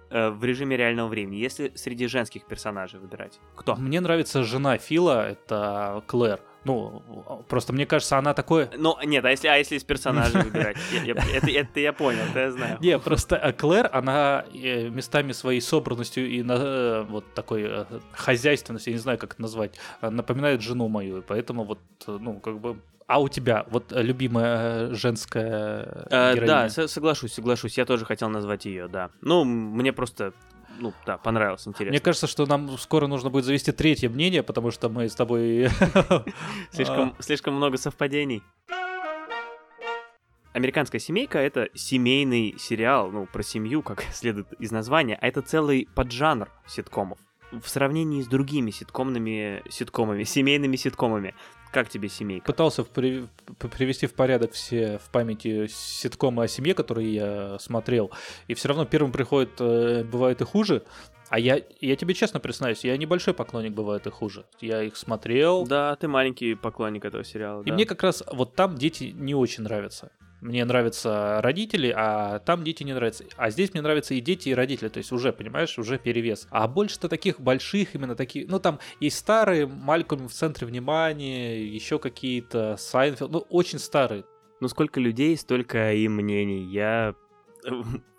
э, 0.10 0.30
в 0.30 0.44
режиме 0.46 0.78
реального 0.78 1.08
времени, 1.10 1.38
если 1.38 1.72
среди 1.76 2.08
женских 2.08 2.46
персонажей 2.46 3.00
выбирать, 3.00 3.40
кто? 3.56 3.76
Мне 3.76 4.00
нравится 4.00 4.44
жена 4.44 4.78
Фила, 4.78 5.30
это 5.30 6.04
Клэр. 6.08 6.40
Ну, 6.66 7.04
просто 7.50 7.74
мне 7.74 7.86
кажется, 7.86 8.18
она 8.18 8.34
такой... 8.34 8.70
Ну, 8.78 8.96
нет, 9.04 9.26
а 9.26 9.32
если, 9.32 9.50
а 9.50 9.58
если 9.58 9.76
из 9.76 9.84
персонажей 9.84 10.42
выбирать? 10.46 10.78
это, 11.06 11.52
это 11.52 11.80
я 11.80 11.92
понял, 11.92 12.22
это 12.30 12.40
я 12.40 12.52
знаю. 12.52 12.78
Не, 12.80 12.98
просто 13.00 13.36
э, 13.36 13.52
Клэр, 13.52 13.90
она 13.92 14.46
э, 14.54 14.90
местами 14.90 15.34
своей 15.34 15.60
собранностью 15.60 16.30
и 16.30 16.44
на, 16.44 17.04
вот 17.04 17.34
такой 17.34 17.86
хозяйственностью, 18.14 18.94
я 18.94 18.98
не 18.98 19.02
знаю, 19.02 19.18
как 19.18 19.34
это 19.34 19.42
назвать, 19.42 19.78
напоминает 20.02 20.62
жену 20.62 20.88
мою, 20.88 21.18
и 21.18 21.22
поэтому 21.22 21.66
вот, 21.66 21.80
ну, 22.08 22.40
как 22.40 22.60
бы 22.60 22.78
а 23.08 23.20
у 23.20 23.30
тебя 23.30 23.66
вот 23.70 23.92
любимая 23.92 24.94
женская 24.94 26.08
э, 26.10 26.46
Да, 26.46 26.70
соглашусь, 26.70 27.34
соглашусь. 27.34 27.78
Я 27.78 27.86
тоже 27.86 28.06
хотел 28.06 28.30
назвать 28.30 28.66
ее, 28.66 28.88
да. 28.88 29.10
Ну, 29.22 29.44
мне 29.44 29.94
просто 29.94 30.34
ну, 30.80 30.94
да, 31.06 31.18
понравилось, 31.18 31.68
интересно. 31.68 31.92
Мне 31.92 32.00
кажется, 32.00 32.28
что 32.28 32.46
нам 32.46 32.78
скоро 32.78 33.08
нужно 33.08 33.30
будет 33.30 33.46
завести 33.46 33.72
третье 33.72 34.10
мнение, 34.10 34.44
потому 34.44 34.72
что 34.72 34.90
мы 34.90 35.08
с 35.08 35.16
тобой... 35.16 35.70
Слишком, 36.72 37.16
слишком 37.20 37.54
много 37.56 37.78
совпадений. 37.78 38.42
Американская 40.54 41.00
семейка 41.00 41.40
это 41.40 41.70
семейный 41.74 42.56
сериал, 42.60 43.12
ну, 43.12 43.26
про 43.26 43.42
семью, 43.42 43.82
как 43.82 44.04
следует 44.14 44.54
из 44.54 44.72
названия, 44.72 45.18
а 45.20 45.28
это 45.28 45.42
целый 45.42 45.88
поджанр 45.96 46.50
ситкомов. 46.68 47.18
В 47.52 47.68
сравнении 47.68 48.22
с 48.22 48.28
другими 48.28 48.72
ситкомными 48.72 49.64
ситкомами, 49.70 50.24
семейными 50.24 50.76
ситкомами, 50.76 51.36
как 51.74 51.90
тебе 51.90 52.08
семейка? 52.08 52.46
Пытался 52.46 52.84
при... 52.84 53.28
привести 53.58 54.08
в 54.08 54.14
порядок 54.14 54.54
все 54.54 55.00
в 55.00 55.10
памяти 55.10 55.68
ситкомы 55.68 56.44
о 56.44 56.48
семье, 56.48 56.74
которые 56.74 57.14
я 57.14 57.60
смотрел, 57.60 58.12
и 58.48 58.54
все 58.54 58.70
равно 58.70 58.86
первым 58.86 59.12
приходит, 59.12 59.60
э, 59.60 60.04
бывает 60.04 60.42
и 60.42 60.46
хуже. 60.46 60.84
А 61.30 61.40
я, 61.40 61.60
я 61.82 61.96
тебе 61.96 62.14
честно 62.14 62.40
признаюсь, 62.40 62.84
я 62.84 62.96
небольшой 62.96 63.34
поклонник 63.34 63.74
бывает 63.74 64.06
и 64.06 64.12
хуже. 64.12 64.46
Я 64.62 64.84
их 64.84 64.96
смотрел. 64.96 65.66
Да, 65.66 65.96
ты 65.96 66.08
маленький 66.08 66.54
поклонник 66.54 67.06
этого 67.06 67.24
сериала. 67.24 67.64
И 67.64 67.70
да. 67.70 67.74
мне 67.74 67.86
как 67.86 68.04
раз 68.04 68.24
вот 68.32 68.54
там 68.54 68.76
дети 68.76 69.06
не 69.16 69.34
очень 69.34 69.64
нравятся 69.64 70.12
мне 70.44 70.66
нравятся 70.66 71.40
родители, 71.42 71.94
а 71.96 72.40
там 72.40 72.64
дети 72.64 72.84
не 72.84 72.94
нравятся. 72.94 73.26
А 73.38 73.50
здесь 73.50 73.74
мне 73.74 73.82
нравятся 73.82 74.14
и 74.14 74.22
дети, 74.22 74.50
и 74.50 74.54
родители. 74.54 74.90
То 74.90 74.98
есть 74.98 75.12
уже, 75.12 75.32
понимаешь, 75.32 75.80
уже 75.80 75.98
перевес. 75.98 76.48
А 76.52 76.68
больше-то 76.68 77.10
таких 77.10 77.40
больших, 77.40 77.96
именно 77.96 78.16
таких, 78.16 78.50
ну 78.50 78.60
там 78.60 78.80
есть 79.00 79.18
старые, 79.18 79.66
Малькольм 79.66 80.28
в 80.28 80.34
центре 80.34 80.68
внимания, 80.68 81.64
еще 81.64 81.98
какие-то, 81.98 82.76
Сайнфелд, 82.78 83.32
ну 83.32 83.40
очень 83.50 83.80
старые. 83.80 84.26
Ну 84.60 84.68
сколько 84.68 85.00
людей, 85.00 85.36
столько 85.38 85.94
и 85.94 86.08
мнений. 86.08 86.64
Я 86.64 87.16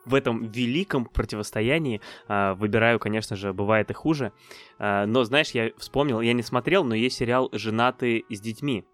в 0.05 0.15
этом 0.15 0.47
великом 0.51 1.07
противостоянии 1.07 2.01
а, 2.29 2.55
выбираю, 2.55 2.99
конечно 2.99 3.37
же, 3.37 3.53
бывает 3.53 3.91
и 3.91 3.95
хуже. 3.95 4.33
А, 4.79 5.07
но, 5.07 5.25
знаешь, 5.25 5.51
я 5.51 5.71
вспомнил, 5.77 6.21
я 6.21 6.33
не 6.33 6.43
смотрел, 6.43 6.85
но 6.85 6.95
есть 6.95 7.17
сериал 7.17 7.49
«Женаты 7.53 8.25
с 8.29 8.41
детьми». 8.41 8.85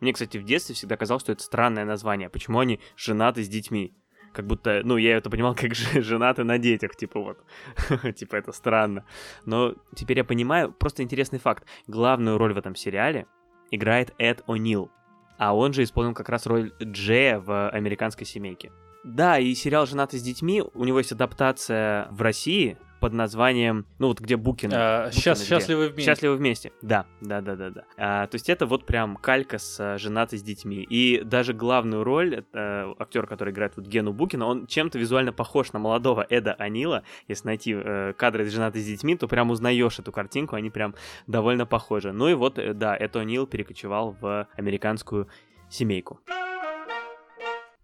Мне, 0.00 0.12
кстати, 0.12 0.38
в 0.38 0.44
детстве 0.44 0.74
всегда 0.74 0.96
казалось, 0.96 1.22
что 1.22 1.32
это 1.32 1.42
странное 1.42 1.84
название. 1.84 2.28
Почему 2.28 2.58
они 2.58 2.80
женаты 2.96 3.42
с 3.42 3.48
детьми? 3.48 3.94
Как 4.32 4.46
будто, 4.46 4.80
ну, 4.84 4.96
я 4.96 5.16
это 5.16 5.30
понимал 5.30 5.54
как 5.54 5.74
женаты 5.94 6.44
на 6.44 6.58
детях, 6.58 6.96
типа 6.96 7.20
вот. 7.20 7.38
типа 8.16 8.36
это 8.36 8.52
странно. 8.52 9.04
Но 9.44 9.74
теперь 9.94 10.18
я 10.18 10.24
понимаю, 10.24 10.72
просто 10.72 11.02
интересный 11.02 11.38
факт. 11.38 11.64
Главную 11.86 12.36
роль 12.38 12.52
в 12.52 12.58
этом 12.58 12.74
сериале 12.74 13.26
играет 13.70 14.12
Эд 14.18 14.42
О'Нил. 14.46 14.90
А 15.38 15.54
он 15.56 15.72
же 15.72 15.82
исполнил 15.82 16.14
как 16.14 16.28
раз 16.28 16.46
роль 16.46 16.72
Джея 16.82 17.38
в 17.40 17.68
«Американской 17.70 18.26
семейке». 18.26 18.72
Да, 19.04 19.38
и 19.38 19.54
сериал 19.54 19.86
«Женаты 19.86 20.18
с 20.18 20.22
детьми», 20.22 20.62
у 20.62 20.84
него 20.84 20.98
есть 20.98 21.12
адаптация 21.12 22.08
в 22.10 22.22
России, 22.22 22.78
под 23.04 23.12
названием, 23.12 23.84
ну 23.98 24.06
вот 24.06 24.18
где 24.18 24.34
Букин. 24.34 24.70
А, 24.72 25.10
счаст, 25.12 25.46
счастливы 25.46 25.88
вместе. 25.88 26.10
Счастливы 26.10 26.36
вместе. 26.36 26.72
Да, 26.80 27.04
да, 27.20 27.42
да, 27.42 27.54
да, 27.54 27.68
да. 27.68 27.84
А, 27.98 28.26
то 28.26 28.36
есть 28.36 28.48
это 28.48 28.64
вот 28.64 28.86
прям 28.86 29.16
калька 29.16 29.58
с 29.58 29.78
а, 29.78 29.98
женатой 29.98 30.38
с 30.38 30.42
детьми. 30.42 30.82
И 30.88 31.20
даже 31.22 31.52
главную 31.52 32.02
роль 32.02 32.46
а, 32.54 32.94
актер, 32.98 33.26
который 33.26 33.52
играет 33.52 33.76
вот 33.76 33.86
Гену 33.86 34.14
Букина, 34.14 34.46
он 34.46 34.66
чем-то 34.66 34.98
визуально 34.98 35.34
похож 35.34 35.74
на 35.74 35.80
молодого 35.80 36.26
Эда 36.30 36.54
Анила. 36.54 37.02
Если 37.28 37.46
найти 37.46 37.74
а, 37.74 38.14
кадры 38.14 38.46
с 38.46 38.52
женатой 38.54 38.80
с 38.80 38.86
детьми, 38.86 39.16
то 39.16 39.28
прям 39.28 39.50
узнаешь 39.50 39.98
эту 39.98 40.10
картинку, 40.10 40.56
они 40.56 40.70
прям 40.70 40.94
довольно 41.26 41.66
похожи. 41.66 42.10
Ну 42.10 42.28
и 42.28 42.32
вот, 42.32 42.58
э, 42.58 42.72
да, 42.72 42.96
Эд 42.96 43.16
Анил 43.16 43.46
перекочевал 43.46 44.16
в 44.18 44.48
американскую 44.56 45.28
семейку. 45.68 46.20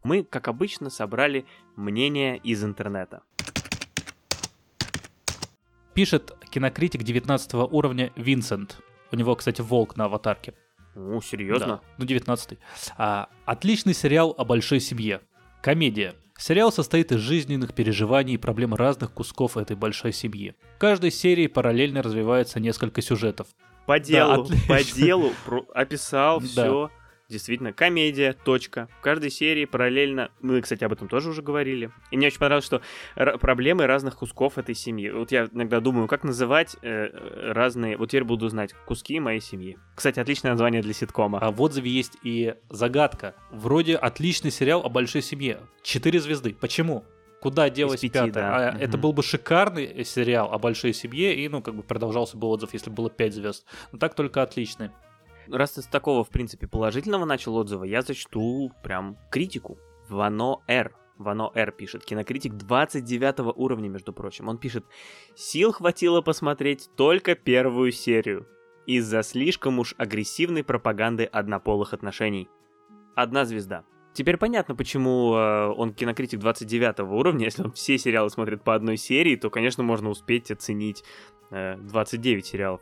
Мы, 0.03 0.25
как 0.25 0.49
обычно, 0.49 0.89
собрали 0.89 1.45
мнение 1.77 2.39
из 2.39 2.65
интернета. 2.65 3.23
Пишет 5.95 6.33
кинокритик 6.51 7.03
19 7.03 7.55
уровня 7.55 8.13
Винсент. 8.17 8.81
У 9.13 9.17
него, 9.17 9.35
кстати, 9.35 9.61
волк 9.61 9.97
на 9.97 10.05
аватарке. 10.05 10.55
О, 10.95 11.21
серьезно? 11.21 11.67
Да, 11.67 11.81
ну 11.99 12.05
19 12.05 12.59
а, 12.97 13.29
Отличный 13.45 13.95
сериал 13.95 14.35
о 14.37 14.45
большой 14.45 14.81
семье. 14.81 15.21
Комедия. 15.63 16.15
Сериал 16.39 16.73
состоит 16.73 17.13
из 17.13 17.21
жизненных 17.21 17.75
переживаний 17.75 18.35
и 18.35 18.39
проблем 18.39 18.75
разных 18.75 19.13
кусков 19.13 19.57
этой 19.57 19.77
большой 19.77 20.13
семьи. 20.13 20.55
В 20.77 20.79
каждой 20.79 21.11
серии 21.11 21.49
параллельно 21.49 22.03
развивается 22.03 22.61
несколько 22.61 23.03
сюжетов. 23.03 23.49
По 23.87 23.99
делу, 23.99 24.45
да, 24.45 24.57
по 24.69 24.83
делу 24.83 25.33
описал 25.75 26.41
да. 26.41 26.47
все. 26.47 26.91
Действительно, 27.31 27.73
комедия, 27.73 28.33
точка. 28.33 28.89
В 28.99 29.03
каждой 29.03 29.31
серии 29.31 29.65
параллельно... 29.65 30.33
Мы, 30.41 30.61
кстати, 30.61 30.83
об 30.83 30.93
этом 30.93 31.07
тоже 31.07 31.31
уже 31.31 31.43
говорили. 31.43 31.93
И 32.11 32.17
мне 32.17 32.27
очень 32.27 32.41
понравилось, 32.41 32.67
что 32.67 32.83
проблемы 33.15 33.87
разных 33.87 34.17
кусков 34.17 34.59
этой 34.59 34.75
семьи. 34.75 35.11
Вот 35.11 35.31
я 35.31 35.49
иногда 35.53 35.79
думаю, 35.79 36.09
как 36.09 36.25
называть 36.25 36.77
э, 36.83 37.53
разные... 37.53 37.97
Вот 37.97 38.11
теперь 38.11 38.25
буду 38.25 38.49
знать. 38.49 38.75
Куски 38.85 39.21
моей 39.21 39.41
семьи. 39.41 39.79
Кстати, 39.95 40.19
отличное 40.19 40.51
название 40.51 40.83
для 40.83 40.93
ситкома. 40.93 41.39
А 41.39 41.53
в 41.53 41.63
отзыве 41.63 41.89
есть 41.89 42.17
и 42.25 42.57
загадка. 42.69 43.37
Вроде 43.53 43.95
отличный 43.95 44.51
сериал 44.51 44.85
о 44.85 44.89
большой 44.89 45.23
семье. 45.23 45.61
Четыре 45.83 46.19
звезды. 46.19 46.57
Почему? 46.61 47.05
куда 47.41 47.71
делась 47.71 48.01
пяти, 48.01 48.13
пятая. 48.13 48.33
Да. 48.33 48.69
А 48.69 48.73
угу. 48.73 48.79
Это 48.81 48.99
был 48.99 49.13
бы 49.15 49.23
шикарный 49.23 50.05
сериал 50.05 50.53
о 50.53 50.59
большой 50.59 50.93
семье, 50.93 51.35
и, 51.35 51.49
ну, 51.49 51.63
как 51.63 51.75
бы 51.75 51.83
продолжался 51.83 52.37
бы 52.37 52.47
отзыв, 52.49 52.75
если 52.75 52.91
было 52.91 53.09
пять 53.09 53.35
звезд. 53.35 53.65
Но 53.93 53.99
так 53.99 54.15
только 54.15 54.43
отличный 54.43 54.91
раз 55.53 55.73
ты 55.73 55.83
с 55.83 55.87
такого, 55.87 56.25
в 56.25 56.29
принципе, 56.29 56.67
положительного 56.67 57.25
начал 57.25 57.57
отзыва, 57.57 57.85
я 57.85 58.03
зачту 58.03 58.73
прям 58.83 59.17
критику. 59.31 59.79
Вано 60.09 60.59
Р. 60.67 60.95
Вано 61.19 61.51
Р 61.55 61.73
пишет. 61.73 62.05
Кинокритик 62.05 62.55
29 62.55 63.55
уровня, 63.57 63.89
между 63.89 64.13
прочим. 64.13 64.49
Он 64.49 64.59
пишет, 64.59 64.85
сил 65.35 65.73
хватило 65.73 66.23
посмотреть 66.23 66.89
только 66.97 67.35
первую 67.35 67.93
серию. 67.93 68.49
Из-за 68.87 69.23
слишком 69.23 69.79
уж 69.79 69.95
агрессивной 69.99 70.65
пропаганды 70.65 71.25
однополых 71.25 71.93
отношений. 71.93 72.49
Одна 73.15 73.45
звезда. 73.45 73.85
Теперь 74.13 74.39
понятно, 74.39 74.75
почему 74.75 75.35
э, 75.35 75.69
он 75.69 75.95
кинокритик 75.95 76.41
29 76.41 77.01
уровня. 77.01 77.45
Если 77.45 77.63
он 77.63 77.73
все 77.73 77.99
сериалы 77.99 78.31
смотрит 78.31 78.65
по 78.65 78.75
одной 78.75 78.97
серии, 78.97 79.37
то, 79.37 79.51
конечно, 79.51 79.85
можно 79.85 80.11
успеть 80.11 80.51
оценить 80.51 81.05
э, 81.51 81.77
29 81.77 82.45
сериалов 82.45 82.81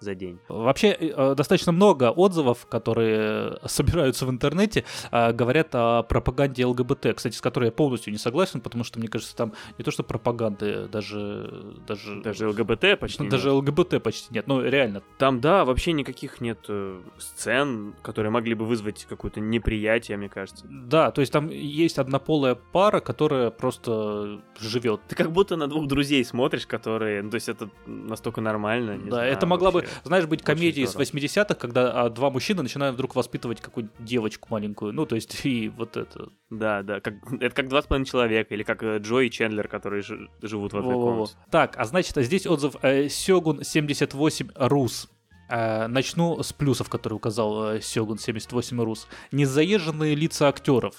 за 0.00 0.14
день. 0.14 0.38
Вообще 0.48 0.88
э, 0.88 1.34
достаточно 1.36 1.72
много 1.72 2.10
отзывов, 2.10 2.66
которые 2.66 3.58
собираются 3.66 4.26
в 4.26 4.30
интернете, 4.30 4.84
э, 5.10 5.32
говорят 5.32 5.68
о 5.74 6.02
пропаганде 6.02 6.64
ЛГБТ, 6.66 7.14
кстати, 7.16 7.36
с 7.36 7.40
которой 7.40 7.66
я 7.66 7.72
полностью 7.72 8.12
не 8.12 8.18
согласен, 8.18 8.60
потому 8.60 8.84
что 8.84 8.98
мне 8.98 9.08
кажется, 9.08 9.36
там 9.36 9.52
не 9.78 9.84
то 9.84 9.90
что 9.90 10.02
пропаганды, 10.02 10.88
даже 10.88 11.74
даже 11.86 12.20
даже 12.22 12.48
ЛГБТ 12.48 12.98
почти 12.98 13.28
даже 13.28 13.50
нет. 13.50 13.68
ЛГБТ 13.68 14.02
почти 14.02 14.34
нет, 14.34 14.46
ну 14.46 14.62
реально. 14.62 15.02
Там 15.18 15.40
да, 15.40 15.64
вообще 15.64 15.92
никаких 15.92 16.40
нет 16.40 16.64
э, 16.68 17.00
сцен, 17.18 17.94
которые 18.02 18.30
могли 18.30 18.54
бы 18.54 18.64
вызвать 18.64 19.06
какое-то 19.08 19.40
неприятие, 19.40 20.16
мне 20.16 20.28
кажется. 20.28 20.66
Да, 20.68 21.10
то 21.10 21.20
есть 21.20 21.32
там 21.32 21.48
есть 21.48 21.98
однополая 21.98 22.54
пара, 22.54 23.00
которая 23.00 23.50
просто 23.50 24.40
живет. 24.58 25.00
Ты 25.08 25.14
как 25.14 25.30
будто 25.32 25.56
на 25.56 25.68
двух 25.68 25.86
друзей 25.86 26.24
смотришь, 26.24 26.66
которые, 26.66 27.22
ну, 27.22 27.30
то 27.30 27.36
есть 27.36 27.48
это 27.48 27.70
настолько 27.86 28.40
нормально. 28.40 28.98
да, 29.04 29.10
знаю, 29.10 29.32
это 29.32 29.46
могла 29.46 29.70
вообще. 29.70 29.88
бы 29.88 29.89
знаешь, 30.04 30.26
быть 30.26 30.42
комедией 30.42 30.86
с 30.86 30.96
80-х, 30.96 31.54
когда 31.54 32.02
а, 32.02 32.10
два 32.10 32.30
мужчины 32.30 32.62
начинают 32.62 32.94
вдруг 32.94 33.14
воспитывать 33.14 33.60
какую-то 33.60 33.90
девочку 33.98 34.48
маленькую. 34.50 34.92
Ну, 34.92 35.06
то 35.06 35.14
есть, 35.14 35.40
и 35.44 35.68
вот 35.68 35.96
это. 35.96 36.28
Да, 36.50 36.82
да. 36.82 37.00
Как, 37.00 37.14
это 37.40 37.54
как 37.54 37.68
два 37.68 37.82
с 37.82 37.86
половиной 37.86 38.06
человека, 38.06 38.54
или 38.54 38.62
как 38.62 38.82
э, 38.82 38.98
Джо 38.98 39.20
и 39.20 39.30
Чендлер, 39.30 39.68
которые 39.68 40.02
ж, 40.02 40.28
живут 40.42 40.72
в 40.72 40.78
одной 40.78 40.94
Во-во-во. 40.94 41.12
комнате. 41.12 41.34
Так, 41.50 41.74
а 41.76 41.84
значит, 41.84 42.16
а 42.18 42.22
здесь 42.22 42.46
отзыв 42.46 42.76
э, 42.82 43.08
Сёгун 43.08 43.62
78 43.62 44.50
Рус. 44.54 45.08
Э, 45.48 45.88
начну 45.88 46.42
с 46.42 46.52
плюсов, 46.52 46.88
которые 46.88 47.16
указал 47.16 47.74
э, 47.74 47.80
Сёгун 47.80 48.18
78 48.18 48.80
Рус. 48.82 49.08
Незаезженные 49.32 50.14
лица 50.14 50.48
актеров. 50.48 50.94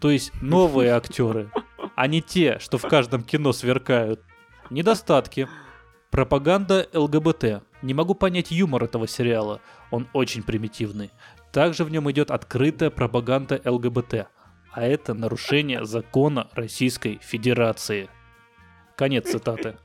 То 0.00 0.10
есть 0.10 0.32
новые 0.42 0.90
актеры, 0.94 1.50
а 1.94 2.06
не 2.08 2.20
те, 2.20 2.58
что 2.58 2.78
в 2.78 2.82
каждом 2.82 3.22
кино 3.22 3.52
сверкают. 3.52 4.20
Недостатки. 4.70 5.48
Пропаганда 6.10 6.88
ЛГБТ. 6.92 7.62
Не 7.84 7.92
могу 7.92 8.14
понять 8.14 8.50
юмор 8.50 8.84
этого 8.84 9.06
сериала. 9.06 9.60
Он 9.90 10.08
очень 10.14 10.42
примитивный. 10.42 11.10
Также 11.52 11.84
в 11.84 11.90
нем 11.90 12.10
идет 12.10 12.30
открытая 12.30 12.88
пропаганда 12.88 13.60
ЛГБТ. 13.62 14.26
а 14.72 14.82
это 14.82 15.12
нарушение 15.12 15.84
закона 15.84 16.48
Российской 16.54 17.18
Федерации. 17.22 18.08
Конец 18.96 19.30
цитаты. 19.30 19.76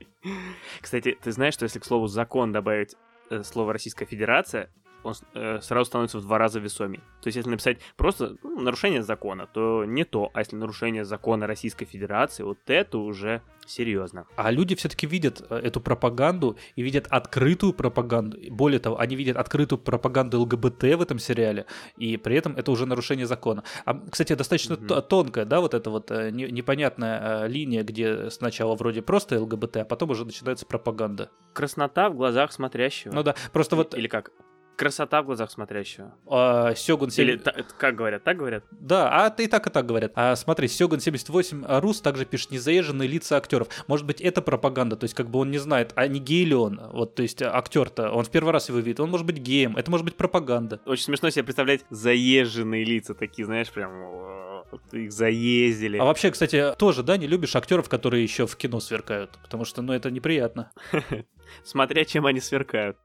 Кстати, 0.79 1.17
ты 1.21 1.33
знаешь, 1.33 1.55
что 1.55 1.63
если 1.63 1.79
к 1.79 1.85
слову 1.85 2.07
закон 2.07 2.53
добавить 2.53 2.95
э, 3.29 3.43
слово 3.43 3.73
Российская 3.73 4.05
Федерация, 4.05 4.71
он 5.03 5.13
э, 5.33 5.59
сразу 5.61 5.85
становится 5.85 6.19
в 6.19 6.21
два 6.21 6.37
раза 6.37 6.59
весомее. 6.59 7.01
То 7.21 7.27
есть, 7.27 7.37
если 7.37 7.49
написать 7.49 7.79
просто 7.95 8.35
ну, 8.43 8.59
нарушение 8.61 9.03
закона, 9.03 9.47
то 9.47 9.85
не 9.85 10.03
то. 10.03 10.29
А 10.33 10.39
если 10.39 10.55
нарушение 10.55 11.05
закона 11.05 11.47
Российской 11.47 11.85
Федерации, 11.85 12.43
вот 12.43 12.59
это 12.67 12.97
уже 12.97 13.41
серьезно. 13.69 14.25
А 14.35 14.51
люди 14.51 14.75
все-таки 14.75 15.07
видят 15.07 15.45
э, 15.49 15.55
эту 15.55 15.79
пропаганду 15.79 16.57
и 16.75 16.81
видят 16.81 17.07
открытую 17.09 17.73
пропаганду. 17.73 18.37
Более 18.49 18.79
того, 18.79 18.99
они 18.99 19.15
видят 19.15 19.37
открытую 19.37 19.79
пропаганду 19.79 20.41
ЛГБТ 20.41 20.83
в 20.83 21.01
этом 21.01 21.19
сериале, 21.19 21.65
и 21.97 22.17
при 22.17 22.35
этом 22.35 22.55
это 22.55 22.71
уже 22.71 22.85
нарушение 22.85 23.25
закона. 23.25 23.63
А, 23.85 23.99
кстати, 24.09 24.33
достаточно 24.33 24.73
mm-hmm. 24.73 25.01
тонкая, 25.03 25.45
да, 25.45 25.61
вот 25.61 25.73
эта 25.73 25.89
вот 25.89 26.11
э, 26.11 26.31
непонятная 26.31 27.45
э, 27.45 27.47
линия, 27.47 27.83
где 27.83 28.29
сначала 28.29 28.75
вроде 28.75 29.01
просто 29.01 29.39
ЛГБТ, 29.39 29.77
а 29.77 29.85
потом 29.85 30.09
уже 30.11 30.25
начинается 30.25 30.65
пропаганда. 30.65 31.29
Краснота 31.53 32.09
в 32.09 32.15
глазах 32.15 32.51
смотрящего. 32.51 33.13
Ну 33.13 33.23
да, 33.23 33.35
просто 33.53 33.75
вот... 33.75 33.93
Или 33.93 34.07
как? 34.07 34.31
Красота 34.79 35.21
в 35.21 35.25
глазах 35.25 35.51
смотрящего. 35.51 36.15
А, 36.25 36.73
Сёгун 36.73 37.09
7... 37.09 37.27
Или 37.27 37.35
та, 37.35 37.51
как 37.77 37.95
говорят, 37.95 38.23
так 38.23 38.37
говорят? 38.37 38.63
Да, 38.71 39.25
а 39.25 39.41
и 39.41 39.47
так, 39.47 39.67
и 39.67 39.69
так 39.69 39.85
говорят. 39.85 40.13
А 40.15 40.33
смотри, 40.37 40.69
Сёгун 40.69 41.01
78 41.01 41.65
Рус 41.81 41.99
также 41.99 42.23
пишет 42.23 42.51
незаезженные 42.51 43.09
лица 43.09 43.35
актеров. 43.35 43.67
Может 43.87 44.05
быть, 44.05 44.21
это 44.21 44.41
пропаганда, 44.41 44.95
то 44.95 45.03
есть 45.03 45.15
как 45.15 45.29
бы 45.29 45.39
он 45.39 45.51
не 45.51 45.57
знает, 45.57 45.91
а 45.97 46.07
не 46.07 46.21
гей 46.21 46.45
ли 46.45 46.55
он. 46.55 46.79
Вот, 46.93 47.13
то 47.13 47.23
есть 47.23 47.41
актер-то, 47.41 48.11
он 48.11 48.23
в 48.23 48.29
первый 48.29 48.53
раз 48.53 48.69
его 48.69 48.79
видит, 48.79 49.01
он 49.01 49.09
может 49.09 49.27
быть 49.27 49.39
геем, 49.39 49.75
это 49.75 49.91
может 49.91 50.05
быть 50.05 50.15
пропаганда. 50.15 50.79
Очень 50.85 51.03
смешно 51.03 51.29
себе 51.29 51.43
представлять 51.43 51.83
заезженные 51.89 52.85
лица 52.85 53.13
такие, 53.13 53.45
знаешь, 53.45 53.69
прям 53.71 54.63
их 54.93 55.11
заездили. 55.11 55.97
А 55.97 56.05
вообще, 56.05 56.31
кстати, 56.31 56.73
тоже, 56.77 57.03
да, 57.03 57.17
не 57.17 57.27
любишь 57.27 57.53
актеров, 57.53 57.89
которые 57.89 58.23
еще 58.23 58.47
в 58.47 58.55
кино 58.55 58.79
сверкают, 58.79 59.37
потому 59.43 59.65
что, 59.65 59.81
ну, 59.81 59.91
это 59.91 60.09
неприятно. 60.09 60.71
Смотря 61.65 62.05
чем 62.05 62.25
они 62.25 62.39
сверкают. 62.39 62.95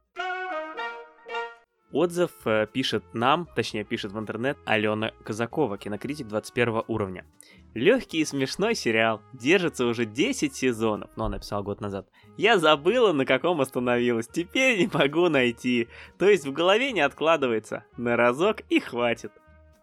Отзыв 1.95 2.33
э, 2.45 2.67
пишет 2.67 3.05
нам, 3.13 3.47
точнее 3.55 3.85
пишет 3.85 4.11
в 4.11 4.19
интернет 4.19 4.59
Алена 4.65 5.13
Казакова, 5.23 5.79
кинокритик 5.79 6.27
21 6.27 6.83
уровня. 6.89 7.25
Легкий 7.73 8.19
и 8.19 8.25
смешной 8.25 8.75
сериал, 8.75 9.23
держится 9.33 9.87
уже 9.87 10.05
10 10.05 10.53
сезонов, 10.53 11.09
но 11.15 11.27
он 11.27 11.31
написал 11.31 11.63
год 11.63 11.81
назад. 11.81 12.09
Я 12.37 12.59
забыла, 12.59 13.13
на 13.13 13.25
каком 13.25 13.61
остановилась, 13.61 14.27
теперь 14.27 14.81
не 14.81 14.91
могу 14.93 15.29
найти. 15.29 15.87
То 16.19 16.29
есть 16.29 16.45
в 16.45 16.53
голове 16.53 16.91
не 16.91 17.01
откладывается, 17.01 17.85
на 17.97 18.17
разок 18.17 18.63
и 18.71 18.81
хватит. 18.81 19.31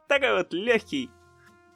Такой 0.09 0.35
вот 0.35 0.51
легкий, 0.51 1.09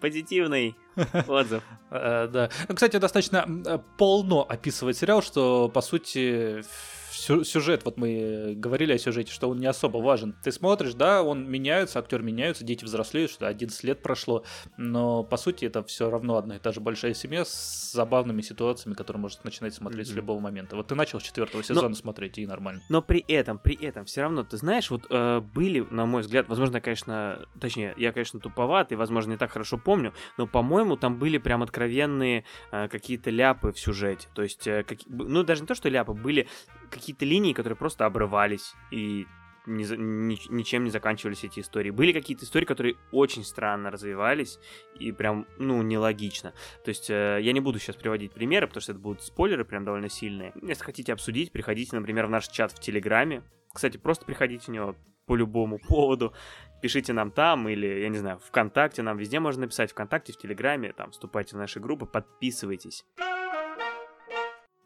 позитивный 0.02 0.76
отзыв. 1.30 1.64
Э, 1.92 2.28
да. 2.28 2.50
Кстати, 2.68 2.98
достаточно 2.98 3.82
полно 3.98 4.42
описывает 4.42 4.98
сериал, 4.98 5.22
что, 5.22 5.70
по 5.70 5.80
сути, 5.80 6.62
сюжет, 7.26 7.84
вот 7.86 7.98
мы 7.98 8.54
говорили 8.56 8.94
о 8.94 8.98
сюжете, 8.98 9.32
что 9.32 9.50
он 9.50 9.60
не 9.60 9.68
особо 9.68 9.98
важен. 9.98 10.36
Ты 10.44 10.52
смотришь, 10.52 10.94
да, 10.94 11.24
он 11.24 11.50
меняется, 11.50 12.00
актер 12.00 12.22
меняется, 12.22 12.64
дети 12.64 12.86
взрослеют, 12.86 13.32
что 13.32 13.48
11 13.48 13.84
лет 13.84 14.02
прошло, 14.02 14.44
но 14.78 15.24
по 15.24 15.38
сути 15.38 15.66
это 15.66 15.84
все 15.84 16.10
равно 16.10 16.38
одна 16.38 16.58
и 16.58 16.60
та 16.60 16.72
же 16.72 16.80
большая 16.80 17.14
семья 17.14 17.46
с 17.46 17.92
забавными 17.94 18.42
ситуациями, 18.42 18.96
которые 18.96 19.22
можно 19.22 19.42
начинать 19.44 19.74
смотреть 19.74 20.08
mm-hmm. 20.08 20.12
с 20.12 20.16
любого 20.16 20.40
момента. 20.40 20.76
Вот 20.76 20.88
ты 20.88 20.96
начал 20.96 21.20
с 21.20 21.24
четвертого 21.24 21.64
сезона 21.64 21.90
но, 21.90 21.96
смотреть, 21.96 22.38
и 22.38 22.46
нормально. 22.46 22.82
Но 22.90 23.02
при 23.02 23.24
этом, 23.28 23.58
при 23.58 23.76
этом, 23.76 24.06
все 24.06 24.22
равно, 24.22 24.44
ты 24.44 24.58
знаешь, 24.58 24.90
вот 24.92 25.06
э, 25.10 25.40
были, 25.40 25.86
на 25.90 26.06
мой 26.06 26.22
взгляд, 26.22 26.48
возможно, 26.48 26.82
конечно, 26.82 27.46
точнее, 27.60 27.94
я, 27.98 28.12
конечно, 28.12 28.40
туповат 28.40 28.92
и, 28.92 28.96
возможно, 28.96 29.32
не 29.32 29.38
так 29.38 29.52
хорошо 29.52 29.78
помню, 29.78 30.14
но, 30.38 30.48
по-моему, 30.48 30.98
там 30.98 31.18
были 31.18 31.38
прям 31.38 31.64
откровенные 31.64 32.44
э, 32.72 32.88
какие-то 32.88 33.30
ляпы 33.30 33.72
в 33.72 33.80
сюжете. 33.80 34.28
То 34.34 34.44
есть, 34.44 34.68
э, 34.68 34.84
как, 34.84 35.00
ну, 35.08 35.44
даже 35.44 35.62
не 35.62 35.68
то, 35.68 35.76
что 35.76 35.90
ляпы, 35.90 36.14
были 36.14 36.48
какие-то 36.90 37.15
линии, 37.24 37.54
которые 37.54 37.78
просто 37.78 38.06
обрывались 38.06 38.74
и 38.92 39.26
ни, 39.68 39.84
ни, 39.96 40.54
ничем 40.54 40.84
не 40.84 40.90
заканчивались 40.90 41.44
эти 41.44 41.60
истории. 41.60 41.90
Были 41.90 42.12
какие-то 42.12 42.46
истории, 42.46 42.66
которые 42.66 42.96
очень 43.12 43.44
странно 43.44 43.92
развивались 43.92 44.60
и 45.00 45.12
прям, 45.12 45.48
ну, 45.58 45.82
нелогично. 45.82 46.54
То 46.84 46.90
есть 46.90 47.10
э, 47.10 47.40
я 47.42 47.54
не 47.54 47.60
буду 47.60 47.80
сейчас 47.80 47.96
приводить 47.96 48.32
примеры, 48.32 48.68
потому 48.68 48.82
что 48.82 48.92
это 48.92 49.02
будут 49.02 49.22
спойлеры 49.24 49.66
прям 49.66 49.86
довольно 49.86 50.10
сильные. 50.10 50.54
Если 50.62 50.84
хотите 50.84 51.14
обсудить, 51.14 51.52
приходите, 51.52 51.96
например, 51.96 52.28
в 52.28 52.30
наш 52.30 52.48
чат 52.48 52.72
в 52.72 52.80
Телеграме. 52.80 53.44
Кстати, 53.74 53.98
просто 53.98 54.26
приходите 54.26 54.66
в 54.66 54.70
него 54.70 54.96
по 55.26 55.36
любому 55.36 55.80
поводу. 55.80 56.34
Пишите 56.82 57.14
нам 57.14 57.32
там 57.32 57.68
или, 57.68 57.88
я 57.88 58.10
не 58.10 58.18
знаю, 58.18 58.40
ВКонтакте 58.40 59.02
нам 59.02 59.18
везде 59.18 59.40
можно 59.40 59.62
написать. 59.62 59.92
ВКонтакте, 59.92 60.34
в 60.34 60.38
Телеграме, 60.38 60.94
там, 60.94 61.12
вступайте 61.12 61.56
в 61.56 61.60
наши 61.60 61.80
группы, 61.80 62.06
подписывайтесь. 62.06 63.04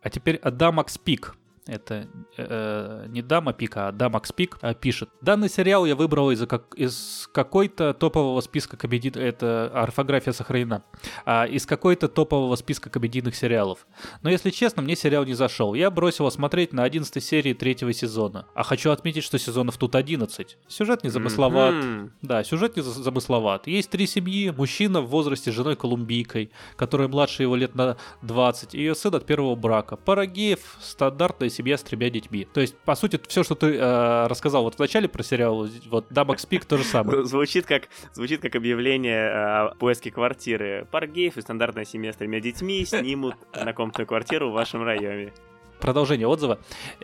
А 0.02 0.10
теперь 0.10 0.38
Адамакс 0.38 0.98
Пик 0.98 1.36
это 1.70 2.08
э, 2.38 3.06
не 3.10 3.22
Дама 3.22 3.54
Пика, 3.54 3.88
а 3.88 3.92
Дамакс 3.92 4.32
Пик 4.32 4.58
э, 4.62 4.74
пишет. 4.74 5.10
Данный 5.22 5.50
сериал 5.50 5.86
я 5.86 5.96
выбрал 5.96 6.32
из, 6.32 6.46
как, 6.48 6.74
из 6.76 7.30
какой-то 7.32 7.94
топового 7.94 8.42
списка 8.42 8.78
комедий... 8.78 9.10
Это 9.10 9.72
орфография 9.74 10.34
сохранена. 10.34 10.84
А, 11.26 11.46
из 11.46 11.66
какой-то 11.66 12.08
топового 12.08 12.56
списка 12.56 12.90
комедийных 12.90 13.36
сериалов. 13.36 13.88
Но 14.22 14.30
если 14.30 14.50
честно, 14.50 14.82
мне 14.82 14.96
сериал 14.96 15.26
не 15.26 15.34
зашел. 15.34 15.74
Я 15.74 15.92
бросил 15.92 16.30
смотреть 16.32 16.74
на 16.74 16.84
11 16.84 17.24
серии 17.24 17.54
третьего 17.54 17.94
сезона. 17.94 18.46
А 18.56 18.64
хочу 18.64 18.92
отметить, 18.92 19.24
что 19.24 19.38
сезонов 19.38 19.78
тут 19.78 19.96
11. 19.96 20.58
Сюжет 20.68 21.04
не 21.04 21.10
замысловат. 21.10 21.76
Mm-hmm. 21.76 22.10
Да, 22.22 22.44
сюжет 22.44 22.76
не 22.76 22.82
замысловат. 22.82 23.68
Есть 23.68 23.90
три 23.90 24.08
семьи. 24.08 24.52
Мужчина 24.56 25.02
в 25.02 25.08
возрасте 25.08 25.52
с 25.52 25.56
женой 25.56 25.76
колумбийкой, 25.76 26.52
которая 26.76 27.08
младше 27.08 27.44
его 27.44 27.56
лет 27.56 27.76
на 27.76 27.98
20. 28.22 28.76
И 28.76 28.80
ее 28.80 28.96
сын 28.96 29.14
от 29.16 29.26
первого 29.26 29.56
брака. 29.56 29.96
Парагеев, 29.96 30.78
стандартная 30.82 31.50
семья 31.60 31.78
с 31.78 31.84
тремя 31.84 32.10
детьми. 32.10 32.48
То 32.54 32.62
есть, 32.62 32.78
по 32.78 32.96
сути, 32.96 33.20
все, 33.28 33.44
что 33.44 33.54
ты 33.54 33.76
э, 33.76 34.28
рассказал 34.28 34.64
вот 34.64 34.76
в 34.76 34.80
начале 34.80 35.10
про 35.10 35.24
сериал, 35.24 35.68
вот 35.90 36.06
Дамок 36.10 36.40
Спик 36.40 36.64
то 36.64 36.78
же 36.78 36.86
самое. 36.86 37.26
Звучит 37.26 37.66
как, 37.66 37.90
звучит 38.14 38.42
как 38.42 38.56
объявление 38.56 39.26
э, 39.26 39.32
о 39.32 39.76
поиске 39.76 40.10
квартиры. 40.10 40.88
Пар 40.90 41.08
геев 41.08 41.38
и 41.38 41.42
стандартная 41.42 41.84
семья 41.84 42.14
с 42.14 42.16
тремя 42.16 42.40
детьми 42.40 42.86
снимут 42.86 43.36
однокомнатную 43.52 44.08
квартиру 44.08 44.50
в 44.50 44.54
вашем 44.54 44.84
районе 44.84 45.34
продолжение 45.80 46.28
отзыва. 46.28 46.60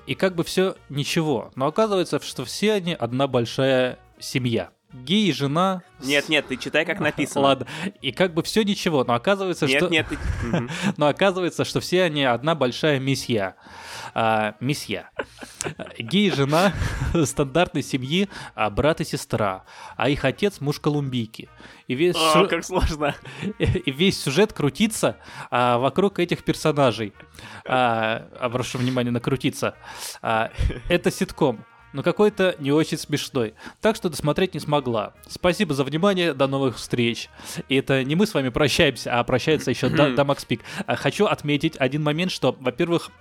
И 0.05 0.15
как 0.15 0.35
бы 0.35 0.43
все 0.43 0.75
ничего. 0.89 1.51
Но 1.55 1.65
оказывается, 1.67 2.19
что 2.19 2.43
все 2.43 2.73
они 2.73 2.93
одна 2.93 3.25
большая 3.27 3.99
семья 4.19 4.71
гей, 5.03 5.31
жена. 5.31 5.83
Нет, 6.01 6.29
нет, 6.29 6.47
ты 6.47 6.57
читай, 6.57 6.85
как 6.85 6.99
написано. 6.99 7.41
Ладно. 7.41 7.67
И 8.01 8.11
как 8.11 8.33
бы 8.33 8.43
все 8.43 8.63
ничего, 8.63 9.03
но 9.03 9.13
оказывается, 9.13 9.65
нет, 9.65 9.77
что... 9.77 9.89
Нет, 9.89 10.07
нет. 10.11 10.69
но 10.97 11.07
оказывается, 11.07 11.65
что 11.65 11.79
все 11.79 12.03
они 12.03 12.23
одна 12.23 12.55
большая 12.55 12.99
месья. 12.99 13.55
А, 14.13 14.55
месья. 14.59 15.09
Гей, 15.97 16.31
жена 16.31 16.73
стандартной 17.25 17.83
семьи, 17.83 18.29
а 18.53 18.69
брат 18.69 19.01
и 19.01 19.05
сестра. 19.05 19.65
А 19.97 20.09
их 20.09 20.25
отец 20.25 20.61
муж 20.61 20.79
колумбийки. 20.79 21.49
И 21.87 21.95
весь, 21.95 22.15
О, 22.15 22.33
сю... 22.33 22.47
как 22.47 22.63
сложно. 22.63 23.15
и 23.59 23.91
весь 23.91 24.21
сюжет 24.21 24.53
крутится 24.53 25.17
а, 25.51 25.77
вокруг 25.77 26.19
этих 26.19 26.43
персонажей. 26.43 27.13
А, 27.67 28.27
обращу 28.39 28.77
внимание 28.77 29.11
на 29.11 29.19
крутиться. 29.19 29.75
А, 30.21 30.51
это 30.89 31.11
ситком 31.11 31.65
но 31.95 32.03
какой-то 32.03 32.55
не 32.59 32.73
очень 32.73 32.97
смешной. 32.97 33.53
Так 33.79 33.95
что 33.95 34.09
досмотреть 34.09 34.53
не 34.53 34.59
смогла. 34.59 35.13
Спасибо 35.29 35.73
за 35.73 35.85
внимание, 35.85 36.33
до 36.33 36.45
новых 36.45 36.75
встреч. 36.75 37.29
И 37.69 37.75
это 37.77 38.03
не 38.03 38.15
мы 38.15 38.27
с 38.27 38.33
вами 38.33 38.49
прощаемся, 38.49 39.17
а 39.17 39.23
прощается 39.23 39.71
еще 39.71 39.87
до 39.87 40.25
Макс 40.25 40.43
Пик. 40.43 40.59
Хочу 40.85 41.25
отметить 41.25 41.77
один 41.77 42.03
момент, 42.03 42.31
что, 42.31 42.53
во-первых, 42.59 43.11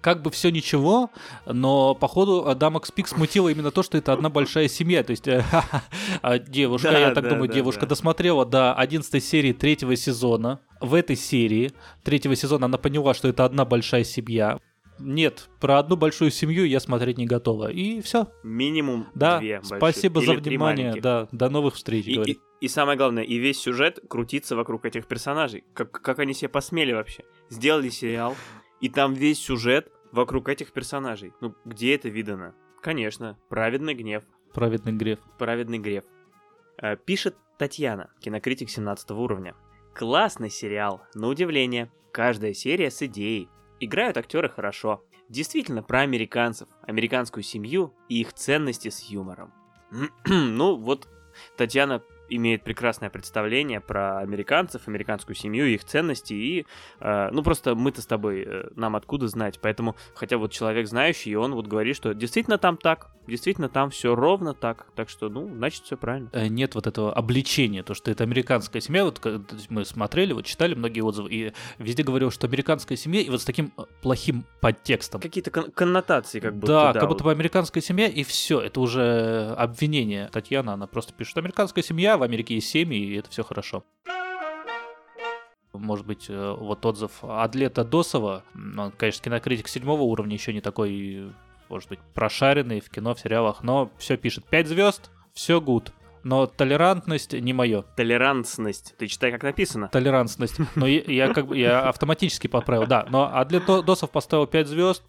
как 0.00 0.22
бы 0.22 0.30
все 0.30 0.50
ничего, 0.50 1.10
но 1.44 1.94
походу 1.94 2.54
Дамакс 2.54 2.90
Пик 2.90 3.08
смутило 3.08 3.50
именно 3.50 3.70
то, 3.70 3.82
что 3.82 3.98
это 3.98 4.14
одна 4.14 4.30
большая 4.30 4.68
семья. 4.68 5.04
То 5.04 5.10
есть 5.10 5.28
а 6.22 6.38
девушка, 6.38 6.98
я 6.98 7.10
так 7.10 7.28
думаю, 7.28 7.48
девушка 7.48 7.86
досмотрела 7.86 8.46
до 8.46 8.72
11 8.72 9.22
серии 9.22 9.52
третьего 9.52 9.94
сезона. 9.96 10.60
В 10.80 10.94
этой 10.94 11.16
серии 11.16 11.72
третьего 12.04 12.36
сезона 12.36 12.66
она 12.66 12.78
поняла, 12.78 13.12
что 13.12 13.28
это 13.28 13.44
одна 13.44 13.66
большая 13.66 14.04
семья 14.04 14.58
нет, 14.98 15.48
про 15.60 15.78
одну 15.78 15.96
большую 15.96 16.30
семью 16.30 16.66
я 16.66 16.80
смотреть 16.80 17.18
не 17.18 17.26
готова. 17.26 17.70
И 17.70 18.00
все. 18.00 18.28
Минимум 18.42 19.08
да, 19.14 19.38
две 19.38 19.60
Спасибо 19.62 20.20
за 20.20 20.34
внимание. 20.34 21.00
Да, 21.00 21.28
до 21.32 21.48
новых 21.48 21.74
встреч. 21.74 22.06
И, 22.06 22.32
и, 22.32 22.38
и 22.60 22.68
самое 22.68 22.98
главное, 22.98 23.22
и 23.22 23.36
весь 23.36 23.60
сюжет 23.60 24.00
крутится 24.08 24.56
вокруг 24.56 24.84
этих 24.84 25.06
персонажей. 25.06 25.64
Как, 25.74 25.90
как 25.90 26.18
они 26.18 26.34
себе 26.34 26.48
посмели 26.48 26.92
вообще? 26.92 27.24
Сделали 27.50 27.88
сериал, 27.88 28.36
и 28.80 28.88
там 28.88 29.14
весь 29.14 29.38
сюжет 29.38 29.90
вокруг 30.12 30.48
этих 30.48 30.72
персонажей. 30.72 31.32
Ну, 31.40 31.54
где 31.64 31.94
это 31.94 32.08
видано? 32.08 32.54
Конечно, 32.82 33.38
праведный 33.48 33.94
гнев. 33.94 34.24
Праведный 34.52 34.92
гнев. 34.92 35.18
Праведный 35.38 35.78
гнев. 35.78 36.04
Э, 36.80 36.96
пишет 36.96 37.36
Татьяна, 37.58 38.10
кинокритик 38.20 38.70
17 38.70 39.10
уровня. 39.12 39.54
Классный 39.94 40.50
сериал, 40.50 41.02
на 41.14 41.28
удивление. 41.28 41.90
Каждая 42.12 42.54
серия 42.54 42.90
с 42.90 43.02
идеей, 43.02 43.48
Играют 43.80 44.16
актеры 44.16 44.48
хорошо. 44.48 45.04
Действительно 45.28 45.82
про 45.82 46.00
американцев, 46.00 46.68
американскую 46.82 47.44
семью 47.44 47.94
и 48.08 48.20
их 48.20 48.32
ценности 48.32 48.88
с 48.88 49.02
юмором. 49.04 49.52
ну, 50.26 50.76
вот 50.76 51.08
Татьяна 51.56 52.02
имеет 52.28 52.62
прекрасное 52.62 53.10
представление 53.10 53.80
про 53.80 54.18
американцев, 54.18 54.88
американскую 54.88 55.36
семью, 55.36 55.66
их 55.66 55.84
ценности 55.84 56.34
и, 56.34 56.66
э, 57.00 57.30
ну 57.30 57.42
просто 57.42 57.74
мы-то 57.74 58.02
с 58.02 58.06
тобой, 58.06 58.44
э, 58.46 58.68
нам 58.76 58.96
откуда 58.96 59.28
знать, 59.28 59.58
поэтому, 59.60 59.96
хотя 60.14 60.38
вот 60.38 60.52
человек 60.52 60.86
знающий, 60.86 61.30
и 61.30 61.34
он 61.34 61.54
вот 61.54 61.66
говорит, 61.66 61.96
что 61.96 62.14
действительно 62.14 62.58
там 62.58 62.76
так, 62.76 63.10
действительно 63.26 63.68
там 63.68 63.90
все 63.90 64.14
ровно 64.14 64.54
так, 64.54 64.86
так 64.94 65.08
что, 65.08 65.28
ну, 65.28 65.48
значит, 65.48 65.84
все 65.84 65.96
правильно. 65.96 66.30
Э, 66.32 66.48
нет 66.48 66.74
вот 66.74 66.86
этого 66.86 67.12
обличения, 67.12 67.82
то, 67.82 67.94
что 67.94 68.10
это 68.10 68.24
американская 68.24 68.80
семья, 68.80 69.04
вот 69.04 69.20
мы 69.68 69.84
смотрели, 69.84 70.32
вот 70.32 70.44
читали 70.46 70.74
многие 70.74 71.00
отзывы, 71.00 71.28
и 71.30 71.52
везде 71.78 72.02
говорил, 72.02 72.30
что 72.30 72.46
американская 72.46 72.96
семья, 72.96 73.20
и 73.20 73.30
вот 73.30 73.40
с 73.40 73.44
таким 73.44 73.72
э, 73.76 73.82
плохим 74.02 74.44
подтекстом. 74.60 75.20
Какие-то 75.20 75.50
кон- 75.50 75.70
коннотации 75.70 76.40
как 76.40 76.54
будто, 76.54 76.72
да. 76.72 76.92
Да, 76.92 77.00
как 77.00 77.08
будто 77.08 77.24
бы 77.24 77.30
американская 77.30 77.82
семья, 77.82 78.06
и 78.06 78.22
все, 78.24 78.60
это 78.60 78.80
уже 78.80 79.54
обвинение. 79.56 80.28
Татьяна, 80.32 80.74
она 80.74 80.86
просто 80.86 81.12
пишет, 81.12 81.36
американская 81.38 81.84
семья, 81.84 82.17
в 82.18 82.22
Америке 82.22 82.54
есть 82.54 82.68
семьи, 82.68 82.98
и 82.98 83.16
это 83.16 83.30
все 83.30 83.42
хорошо 83.42 83.84
может 85.74 86.06
быть, 86.06 86.26
э, 86.28 86.56
вот 86.58 86.84
отзыв 86.84 87.22
Адлета 87.22 87.84
Досова, 87.84 88.42
он, 88.54 88.92
конечно, 88.96 89.22
кинокритик 89.22 89.68
седьмого 89.68 90.02
уровня, 90.02 90.34
еще 90.34 90.52
не 90.52 90.60
такой 90.60 91.32
может 91.68 91.88
быть, 91.88 92.00
прошаренный 92.14 92.80
в 92.80 92.90
кино, 92.90 93.14
в 93.14 93.20
сериалах, 93.20 93.62
но 93.62 93.90
все 93.98 94.16
пишет 94.16 94.44
5 94.44 94.66
звезд, 94.68 95.10
все 95.34 95.60
гуд. 95.60 95.92
Но 96.24 96.46
толерантность 96.46 97.32
не 97.32 97.52
мое. 97.52 97.82
Толерантность. 97.96 98.94
Ты 98.98 99.06
читай, 99.06 99.30
как 99.30 99.42
написано. 99.42 99.88
Толерантность. 99.88 100.58
Но 100.74 100.86
я, 100.86 101.02
я 101.06 101.32
как 101.32 101.46
бы 101.46 101.56
я 101.56 101.88
автоматически 101.88 102.48
подправил, 102.48 102.86
да. 102.86 103.06
Но 103.08 103.30
а 103.32 103.44
для 103.44 103.60
Досов 103.60 104.10
поставил 104.10 104.46
5 104.46 104.66
звезд, 104.66 105.04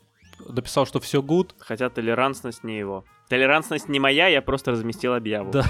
написал, 0.47 0.85
что 0.85 0.99
все 0.99 1.21
гуд. 1.21 1.55
Хотя 1.59 1.89
толерантность 1.89 2.63
не 2.63 2.77
его. 2.77 3.05
Толерантность 3.27 3.89
не 3.89 3.99
моя, 3.99 4.27
я 4.27 4.41
просто 4.41 4.71
разместил 4.71 5.13
объяву. 5.13 5.51
Да, 5.51 5.65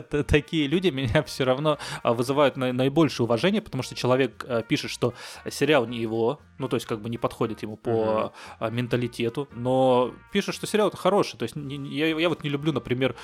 такие 0.24 0.66
люди 0.66 0.88
меня 0.88 1.22
все 1.22 1.44
равно 1.44 1.78
а, 2.02 2.14
вызывают 2.14 2.56
наибольшее 2.56 3.24
уважение, 3.24 3.60
потому 3.60 3.82
что 3.82 3.94
человек 3.94 4.44
а, 4.48 4.62
пишет, 4.62 4.90
что 4.90 5.12
сериал 5.50 5.86
не 5.86 5.98
его, 5.98 6.40
ну 6.58 6.68
то 6.68 6.76
есть 6.76 6.86
как 6.86 7.00
бы 7.02 7.10
не 7.10 7.18
подходит 7.18 7.62
ему 7.62 7.76
по 7.76 8.32
uh-huh. 8.58 8.70
менталитету, 8.70 9.48
но 9.52 10.14
пишет, 10.32 10.54
что 10.54 10.66
сериал 10.66 10.90
хороший. 10.92 11.36
То 11.36 11.42
есть 11.42 11.56
я, 11.56 12.06
я 12.06 12.28
вот 12.28 12.42
не 12.42 12.50
люблю, 12.50 12.72
например, 12.72 13.14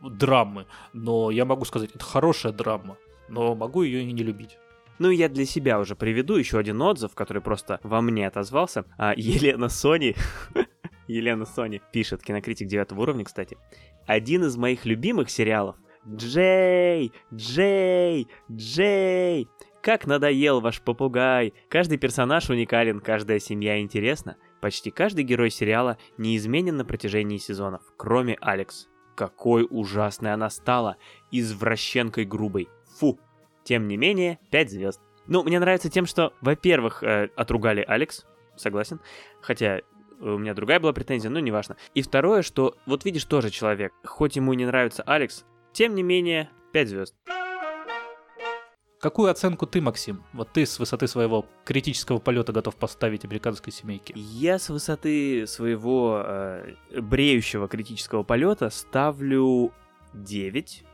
драмы, 0.00 0.66
но 0.92 1.30
я 1.30 1.44
могу 1.44 1.64
сказать, 1.64 1.90
это 1.94 2.04
хорошая 2.04 2.52
драма, 2.52 2.96
но 3.28 3.54
могу 3.54 3.82
ее 3.82 4.02
и 4.02 4.12
не 4.12 4.22
любить. 4.22 4.58
Ну 4.98 5.10
и 5.10 5.16
я 5.16 5.28
для 5.28 5.44
себя 5.44 5.80
уже 5.80 5.96
приведу 5.96 6.36
еще 6.36 6.58
один 6.58 6.80
отзыв, 6.82 7.14
который 7.14 7.42
просто 7.42 7.80
во 7.82 8.00
мне 8.00 8.26
отозвался. 8.26 8.84
А, 8.96 9.14
Елена 9.16 9.68
Сони 9.68 10.14
Елена 11.08 11.44
Сони 11.44 11.80
пишет, 11.92 12.22
кинокритик 12.22 12.68
девятого 12.68 13.02
уровня, 13.02 13.24
кстати. 13.24 13.58
Один 14.06 14.44
из 14.44 14.56
моих 14.56 14.84
любимых 14.84 15.30
сериалов. 15.30 15.76
Джей, 16.06 17.12
Джей, 17.32 18.28
Джей. 18.50 19.48
Как 19.82 20.06
надоел 20.06 20.60
ваш 20.60 20.80
попугай. 20.80 21.52
Каждый 21.68 21.98
персонаж 21.98 22.48
уникален, 22.48 23.00
каждая 23.00 23.38
семья 23.38 23.80
интересна. 23.80 24.36
Почти 24.60 24.90
каждый 24.90 25.24
герой 25.24 25.50
сериала 25.50 25.98
неизменен 26.16 26.76
на 26.76 26.84
протяжении 26.84 27.38
сезонов, 27.38 27.82
кроме 27.96 28.36
Алекс. 28.40 28.88
Какой 29.14 29.66
ужасной 29.68 30.32
она 30.32 30.50
стала, 30.50 30.96
извращенкой 31.30 32.24
грубой. 32.24 32.68
Фу. 32.98 33.18
Тем 33.64 33.88
не 33.88 33.96
менее, 33.96 34.38
5 34.50 34.70
звезд. 34.70 35.00
Ну, 35.26 35.42
мне 35.42 35.58
нравится 35.58 35.90
тем, 35.90 36.06
что, 36.06 36.34
во-первых, 36.40 37.02
э, 37.02 37.30
отругали 37.34 37.84
Алекс, 37.86 38.26
согласен. 38.56 39.00
Хотя 39.40 39.80
у 40.20 40.38
меня 40.38 40.54
другая 40.54 40.80
была 40.80 40.92
претензия, 40.92 41.30
но 41.30 41.40
неважно. 41.40 41.76
И 41.94 42.02
второе, 42.02 42.42
что 42.42 42.76
вот 42.86 43.04
видишь 43.04 43.24
тоже 43.24 43.50
человек, 43.50 43.92
хоть 44.04 44.36
ему 44.36 44.52
и 44.52 44.56
не 44.56 44.66
нравится 44.66 45.02
Алекс, 45.02 45.44
тем 45.72 45.94
не 45.94 46.02
менее 46.02 46.50
5 46.72 46.88
звезд. 46.88 47.14
Какую 49.00 49.30
оценку 49.30 49.66
ты, 49.66 49.82
Максим? 49.82 50.22
Вот 50.32 50.50
ты 50.52 50.64
с 50.64 50.78
высоты 50.78 51.08
своего 51.08 51.44
критического 51.66 52.20
полета 52.20 52.52
готов 52.52 52.74
поставить 52.76 53.24
американской 53.26 53.70
семейке? 53.70 54.14
Я 54.16 54.58
с 54.58 54.70
высоты 54.70 55.46
своего 55.46 56.22
э, 56.24 56.74
бреющего 57.02 57.68
критического 57.68 58.22
полета 58.22 58.70
ставлю 58.70 59.72
9. 60.14 60.84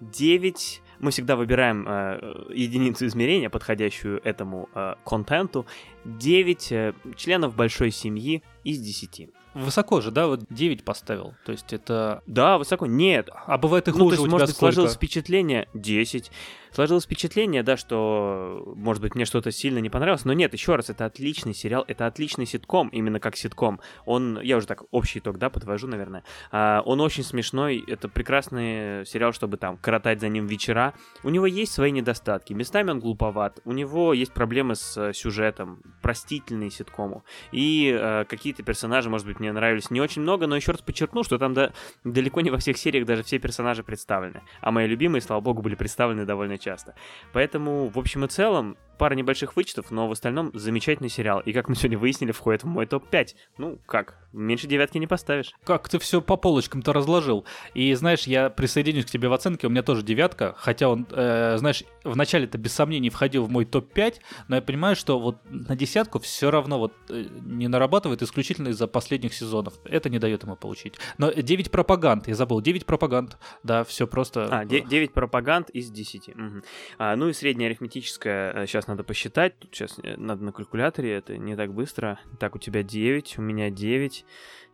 9 0.00 0.82
мы 1.04 1.10
всегда 1.10 1.36
выбираем 1.36 1.86
э, 1.86 2.46
единицу 2.54 3.06
измерения, 3.06 3.50
подходящую 3.50 4.20
этому 4.24 4.68
э, 4.74 4.94
контенту. 5.04 5.66
9 6.04 6.72
э, 6.72 6.92
членов 7.16 7.54
большой 7.54 7.90
семьи 7.90 8.42
из 8.64 8.80
10. 8.80 9.28
Высоко 9.54 10.00
же, 10.00 10.10
да, 10.10 10.26
вот 10.26 10.40
9 10.50 10.84
поставил. 10.84 11.34
То 11.44 11.52
есть 11.52 11.72
это... 11.72 12.22
Да, 12.26 12.58
высоко. 12.58 12.86
Нет. 12.86 13.28
А 13.46 13.56
бывает 13.56 13.86
и 13.86 13.92
хуже, 13.92 14.04
ну, 14.04 14.08
то 14.08 14.16
есть, 14.16 14.28
может 14.28 14.46
быть, 14.48 14.56
сложилось 14.56 14.94
впечатление 14.94 15.68
10. 15.74 16.32
Сложилось 16.74 17.04
впечатление, 17.04 17.62
да, 17.62 17.76
что, 17.76 18.72
может 18.74 19.00
быть, 19.00 19.14
мне 19.14 19.26
что-то 19.26 19.52
сильно 19.52 19.78
не 19.78 19.90
понравилось, 19.90 20.24
но 20.24 20.32
нет, 20.32 20.52
еще 20.54 20.74
раз, 20.74 20.90
это 20.90 21.04
отличный 21.04 21.54
сериал, 21.54 21.84
это 21.86 22.08
отличный 22.08 22.46
ситком, 22.46 22.88
именно 22.88 23.20
как 23.20 23.36
ситком. 23.36 23.78
Он, 24.06 24.40
я 24.42 24.56
уже 24.56 24.66
так 24.66 24.82
общий 24.90 25.20
итог, 25.20 25.38
да, 25.38 25.50
подвожу, 25.50 25.86
наверное. 25.86 26.24
А, 26.50 26.82
он 26.84 27.00
очень 27.00 27.22
смешной, 27.22 27.84
это 27.86 28.08
прекрасный 28.08 29.06
сериал, 29.06 29.32
чтобы 29.32 29.56
там 29.56 29.76
коротать 29.76 30.20
за 30.20 30.28
ним 30.28 30.48
вечера. 30.48 30.94
У 31.22 31.30
него 31.30 31.46
есть 31.46 31.70
свои 31.70 31.92
недостатки, 31.92 32.52
местами 32.54 32.90
он 32.90 32.98
глуповат, 32.98 33.60
у 33.64 33.70
него 33.70 34.12
есть 34.12 34.32
проблемы 34.32 34.74
с 34.74 34.96
э, 34.96 35.12
сюжетом, 35.12 35.80
простительный 36.02 36.72
ситкому. 36.72 37.24
И 37.52 37.96
э, 37.96 38.24
какие-то 38.24 38.64
персонажи, 38.64 39.08
может 39.08 39.28
быть, 39.28 39.38
мне 39.38 39.52
нравились 39.52 39.92
не 39.92 40.00
очень 40.00 40.22
много, 40.22 40.48
но 40.48 40.56
еще 40.56 40.72
раз 40.72 40.82
подчеркну, 40.82 41.22
что 41.22 41.38
там 41.38 41.54
да, 41.54 41.72
далеко 42.02 42.40
не 42.40 42.50
во 42.50 42.58
всех 42.58 42.78
сериях 42.78 43.06
даже 43.06 43.22
все 43.22 43.38
персонажи 43.38 43.84
представлены. 43.84 44.42
А 44.60 44.72
мои 44.72 44.88
любимые, 44.88 45.22
слава 45.22 45.40
богу, 45.40 45.62
были 45.62 45.76
представлены 45.76 46.24
довольно 46.24 46.58
часто. 46.64 46.94
Поэтому, 47.32 47.88
в 47.88 47.98
общем 47.98 48.24
и 48.24 48.28
целом, 48.28 48.76
пара 48.98 49.14
небольших 49.14 49.56
вычетов, 49.56 49.90
но 49.90 50.08
в 50.08 50.12
остальном 50.12 50.50
замечательный 50.54 51.08
сериал. 51.08 51.40
И 51.40 51.52
как 51.52 51.68
мы 51.68 51.74
сегодня 51.74 51.98
выяснили, 51.98 52.32
входит 52.32 52.64
в 52.64 52.66
мой 52.66 52.86
топ-5. 52.86 53.28
Ну, 53.58 53.78
как? 53.86 54.18
Меньше 54.32 54.66
девятки 54.66 54.98
не 54.98 55.06
поставишь. 55.06 55.52
Как 55.64 55.88
ты 55.88 56.00
все 56.00 56.20
по 56.20 56.36
полочкам-то 56.36 56.92
разложил. 56.92 57.44
И 57.74 57.94
знаешь, 57.94 58.24
я 58.24 58.50
присоединюсь 58.50 59.06
к 59.06 59.10
тебе 59.10 59.28
в 59.28 59.32
оценке, 59.32 59.68
у 59.68 59.70
меня 59.70 59.84
тоже 59.84 60.02
девятка, 60.02 60.54
хотя 60.58 60.88
он, 60.88 61.06
э, 61.10 61.56
знаешь, 61.58 61.84
вначале-то 62.02 62.58
без 62.58 62.72
сомнений 62.72 63.10
входил 63.10 63.44
в 63.44 63.50
мой 63.50 63.64
топ-5, 63.64 64.16
но 64.48 64.56
я 64.56 64.62
понимаю, 64.62 64.96
что 64.96 65.20
вот 65.20 65.38
на 65.48 65.76
десятку 65.76 66.18
все 66.18 66.50
равно 66.50 66.80
вот 66.80 66.94
э, 67.10 67.26
не 67.42 67.68
нарабатывает 67.68 68.22
исключительно 68.22 68.68
из-за 68.68 68.88
последних 68.88 69.34
сезонов. 69.34 69.74
Это 69.84 70.10
не 70.10 70.18
дает 70.18 70.42
ему 70.42 70.56
получить. 70.56 70.94
Но 71.16 71.30
9 71.30 71.70
пропаганд, 71.70 72.26
я 72.26 72.34
забыл, 72.34 72.60
9 72.60 72.86
пропаганд, 72.86 73.38
да, 73.62 73.84
все 73.84 74.08
просто... 74.08 74.48
А, 74.50 74.64
9 74.64 75.12
пропаганд 75.12 75.70
из 75.70 75.90
10. 75.90 76.28
Угу. 76.28 76.62
А, 76.98 77.14
ну 77.14 77.28
и 77.28 77.32
средняя 77.32 77.68
арифметическая, 77.68 78.66
сейчас 78.66 78.83
э, 78.86 78.90
надо 78.90 79.04
посчитать, 79.04 79.58
тут 79.58 79.74
сейчас 79.74 79.98
э, 80.02 80.16
надо 80.16 80.44
на 80.44 80.52
калькуляторе, 80.52 81.12
это 81.12 81.36
не 81.36 81.56
так 81.56 81.72
быстро. 81.72 82.18
Так, 82.38 82.54
у 82.54 82.58
тебя 82.58 82.82
9, 82.82 83.38
у 83.38 83.42
меня 83.42 83.70
9, 83.70 84.24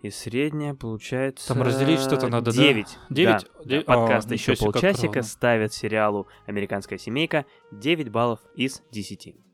и 0.03 0.11
средняя 0.11 0.75
получается... 0.75 1.49
Там 1.49 1.63
разделить 1.63 2.01
что-то 2.01 2.29
надо, 2.29 2.53
9. 2.53 2.87
да? 2.87 3.15
9? 3.15 3.27
Да, 3.29 3.65
9? 3.65 3.87
Да, 3.87 3.95
подкаст 3.95 4.31
а, 4.31 4.35
еще 4.35 4.57
полчасика 4.57 5.23
ставит 5.23 5.73
сериалу 5.73 6.27
«Американская 6.47 6.99
семейка» 6.99 7.47
9 7.73 8.11
баллов 8.11 8.41
из 8.55 8.83
10 8.91 9.50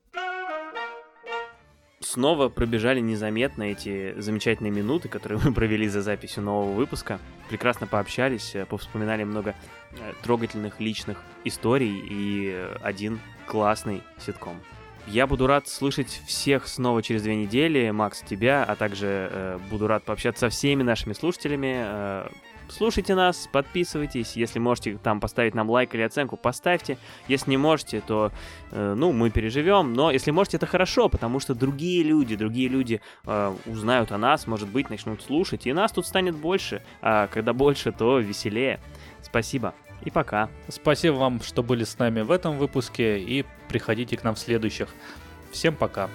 снова 2.07 2.49
пробежали 2.49 3.01
незаметно 3.01 3.65
эти 3.65 4.19
замечательные 4.19 4.71
минуты, 4.71 5.09
которые 5.09 5.41
мы 5.45 5.53
провели 5.53 5.89
за 5.89 6.03
записью 6.03 6.43
нового 6.43 6.73
выпуска. 6.73 7.19
Прекрасно 7.49 7.87
пообщались, 7.87 8.55
э, 8.55 8.65
повспоминали 8.67 9.25
много 9.25 9.55
э, 9.93 10.13
трогательных 10.23 10.81
личных 10.81 11.23
историй 11.45 11.99
и 12.09 12.51
э, 12.55 12.77
один 12.83 13.21
классный 13.47 14.03
ситком. 14.19 14.61
Я 15.07 15.29
буду 15.29 15.47
рад 15.47 15.69
слышать 15.69 16.21
всех 16.27 16.67
снова 16.67 17.01
через 17.01 17.23
две 17.23 17.37
недели, 17.37 17.91
Макс, 17.91 18.23
тебя, 18.23 18.65
а 18.65 18.75
также 18.75 19.29
э, 19.31 19.59
буду 19.71 19.87
рад 19.87 20.03
пообщаться 20.05 20.41
со 20.41 20.49
всеми 20.49 20.83
нашими 20.83 21.13
слушателями. 21.13 21.75
Э, 21.77 22.29
Слушайте 22.69 23.14
нас, 23.14 23.49
подписывайтесь. 23.51 24.37
Если 24.37 24.59
можете 24.59 24.99
там 24.99 25.21
поставить 25.21 25.55
нам 25.55 25.71
лайк 25.71 25.95
или 25.95 26.03
оценку, 26.03 26.37
поставьте. 26.37 26.99
Если 27.29 27.51
не 27.51 27.57
можете, 27.57 28.01
то, 28.01 28.33
э, 28.73 28.95
ну, 28.97 29.12
мы 29.12 29.31
переживем. 29.31 29.95
Но 29.95 30.11
если 30.11 30.31
можете, 30.31 30.57
это 30.57 30.67
хорошо, 30.67 31.09
потому 31.09 31.41
что 31.41 31.55
другие 31.55 32.03
люди, 32.03 32.37
другие 32.37 32.69
люди 32.69 33.01
э, 33.25 33.55
узнают 33.67 34.12
о 34.12 34.19
нас, 34.19 34.47
может 34.47 34.69
быть, 34.69 34.91
начнут 34.91 35.23
слушать, 35.23 35.67
и 35.67 35.73
нас 35.73 35.93
тут 35.93 36.07
станет 36.07 36.37
больше. 36.37 36.83
А 37.03 37.29
когда 37.29 37.53
больше, 37.53 37.93
то 37.93 38.19
веселее. 38.19 38.81
Спасибо. 39.23 39.75
И 40.05 40.11
пока. 40.11 40.49
Спасибо 40.69 41.14
вам, 41.14 41.41
что 41.43 41.62
были 41.62 41.85
с 41.85 41.99
нами 41.99 42.21
в 42.21 42.31
этом 42.31 42.59
выпуске, 42.59 43.19
и 43.19 43.45
приходите 43.69 44.17
к 44.17 44.25
нам 44.25 44.35
в 44.35 44.39
следующих. 44.39 44.89
Всем 45.53 45.75
пока. 45.75 46.11